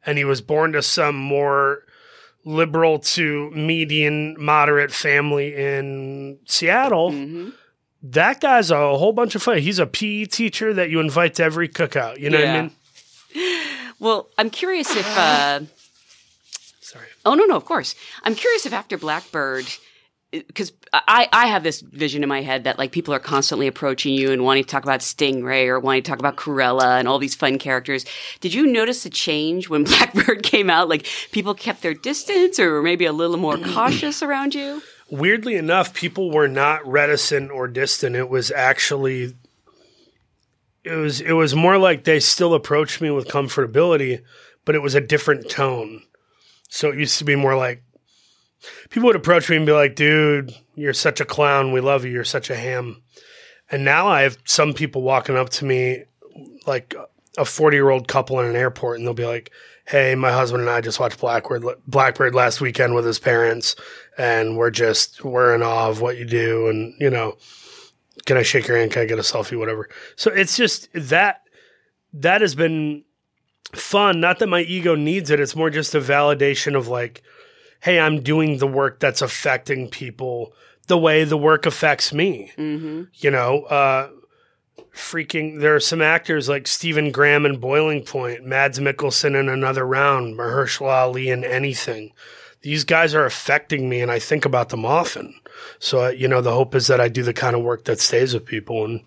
and 0.04 0.18
he 0.18 0.24
was 0.24 0.40
born 0.40 0.72
to 0.72 0.82
some 0.82 1.16
more 1.16 1.84
liberal 2.44 2.98
to 2.98 3.50
median 3.50 4.34
moderate 4.38 4.92
family 4.92 5.54
in 5.54 6.38
Seattle. 6.46 7.10
That 8.02 8.40
guy's 8.40 8.70
a 8.70 8.96
whole 8.96 9.12
bunch 9.12 9.34
of 9.34 9.42
fun. 9.42 9.58
He's 9.58 9.78
a 9.78 9.86
PE 9.86 10.26
teacher 10.26 10.72
that 10.74 10.90
you 10.90 11.00
invite 11.00 11.34
to 11.34 11.44
every 11.44 11.68
cookout. 11.68 12.18
You 12.18 12.30
know 12.30 12.38
what 12.38 12.48
I 12.48 12.62
mean? 12.62 12.70
Well, 14.00 14.30
I'm 14.38 14.48
curious 14.48 14.96
if. 14.96 15.06
Uh, 15.06 15.60
Sorry. 16.80 17.06
Oh 17.26 17.34
no, 17.34 17.44
no, 17.44 17.54
of 17.54 17.66
course. 17.66 17.94
I'm 18.24 18.34
curious 18.34 18.64
if 18.64 18.72
after 18.72 18.96
Black 18.96 19.30
Bird, 19.30 19.66
because 20.32 20.72
I 20.92 21.28
I 21.32 21.46
have 21.48 21.62
this 21.62 21.82
vision 21.82 22.22
in 22.22 22.28
my 22.28 22.40
head 22.40 22.64
that 22.64 22.78
like 22.78 22.92
people 22.92 23.12
are 23.12 23.20
constantly 23.20 23.66
approaching 23.66 24.14
you 24.14 24.32
and 24.32 24.42
wanting 24.42 24.64
to 24.64 24.68
talk 24.70 24.84
about 24.84 25.00
Stingray 25.00 25.66
or 25.66 25.78
wanting 25.78 26.02
to 26.02 26.10
talk 26.10 26.18
about 26.18 26.36
Cruella 26.36 26.98
and 26.98 27.06
all 27.06 27.18
these 27.18 27.34
fun 27.34 27.58
characters. 27.58 28.06
Did 28.40 28.54
you 28.54 28.66
notice 28.66 29.04
a 29.04 29.10
change 29.10 29.68
when 29.68 29.84
Black 29.90 30.14
Bird 30.14 30.42
came 30.42 30.70
out? 30.70 30.88
Like 30.88 31.06
people 31.30 31.54
kept 31.54 31.82
their 31.82 31.94
distance 31.94 32.58
or 32.58 32.72
were 32.72 32.82
maybe 32.82 33.04
a 33.04 33.12
little 33.12 33.36
more 33.36 33.58
cautious 33.58 34.22
around 34.22 34.54
you? 34.54 34.82
Weirdly 35.10 35.56
enough, 35.56 35.92
people 35.92 36.30
were 36.30 36.48
not 36.48 36.86
reticent 36.86 37.50
or 37.50 37.66
distant. 37.66 38.16
It 38.16 38.28
was 38.28 38.50
actually 38.50 39.34
it 40.84 40.94
was 40.94 41.20
it 41.20 41.32
was 41.32 41.54
more 41.54 41.78
like 41.78 42.04
they 42.04 42.20
still 42.20 42.54
approached 42.54 43.00
me 43.00 43.10
with 43.10 43.28
comfortability, 43.28 44.22
but 44.64 44.74
it 44.74 44.82
was 44.82 44.94
a 44.94 45.00
different 45.00 45.50
tone. 45.50 46.02
So 46.68 46.90
it 46.90 46.98
used 46.98 47.18
to 47.18 47.24
be 47.24 47.36
more 47.36 47.56
like 47.56 47.82
people 48.88 49.08
would 49.08 49.16
approach 49.16 49.50
me 49.50 49.56
and 49.56 49.66
be 49.66 49.72
like, 49.72 49.94
"Dude, 49.94 50.54
you're 50.74 50.94
such 50.94 51.20
a 51.20 51.24
clown. 51.24 51.72
We 51.72 51.80
love 51.80 52.04
you. 52.04 52.12
You're 52.12 52.24
such 52.24 52.50
a 52.50 52.56
ham." 52.56 53.02
And 53.70 53.84
now 53.84 54.08
I 54.08 54.22
have 54.22 54.38
some 54.44 54.72
people 54.72 55.02
walking 55.02 55.36
up 55.36 55.50
to 55.50 55.64
me 55.64 56.04
like 56.66 56.94
a 57.38 57.44
40 57.44 57.76
year 57.76 57.90
old 57.90 58.08
couple 58.08 58.40
in 58.40 58.46
an 58.46 58.56
airport 58.56 58.98
and 58.98 59.06
they'll 59.06 59.14
be 59.14 59.26
like, 59.26 59.50
Hey, 59.86 60.14
my 60.14 60.32
husband 60.32 60.62
and 60.62 60.70
I 60.70 60.80
just 60.80 61.00
watched 61.00 61.18
Black 61.18 61.48
Bird, 61.48 61.64
Blackbird 61.86 62.34
last 62.34 62.60
weekend 62.60 62.94
with 62.94 63.04
his 63.04 63.18
parents 63.18 63.76
and 64.20 64.58
we're 64.58 64.70
just, 64.70 65.24
we're 65.24 65.54
in 65.54 65.62
awe 65.62 65.88
of 65.88 66.02
what 66.02 66.18
you 66.18 66.26
do. 66.26 66.68
And, 66.68 66.94
you 67.00 67.08
know, 67.08 67.38
can 68.26 68.36
I 68.36 68.42
shake 68.42 68.68
your 68.68 68.76
hand? 68.76 68.92
Can 68.92 69.02
I 69.02 69.06
get 69.06 69.18
a 69.18 69.22
selfie? 69.22 69.58
Whatever. 69.58 69.88
So 70.14 70.30
it's 70.30 70.58
just 70.58 70.90
that, 70.92 71.40
that 72.12 72.42
has 72.42 72.54
been 72.54 73.04
fun. 73.72 74.20
Not 74.20 74.38
that 74.40 74.48
my 74.48 74.60
ego 74.60 74.94
needs 74.94 75.30
it. 75.30 75.40
It's 75.40 75.56
more 75.56 75.70
just 75.70 75.94
a 75.94 76.00
validation 76.00 76.76
of 76.76 76.86
like, 76.86 77.22
Hey, 77.80 77.98
I'm 77.98 78.20
doing 78.20 78.58
the 78.58 78.66
work 78.66 79.00
that's 79.00 79.22
affecting 79.22 79.88
people 79.88 80.52
the 80.86 80.98
way 80.98 81.24
the 81.24 81.38
work 81.38 81.64
affects 81.64 82.12
me. 82.12 82.52
Mm-hmm. 82.58 83.04
You 83.14 83.30
know, 83.30 83.62
uh, 83.62 84.10
freaking, 84.94 85.60
there 85.60 85.74
are 85.74 85.80
some 85.80 86.02
actors 86.02 86.46
like 86.46 86.66
Stephen 86.66 87.10
Graham 87.10 87.46
in 87.46 87.58
Boiling 87.58 88.04
Point, 88.04 88.44
Mads 88.44 88.80
Mikkelsen 88.80 89.38
in 89.38 89.48
Another 89.48 89.86
Round, 89.86 90.36
Mahershala 90.36 91.04
Ali 91.04 91.30
in 91.30 91.42
Anything. 91.42 92.12
These 92.62 92.84
guys 92.84 93.14
are 93.14 93.24
affecting 93.24 93.88
me, 93.88 94.00
and 94.00 94.10
I 94.10 94.18
think 94.18 94.44
about 94.44 94.68
them 94.68 94.84
often. 94.84 95.34
So, 95.78 96.08
you 96.08 96.28
know, 96.28 96.40
the 96.40 96.52
hope 96.52 96.74
is 96.74 96.88
that 96.88 97.00
I 97.00 97.08
do 97.08 97.22
the 97.22 97.32
kind 97.32 97.56
of 97.56 97.62
work 97.62 97.84
that 97.84 98.00
stays 98.00 98.34
with 98.34 98.44
people, 98.44 98.84
and 98.84 99.00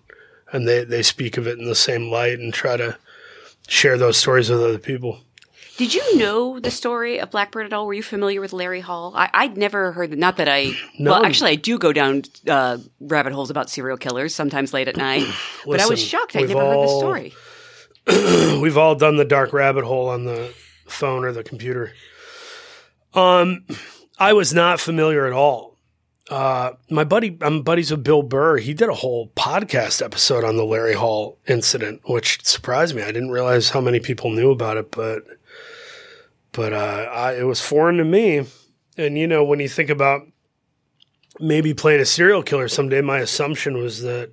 and 0.52 0.68
they 0.68 0.84
they 0.84 1.02
speak 1.02 1.36
of 1.36 1.46
it 1.46 1.58
in 1.58 1.66
the 1.66 1.74
same 1.74 2.10
light 2.10 2.38
and 2.38 2.52
try 2.52 2.76
to 2.76 2.96
share 3.68 3.96
those 3.98 4.16
stories 4.16 4.50
with 4.50 4.60
other 4.60 4.78
people. 4.78 5.20
Did 5.76 5.92
you 5.92 6.18
know 6.18 6.60
the 6.60 6.70
story 6.70 7.18
of 7.18 7.32
Black 7.32 7.50
Bird 7.50 7.66
at 7.66 7.72
all? 7.72 7.86
Were 7.86 7.94
you 7.94 8.02
familiar 8.02 8.40
with 8.40 8.52
Larry 8.52 8.80
Hall? 8.80 9.12
I, 9.16 9.28
I'd 9.34 9.56
never 9.56 9.90
heard. 9.90 10.10
That. 10.10 10.18
Not 10.18 10.36
that 10.36 10.48
I. 10.48 10.72
No. 10.98 11.10
Well, 11.10 11.24
actually, 11.24 11.50
I 11.50 11.56
do 11.56 11.76
go 11.76 11.92
down 11.92 12.22
uh, 12.48 12.78
rabbit 13.00 13.32
holes 13.32 13.50
about 13.50 13.68
serial 13.68 13.96
killers 13.96 14.32
sometimes 14.32 14.72
late 14.72 14.86
at 14.86 14.96
night. 14.96 15.26
but 15.66 15.80
I 15.80 15.86
was 15.86 16.00
shocked. 16.00 16.36
We've 16.36 16.48
never 16.48 16.60
heard 16.60 16.88
the 16.88 16.98
story. 16.98 17.34
We've 18.60 18.78
all 18.78 18.94
done 18.94 19.16
the 19.16 19.24
dark 19.24 19.52
rabbit 19.52 19.84
hole 19.84 20.08
on 20.08 20.24
the 20.24 20.54
phone 20.86 21.24
or 21.24 21.32
the 21.32 21.42
computer. 21.42 21.92
Um, 23.14 23.64
I 24.18 24.32
was 24.32 24.52
not 24.52 24.80
familiar 24.80 25.26
at 25.26 25.32
all. 25.32 25.74
Uh, 26.30 26.72
my 26.88 27.04
buddy, 27.04 27.36
I'm 27.42 27.62
buddies 27.62 27.90
with 27.90 28.02
Bill 28.02 28.22
Burr. 28.22 28.56
He 28.56 28.72
did 28.72 28.88
a 28.88 28.94
whole 28.94 29.28
podcast 29.36 30.02
episode 30.02 30.42
on 30.42 30.56
the 30.56 30.64
Larry 30.64 30.94
Hall 30.94 31.38
incident, 31.46 32.00
which 32.06 32.44
surprised 32.44 32.94
me. 32.94 33.02
I 33.02 33.12
didn't 33.12 33.30
realize 33.30 33.70
how 33.70 33.80
many 33.80 34.00
people 34.00 34.30
knew 34.30 34.50
about 34.50 34.76
it, 34.78 34.90
but 34.90 35.24
but 36.52 36.72
uh, 36.72 37.08
I, 37.12 37.34
it 37.34 37.42
was 37.42 37.60
foreign 37.60 37.98
to 37.98 38.04
me. 38.04 38.46
And 38.96 39.18
you 39.18 39.26
know, 39.26 39.44
when 39.44 39.60
you 39.60 39.68
think 39.68 39.90
about 39.90 40.22
maybe 41.38 41.74
playing 41.74 42.00
a 42.00 42.06
serial 42.06 42.42
killer 42.42 42.68
someday, 42.68 43.02
my 43.02 43.18
assumption 43.18 43.76
was 43.76 44.02
that 44.02 44.30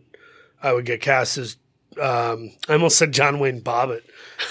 I 0.64 0.72
would 0.72 0.86
get 0.86 1.02
cast 1.02 1.38
as 1.38 1.58
um, 2.02 2.52
I 2.70 2.74
almost 2.74 2.98
said 2.98 3.12
John 3.12 3.40
Wayne 3.40 3.62
Bobbitt. 3.62 4.04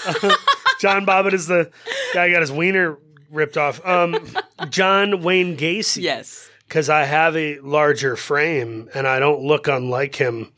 John 0.79 1.07
Bobbitt 1.07 1.33
is 1.33 1.47
the 1.47 1.71
guy 2.13 2.31
got 2.31 2.41
his 2.41 2.51
wiener 2.51 2.99
ripped 3.31 3.57
off. 3.57 3.85
Um, 3.85 4.17
John 4.69 5.21
Wayne 5.21 5.57
Gacy. 5.57 6.03
Yes. 6.03 6.49
Because 6.67 6.89
I 6.89 7.03
have 7.03 7.35
a 7.35 7.59
larger 7.59 8.15
frame 8.15 8.89
and 8.93 9.07
I 9.07 9.19
don't 9.19 9.41
look 9.41 9.67
unlike 9.67 10.15
him. 10.15 10.53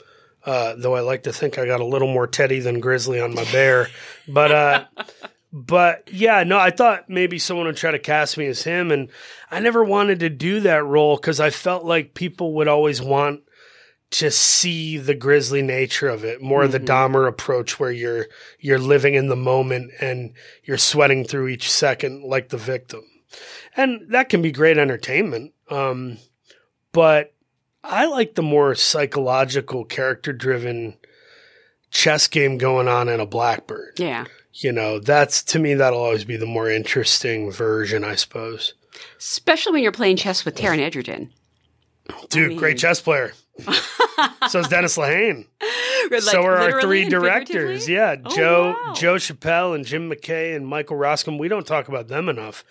Uh, 0.45 0.75
though 0.77 0.93
I 0.93 0.99
like 0.99 1.23
to 1.23 1.31
think 1.31 1.57
I 1.57 1.65
got 1.65 1.79
a 1.79 1.85
little 1.85 2.11
more 2.11 2.27
Teddy 2.27 2.59
than 2.59 2.81
Grizzly 2.81 3.21
on 3.21 3.33
my 3.33 3.45
bear. 3.45 3.87
But 4.27 4.51
uh, 4.51 4.85
but 5.53 6.09
yeah, 6.11 6.43
no, 6.43 6.59
I 6.59 6.69
thought 6.69 7.09
maybe 7.09 7.39
someone 7.39 7.67
would 7.67 7.77
try 7.77 7.91
to 7.91 7.99
cast 7.99 8.37
me 8.37 8.47
as 8.47 8.63
him, 8.63 8.91
and 8.91 9.09
I 9.49 9.61
never 9.61 9.85
wanted 9.85 10.19
to 10.19 10.29
do 10.29 10.59
that 10.59 10.83
role 10.83 11.15
because 11.15 11.39
I 11.39 11.49
felt 11.49 11.85
like 11.85 12.13
people 12.13 12.55
would 12.55 12.67
always 12.67 13.01
want 13.01 13.43
to 14.13 14.29
see 14.29 14.97
the 14.99 15.15
grisly 15.15 15.61
nature 15.63 16.07
of 16.07 16.23
it, 16.23 16.39
more 16.39 16.63
of 16.63 16.71
the 16.71 16.79
Dahmer 16.79 17.27
approach, 17.27 17.79
where 17.79 17.91
you're 17.91 18.27
you're 18.59 18.77
living 18.79 19.15
in 19.15 19.27
the 19.27 19.35
moment 19.35 19.91
and 19.99 20.33
you're 20.63 20.77
sweating 20.77 21.23
through 21.25 21.47
each 21.47 21.71
second 21.71 22.23
like 22.23 22.49
the 22.49 22.57
victim, 22.57 23.01
and 23.75 24.09
that 24.11 24.29
can 24.29 24.41
be 24.41 24.51
great 24.51 24.77
entertainment. 24.77 25.53
Um, 25.69 26.17
but 26.91 27.33
I 27.83 28.05
like 28.05 28.35
the 28.35 28.43
more 28.43 28.75
psychological, 28.75 29.83
character 29.83 30.31
driven 30.31 30.97
chess 31.89 32.27
game 32.27 32.57
going 32.57 32.87
on 32.87 33.09
in 33.09 33.19
a 33.19 33.25
Black 33.25 33.67
Bird 33.67 33.93
Yeah. 33.97 34.25
you 34.53 34.71
know, 34.71 34.99
that's 34.99 35.43
to 35.45 35.59
me 35.59 35.73
that'll 35.75 35.99
always 36.03 36.23
be 36.25 36.37
the 36.37 36.45
more 36.45 36.69
interesting 36.69 37.51
version, 37.51 38.03
I 38.03 38.15
suppose. 38.15 38.73
Especially 39.17 39.73
when 39.73 39.83
you're 39.83 39.91
playing 39.91 40.17
chess 40.17 40.45
with 40.45 40.55
Taron 40.55 40.79
Egerton. 40.79 41.31
Dude, 42.29 42.49
mean- 42.49 42.57
great 42.59 42.77
chess 42.77 43.01
player. 43.01 43.33
So 44.49 44.59
is 44.59 44.67
Dennis 44.67 44.97
Lehane. 44.97 45.47
Like, 46.11 46.21
so 46.21 46.43
are 46.43 46.57
our 46.57 46.81
three 46.81 47.07
directors. 47.07 47.87
Yeah, 47.87 48.15
Oh, 48.25 48.35
Joe 48.35 48.63
wow. 48.85 48.93
Joe 48.93 49.15
Chappelle 49.15 49.75
and 49.75 49.85
Jim 49.85 50.09
McKay 50.09 50.55
and 50.55 50.67
Michael 50.67 50.97
Roskam. 50.97 51.37
We 51.39 51.47
don't 51.47 51.65
talk 51.67 51.87
about 51.87 52.07
them 52.07 52.29
enough, 52.29 52.63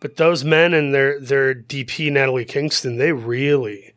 but 0.00 0.16
those 0.16 0.44
men 0.44 0.72
and 0.72 0.94
their 0.94 1.20
their 1.20 1.54
DP 1.54 2.10
Natalie 2.12 2.44
Kingston, 2.44 2.96
they 2.96 3.12
really 3.12 3.92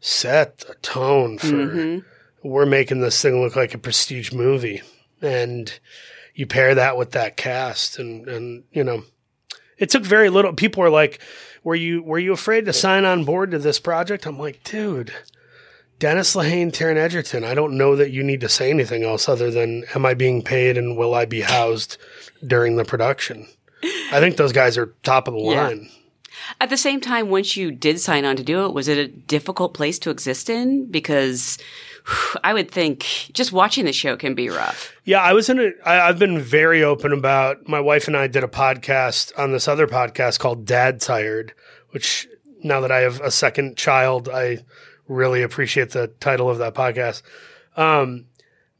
set 0.00 0.64
a 0.68 0.74
tone 0.76 1.38
for. 1.38 1.46
Mm-hmm. 1.46 1.98
We're 2.48 2.66
making 2.66 3.00
this 3.00 3.20
thing 3.22 3.40
look 3.40 3.56
like 3.56 3.72
a 3.74 3.78
prestige 3.78 4.32
movie, 4.32 4.82
and 5.20 5.72
you 6.34 6.46
pair 6.46 6.74
that 6.74 6.96
with 6.96 7.12
that 7.12 7.36
cast, 7.36 7.98
and 7.98 8.28
and 8.28 8.64
you 8.72 8.84
know, 8.84 9.04
it 9.78 9.90
took 9.90 10.04
very 10.04 10.28
little. 10.28 10.52
People 10.52 10.82
were 10.82 10.90
like, 10.90 11.20
"Were 11.64 11.74
you 11.76 12.02
were 12.02 12.18
you 12.18 12.32
afraid 12.32 12.66
to 12.66 12.72
sign 12.72 13.04
on 13.04 13.24
board 13.24 13.50
to 13.52 13.58
this 13.58 13.80
project?" 13.80 14.26
I'm 14.26 14.38
like, 14.38 14.62
dude. 14.64 15.12
Dennis 16.02 16.34
Lehane, 16.34 16.72
Taron 16.72 16.96
Egerton. 16.96 17.44
I 17.44 17.54
don't 17.54 17.78
know 17.78 17.94
that 17.94 18.10
you 18.10 18.24
need 18.24 18.40
to 18.40 18.48
say 18.48 18.70
anything 18.70 19.04
else 19.04 19.28
other 19.28 19.52
than 19.52 19.84
am 19.94 20.04
I 20.04 20.14
being 20.14 20.42
paid 20.42 20.76
and 20.76 20.96
will 20.96 21.14
I 21.14 21.26
be 21.26 21.42
housed 21.42 21.96
during 22.44 22.74
the 22.74 22.84
production? 22.84 23.46
I 24.10 24.18
think 24.18 24.36
those 24.36 24.50
guys 24.50 24.76
are 24.76 24.96
top 25.04 25.28
of 25.28 25.34
the 25.34 25.40
Yeah. 25.40 25.62
line. 25.68 25.88
At 26.60 26.70
the 26.70 26.76
same 26.76 27.00
time, 27.00 27.28
once 27.30 27.56
you 27.56 27.70
did 27.70 28.00
sign 28.00 28.24
on 28.24 28.34
to 28.34 28.42
do 28.42 28.64
it, 28.66 28.72
was 28.74 28.88
it 28.88 28.98
a 28.98 29.06
difficult 29.06 29.74
place 29.74 30.00
to 30.00 30.10
exist 30.10 30.50
in? 30.50 30.90
Because 30.90 31.56
whew, 32.04 32.40
I 32.42 32.52
would 32.52 32.72
think 32.72 33.06
just 33.32 33.52
watching 33.52 33.84
the 33.84 33.92
show 33.92 34.16
can 34.16 34.34
be 34.34 34.48
rough. 34.48 34.92
Yeah, 35.04 35.22
I 35.22 35.34
was 35.34 35.48
in 35.48 35.60
a. 35.60 35.70
I, 35.88 36.08
I've 36.08 36.18
been 36.18 36.40
very 36.40 36.82
open 36.82 37.12
about. 37.12 37.68
My 37.68 37.78
wife 37.78 38.08
and 38.08 38.16
I 38.16 38.26
did 38.26 38.42
a 38.42 38.48
podcast 38.48 39.30
on 39.38 39.52
this 39.52 39.68
other 39.68 39.86
podcast 39.86 40.40
called 40.40 40.66
Dad 40.66 41.00
Tired, 41.00 41.54
which 41.90 42.26
now 42.64 42.80
that 42.80 42.90
I 42.90 43.02
have 43.02 43.20
a 43.20 43.30
second 43.30 43.76
child, 43.76 44.28
I 44.28 44.64
really 45.08 45.42
appreciate 45.42 45.90
the 45.90 46.08
title 46.20 46.48
of 46.48 46.58
that 46.58 46.74
podcast. 46.74 47.22
Um, 47.76 48.26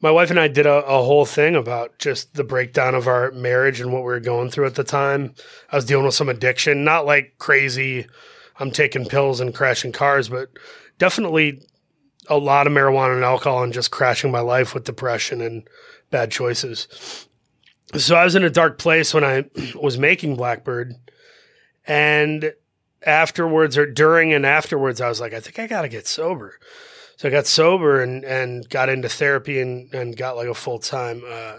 my 0.00 0.10
wife 0.10 0.30
and 0.30 0.40
I 0.40 0.48
did 0.48 0.66
a, 0.66 0.84
a 0.84 1.02
whole 1.02 1.24
thing 1.24 1.54
about 1.54 1.98
just 1.98 2.34
the 2.34 2.44
breakdown 2.44 2.94
of 2.94 3.06
our 3.06 3.30
marriage 3.30 3.80
and 3.80 3.92
what 3.92 4.02
we 4.02 4.06
were 4.06 4.20
going 4.20 4.50
through 4.50 4.66
at 4.66 4.74
the 4.74 4.84
time. 4.84 5.34
I 5.70 5.76
was 5.76 5.84
dealing 5.84 6.04
with 6.04 6.14
some 6.14 6.28
addiction, 6.28 6.84
not 6.84 7.06
like 7.06 7.34
crazy. 7.38 8.06
I'm 8.58 8.72
taking 8.72 9.06
pills 9.06 9.40
and 9.40 9.54
crashing 9.54 9.92
cars, 9.92 10.28
but 10.28 10.50
definitely 10.98 11.62
a 12.28 12.36
lot 12.36 12.66
of 12.66 12.72
marijuana 12.72 13.14
and 13.14 13.24
alcohol 13.24 13.62
and 13.62 13.72
just 13.72 13.90
crashing 13.90 14.30
my 14.30 14.40
life 14.40 14.74
with 14.74 14.84
depression 14.84 15.40
and 15.40 15.68
bad 16.10 16.30
choices. 16.30 17.28
So 17.96 18.16
I 18.16 18.24
was 18.24 18.34
in 18.34 18.44
a 18.44 18.50
dark 18.50 18.78
place 18.78 19.14
when 19.14 19.24
I 19.24 19.44
was 19.80 19.98
making 19.98 20.36
Black 20.36 20.64
Bird 20.64 20.94
And 21.86 22.52
afterwards 23.06 23.76
or 23.78 23.86
during 23.86 24.32
and 24.32 24.46
afterwards, 24.46 25.00
I 25.00 25.08
was 25.08 25.20
like, 25.20 25.32
I 25.32 25.40
think 25.40 25.58
I 25.58 25.66
got 25.66 25.82
to 25.82 25.88
get 25.88 26.06
sober. 26.06 26.58
So 27.16 27.28
I 27.28 27.30
got 27.30 27.46
sober 27.46 28.02
and, 28.02 28.24
and 28.24 28.68
got 28.68 28.88
into 28.88 29.08
therapy 29.08 29.60
and, 29.60 29.92
and 29.94 30.16
got 30.16 30.36
like 30.36 30.48
a 30.48 30.54
full 30.54 30.78
time 30.78 31.22
uh, 31.28 31.58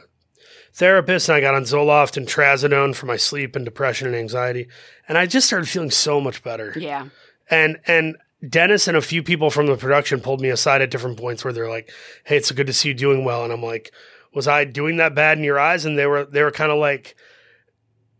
therapist. 0.73 1.29
And 1.29 1.35
I 1.35 1.41
got 1.41 1.55
on 1.55 1.63
Zoloft 1.63 2.17
and 2.17 2.27
Trazodone 2.27 2.95
for 2.95 3.05
my 3.05 3.17
sleep 3.17 3.55
and 3.55 3.63
depression 3.63 4.07
and 4.07 4.15
anxiety. 4.15 4.67
And 5.07 5.17
I 5.17 5.25
just 5.25 5.47
started 5.47 5.69
feeling 5.69 5.91
so 5.91 6.19
much 6.19 6.43
better. 6.43 6.73
Yeah. 6.75 7.07
And 7.49 7.79
and 7.87 8.17
Dennis 8.47 8.87
and 8.87 8.97
a 8.97 9.01
few 9.01 9.23
people 9.23 9.49
from 9.49 9.67
the 9.67 9.77
production 9.77 10.19
pulled 10.19 10.41
me 10.41 10.49
aside 10.49 10.81
at 10.81 10.91
different 10.91 11.17
points 11.17 11.43
where 11.43 11.53
they're 11.53 11.69
like, 11.69 11.91
"Hey, 12.25 12.37
it's 12.37 12.51
good 12.51 12.67
to 12.67 12.73
see 12.73 12.89
you 12.89 12.93
doing 12.93 13.23
well." 13.23 13.43
And 13.43 13.53
I'm 13.53 13.63
like, 13.63 13.93
"Was 14.33 14.47
I 14.47 14.65
doing 14.65 14.97
that 14.97 15.15
bad 15.15 15.37
in 15.37 15.43
your 15.43 15.59
eyes?" 15.59 15.85
And 15.85 15.97
they 15.97 16.07
were 16.07 16.25
they 16.25 16.43
were 16.43 16.51
kind 16.51 16.71
of 16.71 16.77
like 16.77 17.15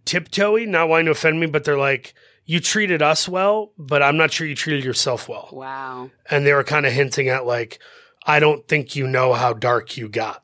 tiptoey, 0.06 0.68
not 0.68 0.90
wanting 0.90 1.06
to 1.06 1.12
offend 1.12 1.40
me, 1.40 1.48
but 1.48 1.64
they're 1.64 1.78
like, 1.78 2.14
"You 2.46 2.60
treated 2.60 3.02
us 3.02 3.28
well, 3.28 3.72
but 3.78 4.02
I'm 4.04 4.18
not 4.18 4.32
sure 4.32 4.46
you 4.48 4.56
treated 4.56 4.84
yourself 4.84 5.28
well." 5.30 5.50
Wow. 5.52 6.12
And 6.30 6.46
they 6.46 6.54
were 6.54 6.64
kind 6.64 6.86
of 6.86 6.94
hinting 6.94 7.30
at 7.30 7.46
like, 7.46 7.80
"I 8.26 8.40
don't 8.40 8.68
think 8.68 8.96
you 8.96 9.08
know 9.08 9.34
how 9.34 9.54
dark 9.54 9.98
you 9.98 10.10
got. 10.10 10.44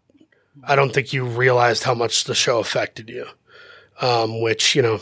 I 0.63 0.75
don't 0.75 0.93
think 0.93 1.13
you 1.13 1.25
realized 1.25 1.83
how 1.83 1.93
much 1.93 2.23
the 2.25 2.35
show 2.35 2.59
affected 2.59 3.09
you." 3.09 3.25
Um, 4.01 4.41
which 4.41 4.75
you 4.75 4.81
know, 4.81 5.01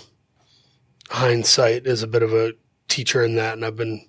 hindsight 1.09 1.85
is 1.87 2.03
a 2.03 2.07
bit 2.07 2.23
of 2.23 2.33
a 2.33 2.53
teacher 2.87 3.23
in 3.23 3.35
that, 3.35 3.53
and 3.53 3.65
I've 3.65 3.75
been 3.75 4.07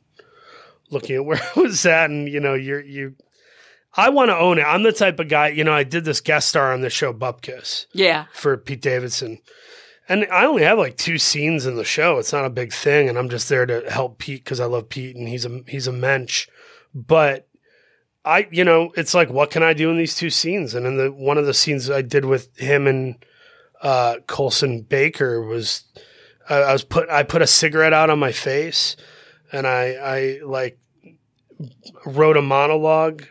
looking 0.90 1.16
at 1.16 1.24
where 1.26 1.40
I 1.56 1.60
was 1.60 1.84
at, 1.86 2.10
and 2.10 2.28
you 2.28 2.40
know, 2.40 2.54
you're 2.54 2.80
you. 2.80 3.14
I 3.96 4.10
want 4.10 4.28
to 4.30 4.36
own 4.36 4.58
it. 4.58 4.62
I'm 4.62 4.82
the 4.82 4.92
type 4.92 5.18
of 5.18 5.28
guy, 5.28 5.48
you 5.48 5.64
know. 5.64 5.72
I 5.72 5.82
did 5.82 6.04
this 6.04 6.20
guest 6.20 6.48
star 6.50 6.72
on 6.72 6.82
the 6.82 6.90
show 6.90 7.12
Bupkis 7.12 7.86
Yeah. 7.92 8.26
for 8.32 8.56
Pete 8.56 8.82
Davidson, 8.82 9.40
and 10.08 10.26
I 10.32 10.46
only 10.46 10.62
have 10.62 10.78
like 10.78 10.96
two 10.96 11.18
scenes 11.18 11.66
in 11.66 11.76
the 11.76 11.84
show. 11.84 12.18
It's 12.18 12.32
not 12.32 12.44
a 12.44 12.50
big 12.50 12.72
thing, 12.72 13.08
and 13.08 13.18
I'm 13.18 13.28
just 13.28 13.48
there 13.48 13.66
to 13.66 13.90
help 13.90 14.18
Pete 14.18 14.44
because 14.44 14.60
I 14.60 14.66
love 14.66 14.88
Pete, 14.88 15.16
and 15.16 15.28
he's 15.28 15.44
a 15.44 15.60
he's 15.66 15.86
a 15.86 15.92
mensch. 15.92 16.48
But 16.94 17.48
I, 18.24 18.46
you 18.50 18.64
know, 18.64 18.92
it's 18.94 19.14
like, 19.14 19.30
what 19.30 19.50
can 19.50 19.62
I 19.62 19.72
do 19.72 19.90
in 19.90 19.96
these 19.96 20.14
two 20.14 20.28
scenes? 20.28 20.74
And 20.74 20.86
in 20.86 20.96
the 20.98 21.10
one 21.10 21.38
of 21.38 21.46
the 21.46 21.54
scenes 21.54 21.90
I 21.90 22.02
did 22.02 22.26
with 22.26 22.54
him 22.58 22.86
and 22.86 23.24
uh, 23.80 24.16
Colson 24.26 24.82
Baker 24.82 25.40
was, 25.40 25.84
I, 26.48 26.56
I 26.56 26.72
was 26.72 26.84
put, 26.84 27.08
I 27.08 27.22
put 27.22 27.40
a 27.40 27.46
cigarette 27.46 27.94
out 27.94 28.10
on 28.10 28.18
my 28.18 28.32
face, 28.32 28.96
and 29.50 29.66
I, 29.66 29.92
I 29.92 30.40
like 30.44 30.78
wrote 32.04 32.36
a 32.36 32.42
monologue 32.42 33.24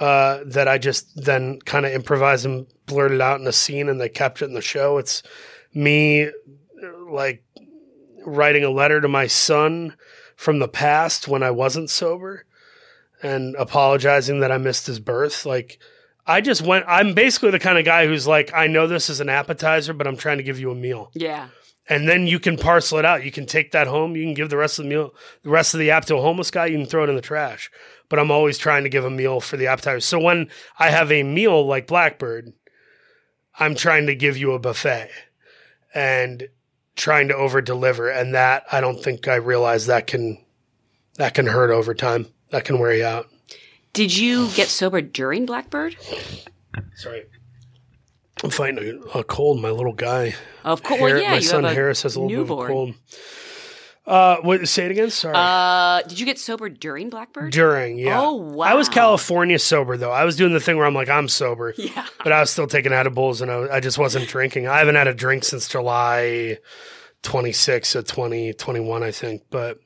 uh, 0.00 0.40
that 0.46 0.66
I 0.66 0.78
just 0.78 1.24
then 1.24 1.60
kind 1.60 1.86
of 1.86 1.92
improvised 1.92 2.44
and 2.44 2.66
blurted 2.86 3.20
out 3.20 3.40
in 3.40 3.46
a 3.46 3.52
scene, 3.52 3.88
and 3.88 4.00
they 4.00 4.08
kept 4.08 4.42
it 4.42 4.46
in 4.46 4.54
the 4.54 4.60
show. 4.60 4.98
It's 4.98 5.22
me 5.74 6.30
like 7.08 7.44
writing 8.24 8.64
a 8.64 8.70
letter 8.70 9.00
to 9.00 9.08
my 9.08 9.26
son 9.26 9.96
from 10.36 10.58
the 10.58 10.68
past 10.68 11.28
when 11.28 11.42
I 11.42 11.50
wasn't 11.50 11.90
sober 11.90 12.44
and 13.22 13.54
apologizing 13.56 14.40
that 14.40 14.52
I 14.52 14.58
missed 14.58 14.86
his 14.86 15.00
birth. 15.00 15.46
Like, 15.46 15.78
I 16.26 16.40
just 16.40 16.62
went, 16.62 16.84
I'm 16.88 17.14
basically 17.14 17.50
the 17.50 17.58
kind 17.58 17.78
of 17.78 17.84
guy 17.84 18.06
who's 18.06 18.26
like, 18.26 18.52
I 18.54 18.66
know 18.66 18.86
this 18.86 19.10
is 19.10 19.20
an 19.20 19.28
appetizer, 19.28 19.92
but 19.92 20.06
I'm 20.06 20.16
trying 20.16 20.38
to 20.38 20.44
give 20.44 20.58
you 20.58 20.70
a 20.70 20.74
meal. 20.74 21.10
Yeah. 21.14 21.48
And 21.86 22.08
then 22.08 22.26
you 22.26 22.40
can 22.40 22.56
parcel 22.56 22.98
it 22.98 23.04
out. 23.04 23.24
You 23.24 23.30
can 23.30 23.44
take 23.44 23.72
that 23.72 23.86
home. 23.86 24.16
You 24.16 24.24
can 24.24 24.32
give 24.32 24.48
the 24.48 24.56
rest 24.56 24.78
of 24.78 24.84
the 24.84 24.88
meal, 24.88 25.14
the 25.42 25.50
rest 25.50 25.74
of 25.74 25.80
the 25.80 25.90
app 25.90 26.06
to 26.06 26.16
a 26.16 26.20
homeless 26.20 26.50
guy. 26.50 26.66
You 26.66 26.78
can 26.78 26.86
throw 26.86 27.04
it 27.04 27.10
in 27.10 27.16
the 27.16 27.20
trash. 27.20 27.70
But 28.08 28.18
I'm 28.18 28.30
always 28.30 28.56
trying 28.56 28.84
to 28.84 28.88
give 28.88 29.04
a 29.04 29.10
meal 29.10 29.40
for 29.40 29.58
the 29.58 29.66
appetizer. 29.66 30.00
So 30.00 30.18
when 30.18 30.48
I 30.78 30.88
have 30.90 31.12
a 31.12 31.22
meal 31.22 31.66
like 31.66 31.86
Black 31.86 32.18
Bird, 32.18 32.54
I'm 33.58 33.74
trying 33.74 34.06
to 34.06 34.14
give 34.14 34.38
you 34.38 34.52
a 34.52 34.58
buffet 34.58 35.10
and 35.94 36.48
trying 36.96 37.28
to 37.28 37.36
over 37.36 37.60
deliver. 37.60 38.08
And 38.08 38.34
that 38.34 38.64
I 38.70 38.80
don't 38.80 39.02
think 39.02 39.28
I 39.28 39.36
realize 39.36 39.86
that 39.86 40.06
can 40.06 40.44
that 41.16 41.34
can 41.34 41.46
hurt 41.46 41.70
over 41.70 41.94
time. 41.94 42.26
That 42.50 42.64
can 42.64 42.78
wear 42.78 42.94
you 42.94 43.04
out. 43.04 43.28
Did 43.92 44.16
you 44.16 44.48
get 44.50 44.68
sober 44.68 45.00
during 45.00 45.46
Black 45.46 45.70
Bird? 45.70 45.96
Sorry. 46.96 47.24
I'm 48.42 48.50
fighting 48.50 49.02
a, 49.14 49.18
a 49.20 49.24
cold, 49.24 49.60
my 49.60 49.70
little 49.70 49.92
guy. 49.92 50.34
Of 50.64 50.82
course. 50.82 51.00
Well, 51.00 51.18
yeah, 51.18 51.30
my 51.30 51.40
son 51.40 51.64
Harris 51.64 52.02
has 52.02 52.16
a 52.16 52.20
little 52.20 52.36
newborn. 52.36 52.66
bit 52.66 52.70
of 52.70 52.70
a 52.70 52.72
cold. 52.72 52.94
Uh, 54.06 54.36
what, 54.42 54.68
say 54.68 54.84
it 54.84 54.90
again. 54.90 55.08
Sorry. 55.10 55.34
Uh, 55.34 56.02
did 56.02 56.20
you 56.20 56.26
get 56.26 56.38
sober 56.38 56.68
during 56.68 57.08
Black 57.08 57.32
Bird? 57.32 57.50
During, 57.52 57.98
yeah. 57.98 58.20
Oh, 58.20 58.34
wow. 58.34 58.66
I 58.66 58.74
was 58.74 58.88
California 58.90 59.58
sober 59.58 59.96
though. 59.96 60.10
I 60.10 60.24
was 60.26 60.36
doing 60.36 60.52
the 60.52 60.60
thing 60.60 60.76
where 60.76 60.84
I'm 60.86 60.94
like, 60.94 61.08
I'm 61.08 61.28
sober. 61.28 61.74
Yeah. 61.84 62.06
But 62.22 62.32
I 62.32 62.40
was 62.40 62.50
still 62.50 62.66
taking 62.66 62.92
edibles 62.92 63.40
and 63.40 63.50
I, 63.50 63.76
I 63.76 63.80
just 63.80 63.98
wasn't 63.98 64.28
drinking. 64.28 64.66
I 64.66 64.78
haven't 64.78 64.94
had 64.94 65.06
a 65.08 65.14
drink 65.14 65.44
since 65.44 65.68
July 65.68 66.58
26 67.22 67.94
of 67.94 68.04
2021, 68.06 69.02
I 69.02 69.10
think. 69.10 69.42
But, 69.50 69.78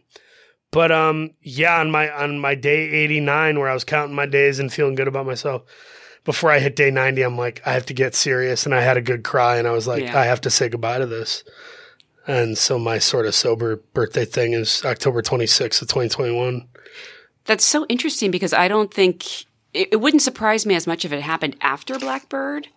but, 0.71 0.91
um, 0.93 1.31
yeah, 1.41 1.81
on 1.81 1.91
my, 1.91 2.11
on 2.11 2.39
my 2.41 2.55
day 2.55 2.91
89 2.91 3.59
where 3.59 3.69
I 3.69 3.75
was 3.75 3.85
counting 3.85 4.15
my 4.17 4.27
days 4.27 4.59
and 4.59 4.73
feeling 4.73 4.95
good 4.97 5.09
about 5.09 5.27
myself, 5.27 5.63
before 6.25 6.51
I 6.51 6.59
hit 6.59 6.77
day 6.77 6.91
90, 6.91 7.23
I'm 7.23 7.37
like, 7.39 7.63
I 7.65 7.73
have 7.73 7.87
to 7.87 7.95
get 7.95 8.15
serious. 8.15 8.67
And 8.67 8.75
I 8.75 8.81
had 8.83 8.97
a 8.97 9.03
good 9.03 9.25
cry 9.25 9.57
and 9.57 9.67
I 9.67 9.73
was 9.73 9.87
like, 9.87 10.03
Yeah. 10.03 10.19
I 10.19 10.25
have 10.25 10.41
to 10.43 10.51
say 10.51 10.69
goodbye 10.69 10.99
to 10.99 11.07
this. 11.07 11.43
And 12.29 12.59
so 12.59 12.79
my 12.79 12.99
sort 12.99 13.25
of 13.25 13.35
sober 13.35 13.77
birthday 13.77 14.27
thing 14.27 14.53
is 14.53 14.85
October 14.85 15.23
26th 15.23 15.81
of 15.81 15.89
2021. 15.89 16.69
That's 17.47 17.65
so 17.65 17.87
interesting 17.87 18.31
because 18.31 18.53
I 18.53 18.69
don't 18.69 18.93
think 18.93 19.47
it, 19.73 19.89
it 19.93 19.97
wouldn't 20.01 20.23
surprise 20.23 20.67
me 20.67 20.75
as 20.75 20.87
much 20.87 21.07
if 21.07 21.13
it 21.13 21.23
happened 21.23 21.57
after 21.63 21.99
Black 21.99 22.29
Bird, 22.29 22.69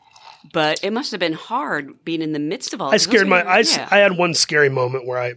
but 0.53 0.81
it 0.81 0.91
must 0.91 1.11
have 1.11 1.19
been 1.19 1.33
hard 1.33 2.03
being 2.05 2.21
in 2.21 2.31
the 2.31 2.39
midst 2.39 2.73
of 2.73 2.81
all. 2.81 2.93
I 2.93 2.97
scared 2.97 3.27
my. 3.27 3.41
I, 3.41 3.59
Yeah. 3.59 3.89
I 3.91 3.97
had 3.97 4.17
one 4.17 4.33
scary 4.33 4.69
moment 4.69 5.05
where 5.05 5.19
I 5.19 5.33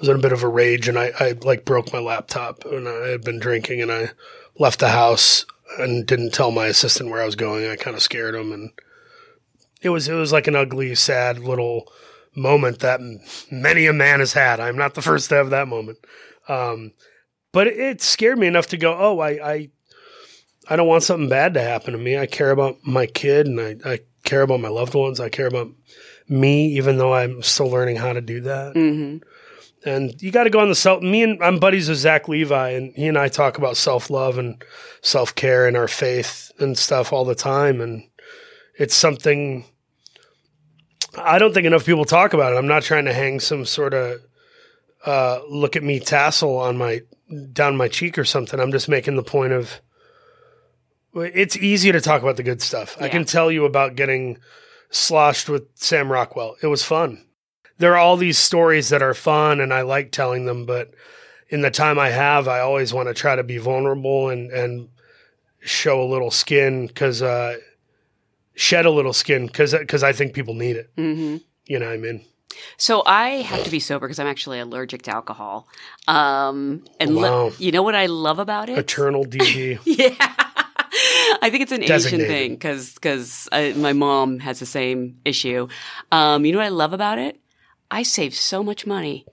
was 0.00 0.08
in 0.08 0.16
a 0.16 0.20
bit 0.20 0.32
of 0.32 0.42
a 0.42 0.48
rage 0.48 0.88
and 0.88 0.98
I, 0.98 1.12
I 1.20 1.34
like 1.42 1.64
broke 1.64 1.92
my 1.92 2.00
laptop 2.00 2.64
and 2.64 2.88
I 2.88 3.10
had 3.10 3.22
been 3.22 3.38
drinking 3.38 3.80
and 3.80 3.92
I 3.92 4.10
left 4.58 4.80
the 4.80 4.88
house 4.88 5.46
and 5.78 6.04
didn't 6.04 6.34
tell 6.34 6.50
my 6.50 6.66
assistant 6.66 7.10
where 7.10 7.22
I 7.22 7.26
was 7.26 7.36
going. 7.36 7.64
I 7.70 7.76
kind 7.76 7.96
of 7.96 8.02
scared 8.02 8.34
him 8.34 8.52
and 8.52 8.70
it 9.82 9.90
was 9.90 10.08
it 10.08 10.14
was 10.14 10.32
like 10.32 10.48
an 10.48 10.56
ugly, 10.56 10.96
sad 10.96 11.38
little 11.38 11.92
moment 12.36 12.80
that 12.80 13.00
many 13.50 13.86
a 13.86 13.92
man 13.92 14.20
has 14.20 14.32
had. 14.32 14.60
I'm 14.60 14.76
not 14.76 14.94
the 14.94 15.02
first 15.02 15.28
to 15.30 15.36
have 15.36 15.50
that 15.50 15.68
moment. 15.68 15.98
Um, 16.48 16.92
but 17.52 17.66
it, 17.66 18.00
scared 18.00 18.38
me 18.38 18.46
enough 18.46 18.68
to 18.68 18.76
go, 18.76 18.96
oh, 18.98 19.18
I, 19.20 19.30
I 19.52 19.70
I 20.70 20.76
don't 20.76 20.88
want 20.88 21.02
something 21.02 21.28
bad 21.28 21.54
to 21.54 21.62
happen 21.62 21.92
to 21.92 21.98
me. 21.98 22.18
I 22.18 22.26
care 22.26 22.50
about 22.50 22.76
my 22.84 23.06
kid 23.06 23.46
and 23.46 23.60
I, 23.60 23.76
I 23.84 24.00
care 24.24 24.42
about 24.42 24.60
my 24.60 24.68
loved 24.68 24.94
ones. 24.94 25.18
I 25.18 25.30
care 25.30 25.46
about 25.46 25.68
me, 26.28 26.68
even 26.76 26.98
though 26.98 27.14
I'm 27.14 27.42
still 27.42 27.68
learning 27.68 27.96
how 27.96 28.12
to 28.12 28.20
do 28.20 28.42
that. 28.42 28.74
Mhm. 28.74 29.22
And 29.84 30.20
you 30.20 30.30
got 30.30 30.44
to 30.44 30.50
go 30.50 30.60
on 30.60 30.68
the 30.68 30.74
self. 30.74 31.02
Me 31.02 31.22
and 31.22 31.42
I'm 31.42 31.58
buddies 31.58 31.88
with 31.88 31.98
Zach 31.98 32.28
Levi, 32.28 32.70
and 32.70 32.94
he 32.94 33.06
and 33.06 33.16
I 33.16 33.28
talk 33.28 33.56
about 33.56 33.76
self 33.76 34.10
love 34.10 34.36
and 34.36 34.62
self 35.02 35.34
care 35.34 35.66
and 35.66 35.76
our 35.76 35.88
faith 35.88 36.50
and 36.58 36.76
stuff 36.76 37.12
all 37.12 37.24
the 37.24 37.34
time. 37.34 37.80
And 37.80 38.02
it's 38.76 38.94
something 38.94 39.64
I 41.16 41.38
don't 41.38 41.54
think 41.54 41.66
enough 41.66 41.86
people 41.86 42.04
talk 42.04 42.32
about 42.32 42.52
it. 42.52 42.56
I'm 42.56 42.66
not 42.66 42.82
trying 42.82 43.06
to 43.06 43.14
hang 43.14 43.40
some 43.40 43.64
sort 43.64 43.94
of 43.94 44.20
uh, 45.06 45.40
look 45.48 45.76
at 45.76 45.82
me 45.82 46.00
tassel 46.00 46.58
on 46.58 46.76
my 46.76 47.02
down 47.52 47.76
my 47.76 47.88
cheek 47.88 48.18
or 48.18 48.24
something. 48.24 48.58
I'm 48.58 48.72
just 48.72 48.88
making 48.88 49.16
the 49.16 49.22
point 49.22 49.52
of 49.52 49.80
it's 51.14 51.56
easy 51.56 51.92
to 51.92 52.00
talk 52.00 52.22
about 52.22 52.36
the 52.36 52.42
good 52.42 52.62
stuff. 52.62 52.96
I 53.00 53.08
can 53.08 53.24
tell 53.24 53.50
you 53.50 53.64
about 53.64 53.96
getting 53.96 54.38
sloshed 54.90 55.48
with 55.48 55.66
Sam 55.74 56.10
Rockwell. 56.10 56.56
It 56.62 56.66
was 56.66 56.84
fun. 56.84 57.24
There 57.78 57.94
are 57.94 57.98
all 57.98 58.16
these 58.16 58.38
stories 58.38 58.88
that 58.90 59.02
are 59.02 59.14
fun 59.14 59.60
and 59.60 59.72
I 59.72 59.82
like 59.82 60.12
telling 60.12 60.46
them, 60.46 60.66
but 60.66 60.92
in 61.48 61.62
the 61.62 61.70
time 61.70 61.98
I 61.98 62.10
have, 62.10 62.48
I 62.48 62.60
always 62.60 62.92
want 62.92 63.08
to 63.08 63.14
try 63.14 63.36
to 63.36 63.42
be 63.42 63.58
vulnerable 63.58 64.28
and, 64.28 64.50
and 64.50 64.88
show 65.60 66.02
a 66.02 66.10
little 66.10 66.30
skin 66.30 66.86
because, 66.86 67.22
uh, 67.22 67.56
shed 68.58 68.84
a 68.86 68.90
little 68.90 69.12
skin 69.12 69.46
because, 69.46 69.72
because 69.72 70.02
I 70.02 70.12
think 70.12 70.34
people 70.34 70.54
need 70.54 70.76
it. 70.76 70.90
hmm 70.96 71.36
You 71.66 71.78
know 71.78 71.86
what 71.86 71.94
I 71.94 71.96
mean? 71.98 72.24
So 72.76 73.02
I 73.06 73.42
have 73.42 73.62
to 73.64 73.70
be 73.70 73.78
sober 73.78 74.06
because 74.08 74.18
I'm 74.18 74.26
actually 74.26 74.58
allergic 74.58 75.02
to 75.02 75.12
alcohol. 75.14 75.68
Um, 76.08 76.82
and 76.98 77.14
Wow. 77.14 77.52
you 77.58 77.70
know 77.70 77.82
what 77.84 77.94
I 77.94 78.06
love 78.06 78.38
about 78.40 78.68
it? 78.68 78.76
Eternal 78.78 79.24
DD. 79.24 79.78
yeah. 79.84 80.14
I 81.40 81.50
think 81.50 81.62
it's 81.62 81.72
an 81.72 81.84
Asian 81.84 82.20
thing 82.26 82.54
because 82.54 82.94
because 82.94 83.48
my 83.52 83.92
mom 83.92 84.40
has 84.40 84.58
the 84.58 84.66
same 84.66 85.20
issue. 85.24 85.68
Um, 86.10 86.44
you 86.44 86.52
know 86.52 86.58
what 86.58 86.64
I 86.66 86.70
love 86.70 86.92
about 86.92 87.18
it? 87.18 87.38
I 87.90 88.02
save 88.02 88.34
so 88.34 88.64
much 88.64 88.86
money. 88.86 89.24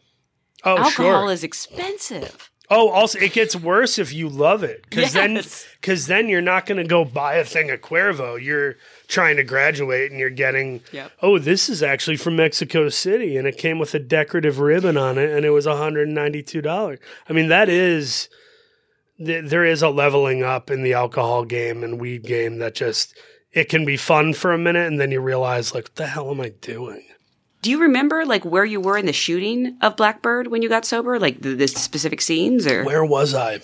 Oh, 0.63 0.77
Alcohol 0.77 0.91
sure. 1.25 1.31
is 1.31 1.43
expensive. 1.43 2.51
Oh, 2.69 2.89
also, 2.89 3.19
it 3.19 3.33
gets 3.33 3.55
worse 3.55 3.99
if 3.99 4.11
you 4.13 4.27
love 4.27 4.63
it 4.63 4.83
because 4.89 5.13
then 5.13 5.41
because 5.81 6.07
then 6.07 6.27
you're 6.29 6.41
not 6.41 6.65
going 6.65 6.77
to 6.77 6.87
go 6.87 7.05
buy 7.05 7.35
a 7.35 7.45
thing 7.45 7.69
of 7.71 7.81
Cuervo. 7.81 8.41
You're 8.41 8.75
trying 9.07 9.37
to 9.37 9.43
graduate 9.43 10.11
and 10.11 10.19
you're 10.19 10.29
getting. 10.29 10.81
Yep. 10.91 11.11
Oh, 11.21 11.37
this 11.39 11.69
is 11.69 11.83
actually 11.83 12.17
from 12.17 12.35
Mexico 12.35 12.89
City, 12.89 13.37
and 13.37 13.47
it 13.47 13.57
came 13.57 13.79
with 13.79 13.93
a 13.93 13.99
decorative 13.99 14.59
ribbon 14.59 14.97
on 14.97 15.17
it, 15.17 15.31
and 15.31 15.45
it 15.45 15.51
was 15.51 15.65
192 15.65 16.61
dollars. 16.61 16.99
I 17.29 17.33
mean, 17.33 17.49
that 17.49 17.69
is 17.69 18.29
th- 19.17 19.49
there 19.49 19.65
is 19.65 19.81
a 19.81 19.89
leveling 19.89 20.43
up 20.43 20.69
in 20.69 20.83
the 20.83 20.93
alcohol 20.93 21.45
game 21.45 21.83
and 21.83 21.99
weed 21.99 22.23
game 22.23 22.59
that 22.59 22.75
just 22.75 23.17
it 23.51 23.69
can 23.69 23.85
be 23.85 23.97
fun 23.97 24.33
for 24.33 24.51
a 24.53 24.57
minute, 24.57 24.87
and 24.87 24.99
then 24.99 25.11
you 25.11 25.21
realize 25.21 25.73
like, 25.73 25.85
what 25.85 25.95
the 25.95 26.07
hell 26.07 26.31
am 26.31 26.41
I 26.41 26.49
doing? 26.49 27.03
Do 27.61 27.71
you 27.71 27.81
remember 27.81 28.25
like 28.25 28.45
where 28.45 28.65
you 28.65 28.79
were 28.79 28.97
in 28.97 29.07
the 29.07 29.13
shooting 29.13 29.77
of 29.81 29.95
Black 29.95 30.21
Bird 30.21 30.47
when 30.47 30.61
you 30.61 30.69
got 30.69 30.85
sober? 30.85 31.19
Like 31.19 31.41
the, 31.41 31.55
the 31.55 31.67
specific 31.67 32.21
scenes 32.21 32.67
or 32.67 32.83
Where 32.83 33.03
was 33.03 33.33
I? 33.33 33.61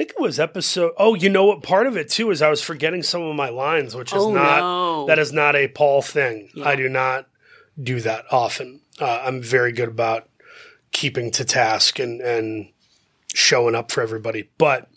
I 0.00 0.02
think 0.04 0.14
it 0.18 0.22
was 0.22 0.40
episode. 0.40 0.92
Oh, 0.96 1.14
you 1.14 1.28
know 1.28 1.44
what? 1.44 1.62
Part 1.62 1.86
of 1.86 1.94
it 1.94 2.08
too 2.08 2.30
is 2.30 2.40
I 2.40 2.48
was 2.48 2.62
forgetting 2.62 3.02
some 3.02 3.20
of 3.20 3.36
my 3.36 3.50
lines, 3.50 3.94
which 3.94 4.14
is 4.14 4.22
Oh, 4.22 4.32
not 4.32 4.60
no. 4.60 5.06
that 5.08 5.18
is 5.18 5.30
not 5.30 5.54
a 5.54 5.68
Paul 5.68 6.00
thing. 6.00 6.48
Yeah. 6.54 6.68
I 6.68 6.74
do 6.74 6.88
not 6.88 7.28
do 7.78 8.00
that 8.00 8.24
often. 8.32 8.80
Uh, 8.98 9.20
I'm 9.22 9.42
very 9.42 9.72
good 9.72 9.90
about 9.90 10.26
keeping 10.90 11.30
to 11.32 11.44
task 11.44 11.98
and 11.98 12.22
and 12.22 12.70
showing 13.34 13.74
up 13.74 13.92
for 13.92 14.00
everybody. 14.00 14.48
But 14.56 14.88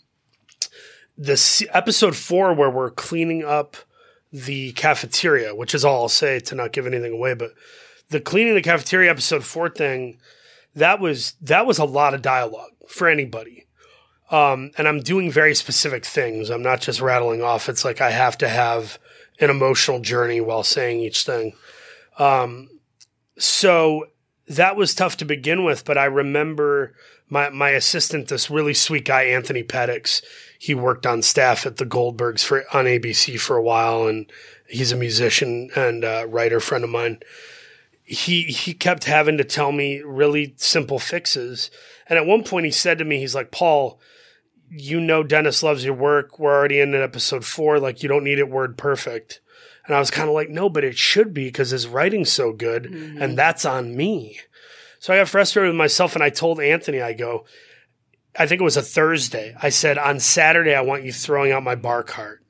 this 1.18 1.62
episode 1.70 2.16
four 2.16 2.54
where 2.54 2.70
we're 2.70 2.90
cleaning 2.90 3.44
up 3.44 3.76
the 4.32 4.72
cafeteria, 4.72 5.54
which 5.54 5.74
is 5.74 5.84
all 5.84 6.04
I'll 6.04 6.08
say 6.08 6.40
to 6.40 6.54
not 6.54 6.72
give 6.72 6.86
anything 6.86 7.12
away, 7.12 7.34
but 7.34 7.50
the 8.08 8.22
cleaning 8.22 8.54
the 8.54 8.62
cafeteria 8.62 9.10
episode 9.10 9.44
four 9.44 9.68
thing, 9.68 10.18
that 10.74 10.98
was 10.98 11.34
that 11.42 11.66
was 11.66 11.76
a 11.78 11.84
lot 11.84 12.14
of 12.14 12.22
dialogue 12.22 12.70
for 12.88 13.06
anybody. 13.06 13.66
Um, 14.30 14.70
and 14.78 14.88
I'm 14.88 15.00
doing 15.00 15.30
very 15.30 15.54
specific 15.54 16.04
things. 16.04 16.50
I'm 16.50 16.62
not 16.62 16.80
just 16.80 17.00
rattling 17.00 17.42
off. 17.42 17.68
It's 17.68 17.84
like 17.84 18.00
I 18.00 18.10
have 18.10 18.38
to 18.38 18.48
have 18.48 18.98
an 19.38 19.50
emotional 19.50 20.00
journey 20.00 20.40
while 20.40 20.62
saying 20.62 21.00
each 21.00 21.24
thing. 21.24 21.54
Um, 22.18 22.68
so 23.36 24.06
that 24.48 24.76
was 24.76 24.94
tough 24.94 25.16
to 25.18 25.24
begin 25.24 25.64
with, 25.64 25.84
but 25.84 25.98
I 25.98 26.04
remember 26.04 26.94
my 27.28 27.48
my 27.50 27.70
assistant, 27.70 28.28
this 28.28 28.50
really 28.50 28.74
sweet 28.74 29.04
guy, 29.04 29.24
Anthony 29.24 29.62
Pettix. 29.62 30.22
He 30.58 30.74
worked 30.74 31.06
on 31.06 31.22
staff 31.22 31.66
at 31.66 31.76
the 31.76 31.86
Goldbergs 31.86 32.44
for 32.44 32.64
on 32.72 32.84
ABC 32.84 33.40
for 33.40 33.56
a 33.56 33.62
while, 33.62 34.06
and 34.06 34.30
he's 34.68 34.92
a 34.92 34.96
musician 34.96 35.70
and 35.74 36.04
uh, 36.04 36.26
writer 36.28 36.60
friend 36.60 36.84
of 36.84 36.90
mine. 36.90 37.20
He 38.02 38.44
he 38.44 38.74
kept 38.74 39.04
having 39.04 39.38
to 39.38 39.44
tell 39.44 39.72
me 39.72 40.00
really 40.00 40.54
simple 40.58 40.98
fixes, 40.98 41.70
and 42.06 42.18
at 42.18 42.26
one 42.26 42.44
point 42.44 42.66
he 42.66 42.70
said 42.70 42.98
to 42.98 43.04
me, 43.04 43.18
he's 43.18 43.34
like, 43.34 43.50
"Paul, 43.50 43.98
you 44.76 45.00
know 45.00 45.22
Dennis 45.22 45.62
loves 45.62 45.84
your 45.84 45.94
work. 45.94 46.38
We're 46.38 46.54
already 46.54 46.80
in 46.80 46.94
episode 46.94 47.44
four. 47.44 47.78
Like 47.78 48.02
you 48.02 48.08
don't 48.08 48.24
need 48.24 48.38
it 48.38 48.50
word 48.50 48.76
perfect." 48.76 49.40
And 49.86 49.94
I 49.94 49.98
was 49.98 50.10
kind 50.10 50.28
of 50.28 50.34
like, 50.34 50.48
no, 50.48 50.70
but 50.70 50.84
it 50.84 50.96
should 50.96 51.34
be 51.34 51.44
because 51.44 51.70
his 51.70 51.86
writing's 51.86 52.32
so 52.32 52.52
good, 52.52 52.84
mm-hmm. 52.84 53.20
and 53.20 53.36
that's 53.36 53.66
on 53.66 53.94
me. 53.94 54.40
So 54.98 55.12
I 55.12 55.18
got 55.18 55.28
frustrated 55.28 55.68
with 55.70 55.76
myself, 55.76 56.14
and 56.14 56.24
I 56.24 56.30
told 56.30 56.58
Anthony, 56.58 57.02
I 57.02 57.12
go, 57.12 57.44
I 58.38 58.46
think 58.46 58.62
it 58.62 58.64
was 58.64 58.78
a 58.78 58.82
Thursday. 58.82 59.54
I 59.60 59.68
said 59.68 59.98
on 59.98 60.20
Saturday, 60.20 60.74
I 60.74 60.80
want 60.80 61.04
you 61.04 61.12
throwing 61.12 61.52
out 61.52 61.62
my 61.62 61.74
bar 61.74 62.02
cart. 62.02 62.42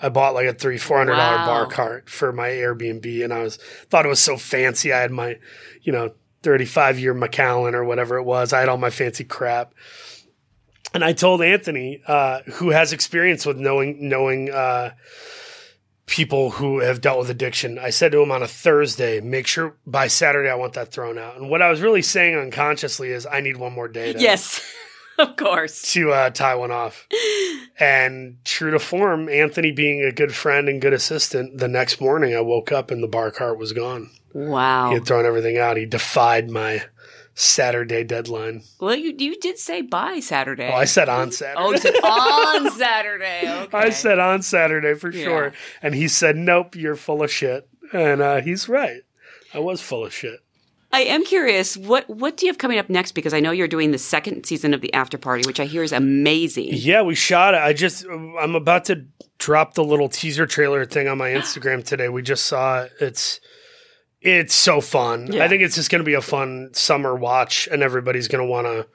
I 0.00 0.08
bought 0.08 0.34
like 0.34 0.46
a 0.46 0.54
three 0.54 0.78
four 0.78 0.98
hundred 0.98 1.16
dollar 1.16 1.38
Wow. 1.38 1.46
bar 1.46 1.66
cart 1.66 2.08
for 2.08 2.32
my 2.32 2.48
Airbnb, 2.48 3.24
and 3.24 3.32
I 3.32 3.42
was 3.42 3.56
thought 3.90 4.06
it 4.06 4.10
was 4.10 4.20
so 4.20 4.36
fancy. 4.36 4.92
I 4.92 5.00
had 5.00 5.10
my, 5.10 5.38
you 5.82 5.92
know, 5.92 6.12
thirty 6.42 6.64
five 6.64 6.98
year 6.98 7.14
Macallan 7.14 7.74
or 7.74 7.84
whatever 7.84 8.16
it 8.16 8.24
was. 8.24 8.52
I 8.52 8.60
had 8.60 8.68
all 8.68 8.78
my 8.78 8.90
fancy 8.90 9.24
crap. 9.24 9.74
And 10.94 11.04
I 11.04 11.12
told 11.12 11.42
Anthony, 11.42 12.00
uh, 12.06 12.40
who 12.54 12.70
has 12.70 12.92
experience 12.92 13.44
with 13.44 13.58
knowing 13.58 14.08
knowing 14.08 14.50
uh, 14.50 14.92
people 16.08 16.50
who 16.52 16.80
have 16.80 17.00
dealt 17.00 17.18
with 17.18 17.30
addiction. 17.30 17.78
I 17.78 17.90
said 17.90 18.12
to 18.12 18.22
him 18.22 18.32
on 18.32 18.42
a 18.42 18.48
Thursday, 18.48 19.20
make 19.20 19.46
sure 19.46 19.76
by 19.86 20.08
Saturday 20.08 20.48
I 20.48 20.54
want 20.54 20.72
that 20.72 20.90
thrown 20.90 21.18
out. 21.18 21.36
And 21.36 21.50
what 21.50 21.62
I 21.62 21.70
was 21.70 21.80
really 21.80 22.02
saying 22.02 22.36
unconsciously 22.36 23.10
is 23.10 23.26
I 23.26 23.40
need 23.40 23.58
one 23.58 23.74
more 23.74 23.88
day 23.88 24.14
to, 24.14 24.18
yes, 24.18 24.64
of 25.18 25.36
course. 25.36 25.92
to 25.92 26.12
uh, 26.12 26.30
tie 26.30 26.54
one 26.54 26.72
off. 26.72 27.06
And 27.78 28.38
true 28.44 28.70
to 28.72 28.78
form, 28.78 29.28
Anthony 29.28 29.70
being 29.70 30.02
a 30.02 30.10
good 30.10 30.34
friend 30.34 30.68
and 30.68 30.80
good 30.80 30.94
assistant, 30.94 31.58
the 31.58 31.68
next 31.68 32.00
morning 32.00 32.34
I 32.34 32.40
woke 32.40 32.72
up 32.72 32.90
and 32.90 33.02
the 33.02 33.08
bar 33.08 33.30
cart 33.30 33.58
was 33.58 33.72
gone. 33.72 34.10
Wow. 34.32 34.88
He 34.88 34.94
had 34.94 35.06
thrown 35.06 35.26
everything 35.26 35.58
out. 35.58 35.76
He 35.76 35.86
defied 35.86 36.50
my 36.50 36.84
Saturday 37.40 38.02
deadline. 38.02 38.62
Well, 38.80 38.96
you 38.96 39.14
you 39.16 39.38
did 39.38 39.58
say 39.60 39.80
by 39.80 40.18
Saturday. 40.18 40.68
Oh, 40.72 40.76
I 40.76 40.86
said 40.86 41.08
on 41.08 41.30
Saturday. 41.30 41.60
Oh, 41.64 41.70
you 41.70 41.78
said 41.78 41.94
on 42.02 42.70
Saturday. 42.72 43.42
Okay. 43.44 43.78
I 43.78 43.90
said 43.90 44.18
on 44.18 44.42
Saturday 44.42 44.94
for 44.94 45.12
Yeah. 45.12 45.22
sure. 45.24 45.52
And 45.80 45.94
he 45.94 46.08
said, 46.08 46.34
nope, 46.36 46.74
you're 46.74 46.96
full 46.96 47.22
of 47.22 47.30
shit. 47.30 47.68
And 47.92 48.20
uh, 48.20 48.40
he's 48.40 48.68
right. 48.68 49.02
I 49.54 49.60
was 49.60 49.80
full 49.80 50.04
of 50.04 50.12
shit. 50.12 50.40
I 50.90 51.02
am 51.02 51.24
curious. 51.24 51.76
What 51.76 52.10
what 52.10 52.36
do 52.36 52.46
you 52.46 52.50
have 52.50 52.58
coming 52.58 52.78
up 52.80 52.90
next? 52.90 53.12
Because 53.12 53.32
I 53.32 53.38
know 53.38 53.52
you're 53.52 53.68
doing 53.68 53.92
the 53.92 53.98
second 53.98 54.44
season 54.44 54.74
of 54.74 54.80
the 54.80 54.90
Afterparty, 54.92 55.46
which 55.46 55.60
I 55.60 55.66
hear 55.66 55.84
is 55.84 55.92
amazing. 55.92 56.70
Yeah, 56.72 57.02
we 57.02 57.14
shot 57.14 57.54
it. 57.54 57.60
I 57.60 57.72
just, 57.72 58.04
I'm 58.06 58.56
about 58.56 58.86
to 58.86 59.04
drop 59.38 59.74
the 59.74 59.84
little 59.84 60.08
teaser 60.08 60.44
trailer 60.46 60.84
thing 60.84 61.06
on 61.06 61.18
my 61.18 61.28
Instagram 61.40 61.84
today. 61.84 62.08
We 62.08 62.22
just 62.22 62.46
saw 62.46 62.82
it. 62.82 62.92
It's, 63.00 63.38
it's 64.20 64.54
so 64.54 64.80
fun. 64.80 65.32
Yeah. 65.32 65.44
I 65.44 65.48
think 65.48 65.62
it's 65.62 65.76
just 65.76 65.90
going 65.90 66.00
to 66.00 66.04
be 66.06 66.14
a 66.14 66.20
fun 66.20 66.70
summer 66.72 67.14
watch, 67.14 67.68
and 67.70 67.82
everybody's 67.82 68.28
going 68.28 68.44
to 68.44 68.50
want 68.50 68.66
to 68.66 68.86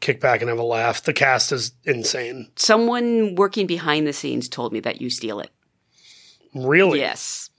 kick 0.00 0.20
back 0.20 0.40
and 0.40 0.48
have 0.48 0.58
a 0.58 0.62
laugh. 0.64 1.02
The 1.02 1.12
cast 1.12 1.50
is 1.52 1.72
insane. 1.84 2.50
Someone 2.56 3.34
working 3.34 3.66
behind 3.66 4.06
the 4.06 4.12
scenes 4.12 4.48
told 4.48 4.72
me 4.72 4.80
that 4.80 5.00
you 5.00 5.10
steal 5.10 5.40
it. 5.40 5.50
Really? 6.54 7.00
Yes. 7.00 7.50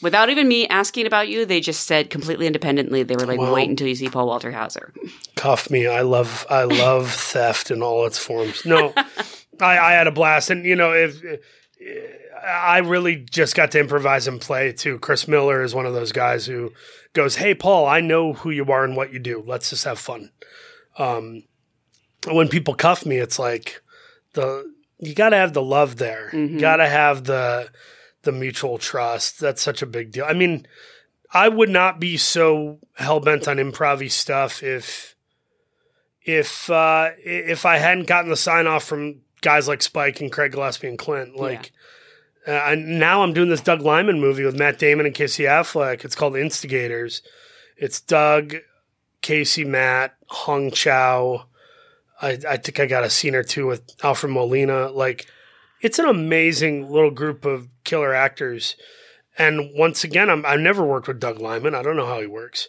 Without 0.00 0.30
even 0.30 0.46
me 0.46 0.68
asking 0.68 1.06
about 1.06 1.28
you, 1.28 1.44
they 1.44 1.60
just 1.60 1.86
said 1.86 2.08
completely 2.10 2.46
independently. 2.46 3.02
They 3.02 3.16
were 3.16 3.26
like, 3.26 3.40
Well- 3.40 3.52
"Wait 3.52 3.68
until 3.68 3.88
you 3.88 3.96
see 3.96 4.08
Paul 4.08 4.26
Walter 4.26 4.52
Hauser." 4.52 4.92
cuff 5.34 5.70
me. 5.70 5.86
I 5.88 6.02
love 6.02 6.46
I 6.48 6.64
love 6.64 7.10
theft 7.12 7.70
in 7.72 7.82
all 7.82 8.06
its 8.06 8.18
forms. 8.18 8.64
No, 8.64 8.92
I, 9.60 9.78
I 9.78 9.92
had 9.92 10.06
a 10.06 10.12
blast, 10.12 10.50
and 10.50 10.64
you 10.64 10.76
know 10.76 10.92
if. 10.92 11.20
I 12.46 12.78
really 12.78 13.16
just 13.16 13.54
got 13.54 13.70
to 13.72 13.80
improvise 13.80 14.26
and 14.26 14.40
play 14.40 14.72
too. 14.72 14.98
Chris 14.98 15.28
Miller 15.28 15.62
is 15.62 15.74
one 15.74 15.86
of 15.86 15.94
those 15.94 16.12
guys 16.12 16.46
who 16.46 16.72
goes, 17.12 17.36
"Hey, 17.36 17.54
Paul, 17.54 17.86
I 17.86 18.00
know 18.00 18.32
who 18.32 18.50
you 18.50 18.64
are 18.70 18.84
and 18.84 18.96
what 18.96 19.12
you 19.12 19.18
do. 19.18 19.42
Let's 19.46 19.70
just 19.70 19.84
have 19.84 19.98
fun." 19.98 20.30
Um, 20.98 21.44
when 22.26 22.48
people 22.48 22.74
cuff 22.74 23.06
me, 23.06 23.16
it's 23.16 23.38
like 23.38 23.82
the 24.34 24.72
you 24.98 25.14
got 25.14 25.30
to 25.30 25.36
have 25.36 25.52
the 25.52 25.62
love 25.62 25.96
there. 25.96 26.30
You 26.32 26.60
got 26.60 26.76
to 26.76 26.88
have 26.88 27.24
the 27.24 27.70
the 28.22 28.32
mutual 28.32 28.78
trust. 28.78 29.40
That's 29.40 29.62
such 29.62 29.82
a 29.82 29.86
big 29.86 30.10
deal. 30.10 30.24
I 30.24 30.32
mean, 30.32 30.66
I 31.32 31.48
would 31.48 31.70
not 31.70 32.00
be 32.00 32.16
so 32.16 32.78
hell 32.94 33.20
bent 33.20 33.48
on 33.48 33.58
improv 33.58 34.10
stuff 34.10 34.62
if 34.62 35.14
if 36.22 36.68
uh, 36.70 37.10
if 37.18 37.64
I 37.64 37.78
hadn't 37.78 38.06
gotten 38.06 38.30
the 38.30 38.36
sign 38.36 38.66
off 38.66 38.84
from 38.84 39.20
guys 39.40 39.68
like 39.68 39.82
Spike 39.82 40.20
and 40.20 40.32
Craig 40.32 40.52
Gillespie 40.52 40.88
and 40.88 40.98
Clint. 40.98 41.36
Like, 41.36 41.72
uh, 42.48 42.72
and 42.72 42.98
now 42.98 43.22
I'm 43.22 43.34
doing 43.34 43.50
this 43.50 43.60
Doug 43.60 43.82
Liman 43.82 44.20
movie 44.20 44.44
with 44.44 44.58
Matt 44.58 44.78
Damon 44.78 45.04
and 45.04 45.14
Casey 45.14 45.44
Affleck. 45.44 46.04
It's 46.04 46.14
called 46.14 46.34
Instigators. 46.34 47.20
It's 47.76 48.00
Doug, 48.00 48.56
Casey, 49.20 49.64
Matt, 49.64 50.16
Hong 50.28 50.70
Chau. 50.70 51.44
I, 52.22 52.38
I 52.48 52.56
think 52.56 52.80
I 52.80 52.86
got 52.86 53.04
a 53.04 53.10
scene 53.10 53.34
or 53.34 53.44
two 53.44 53.66
with 53.66 53.82
Alfred 54.02 54.32
Molina. 54.32 54.88
Like, 54.88 55.26
it's 55.82 55.98
an 55.98 56.06
amazing 56.06 56.90
little 56.90 57.10
group 57.10 57.44
of 57.44 57.68
killer 57.84 58.14
actors. 58.14 58.76
And 59.36 59.70
once 59.74 60.02
again, 60.02 60.30
I'm, 60.30 60.44
I've 60.46 60.60
never 60.60 60.84
worked 60.84 61.06
with 61.06 61.20
Doug 61.20 61.40
Liman. 61.40 61.74
I 61.74 61.82
don't 61.82 61.96
know 61.96 62.06
how 62.06 62.20
he 62.20 62.26
works. 62.26 62.68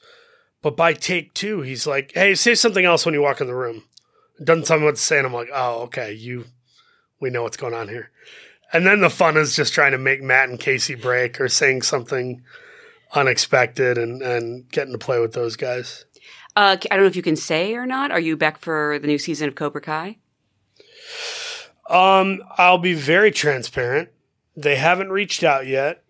But 0.62 0.76
by 0.76 0.94
take 0.94 1.34
two, 1.34 1.62
he's 1.62 1.88
like, 1.88 2.12
hey, 2.14 2.36
say 2.36 2.54
something 2.54 2.86
else 2.86 3.06
when 3.06 3.16
you 3.16 3.22
walk 3.22 3.42
in 3.42 3.48
the 3.48 3.56
room. 3.56 3.86
Doesn't 4.44 4.66
tell 4.66 4.78
me 4.78 4.86
what 4.86 4.96
to 4.96 5.02
say. 5.02 5.18
And 5.18 5.26
I'm 5.26 5.34
like, 5.34 5.50
oh, 5.54 5.84
okay, 5.84 6.12
you, 6.12 6.46
we 7.20 7.30
know 7.30 7.44
what's 7.44 7.58
going 7.58 7.74
on 7.74 7.88
here. 7.88 8.12
And 8.72 8.86
then 8.86 9.02
the 9.02 9.10
fun 9.10 9.36
is 9.38 9.56
just 9.56 9.74
trying 9.74 9.94
to 9.94 9.98
make 9.98 10.22
Matt 10.22 10.50
and 10.50 10.60
Casey 10.60 10.96
break 10.96 11.42
or 11.42 11.50
saying 11.50 11.82
something 11.82 12.44
unexpected 13.14 13.98
and, 13.98 14.22
and 14.22 14.70
getting 14.70 14.94
to 14.94 15.00
play 15.00 15.20
with 15.20 15.34
those 15.34 15.56
guys. 15.56 16.06
Uh, 16.56 16.78
I 16.92 16.96
don't 16.96 17.02
know 17.02 17.08
if 17.08 17.16
you 17.16 17.24
can 17.24 17.36
say 17.36 17.74
or 17.76 17.86
not. 17.86 18.12
Are 18.12 18.20
you 18.20 18.38
back 18.38 18.60
for 18.60 19.00
the 19.00 19.08
new 19.08 19.18
season 19.18 19.48
of 19.48 19.56
Cobra 19.56 19.82
Kai? 19.82 20.18
Um, 21.90 22.42
I'll 22.58 22.78
be 22.78 22.94
very 22.94 23.32
transparent. 23.32 24.10
They 24.56 24.76
haven't 24.76 25.10
reached 25.10 25.44
out 25.44 25.66
yet, 25.66 26.04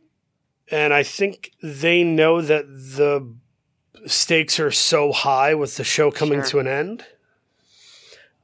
and 0.69 0.93
I 0.93 1.03
think 1.03 1.51
they 1.61 2.03
know 2.03 2.41
that 2.41 2.67
the 2.67 3.33
stakes 4.07 4.59
are 4.59 4.71
so 4.71 5.11
high 5.11 5.53
with 5.53 5.77
the 5.77 5.83
show 5.83 6.11
coming 6.11 6.39
Sure. 6.39 6.49
to 6.49 6.59
an 6.59 6.67
end. 6.67 7.05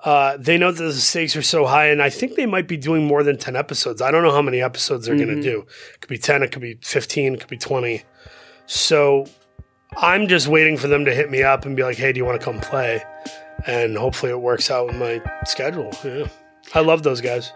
Uh, 0.06 0.38
they 0.38 0.56
know 0.56 0.72
that 0.72 0.84
the 0.84 0.94
stakes 0.94 1.36
are 1.36 1.42
so 1.42 1.66
high, 1.66 1.88
and 1.88 2.00
I 2.00 2.12
think 2.12 2.36
they 2.36 2.46
might 2.46 2.68
be 2.68 2.78
doing 2.78 3.08
more 3.08 3.24
than 3.24 3.40
ten 3.40 3.56
episodes. 3.56 4.04
I 4.04 4.12
don't 4.12 4.22
know 4.22 4.32
how 4.32 4.44
many 4.44 4.62
episodes 4.62 5.08
they're 5.08 5.16
going 5.16 5.36
to 5.36 5.42
do. 5.42 5.66
It 5.96 6.00
could 6.02 6.10
be 6.10 6.20
ten, 6.20 6.44
it 6.44 6.52
could 6.52 6.62
be 6.62 6.78
fifteen, 6.82 7.34
it 7.34 7.40
could 7.40 7.50
be 7.50 7.58
twenty. 7.58 8.04
So 8.68 9.26
I'm 9.98 10.28
just 10.28 10.48
waiting 10.48 10.78
for 10.78 10.88
them 10.88 11.06
to 11.06 11.16
hit 11.16 11.32
me 11.32 11.42
up 11.42 11.66
and 11.66 11.76
be 11.76 11.82
like, 11.82 11.98
"Hey, 11.98 12.14
do 12.14 12.20
you 12.20 12.26
want 12.26 12.40
to 12.40 12.46
come 12.46 12.60
play?" 12.60 13.04
And 13.66 13.98
hopefully, 13.98 14.32
it 14.32 14.40
works 14.40 14.70
out 14.70 14.86
with 14.86 14.96
my 14.96 15.24
schedule. 15.48 15.92
Yeah, 16.04 16.28
I 16.76 16.82
love 16.82 17.02
those 17.02 17.20
guys. 17.20 17.52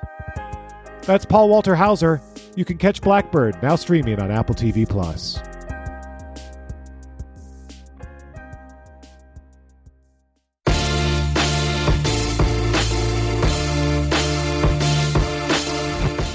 That's 1.04 1.26
Paul 1.26 1.50
Walter 1.50 1.76
Hauser. 1.76 2.20
You 2.56 2.66
can 2.66 2.80
catch 2.80 3.00
Black 3.02 3.32
Bird 3.32 3.62
now 3.62 3.76
streaming 3.76 4.20
on 4.20 4.32
Apple 4.32 4.56
TV 4.56 4.89
Plus. 4.89 5.39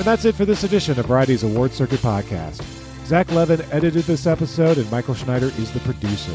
And 0.05 0.11
that's 0.11 0.27
it 0.27 0.35
for 0.35 0.45
this 0.45 0.65
edition 0.65 1.01
of 1.01 1.07
Variety's 1.07 1.45
Award 1.45 1.73
Circuit 1.73 2.01
Podcast. 2.01 2.63
Zach 3.07 3.33
Levin 3.33 3.63
edited 3.73 4.05
this 4.05 4.27
episode, 4.27 4.77
and 4.77 4.91
Michael 4.91 5.15
Schneider 5.15 5.47
is 5.47 5.73
the 5.73 5.81
producer. 5.81 6.31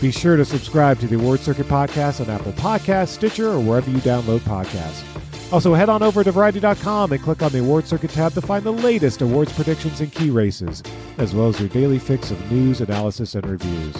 Be 0.00 0.10
sure 0.10 0.38
to 0.38 0.46
subscribe 0.46 0.98
to 1.00 1.06
the 1.06 1.16
Award 1.16 1.40
Circuit 1.40 1.66
podcast 1.66 2.22
on 2.22 2.30
Apple 2.30 2.52
Podcasts, 2.52 3.08
Stitcher, 3.08 3.50
or 3.50 3.60
wherever 3.60 3.90
you 3.90 3.98
download 3.98 4.38
podcasts. 4.38 5.04
Also, 5.52 5.74
head 5.74 5.90
on 5.90 6.02
over 6.02 6.24
to 6.24 6.32
Variety.com 6.32 7.12
and 7.12 7.22
click 7.22 7.42
on 7.42 7.52
the 7.52 7.58
Award 7.58 7.86
Circuit 7.86 8.12
tab 8.12 8.32
to 8.32 8.40
find 8.40 8.64
the 8.64 8.72
latest 8.72 9.20
awards 9.20 9.52
predictions 9.52 10.00
and 10.00 10.10
key 10.10 10.30
races, 10.30 10.82
as 11.18 11.34
well 11.34 11.48
as 11.48 11.60
your 11.60 11.68
daily 11.68 11.98
fix 11.98 12.30
of 12.30 12.50
news, 12.50 12.80
analysis, 12.80 13.34
and 13.34 13.46
reviews. 13.46 13.94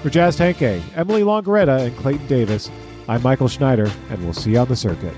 For 0.00 0.10
Jazz 0.10 0.36
Tangcay, 0.36 0.80
Emily 0.94 1.22
Longeretta, 1.22 1.86
and 1.86 1.96
Clayton 1.96 2.28
Davis, 2.28 2.70
I'm 3.08 3.20
Michael 3.20 3.48
Schneider, 3.48 3.90
and 4.10 4.22
we'll 4.22 4.32
see 4.32 4.52
you 4.52 4.58
on 4.58 4.68
the 4.68 4.76
circuit. 4.76 5.16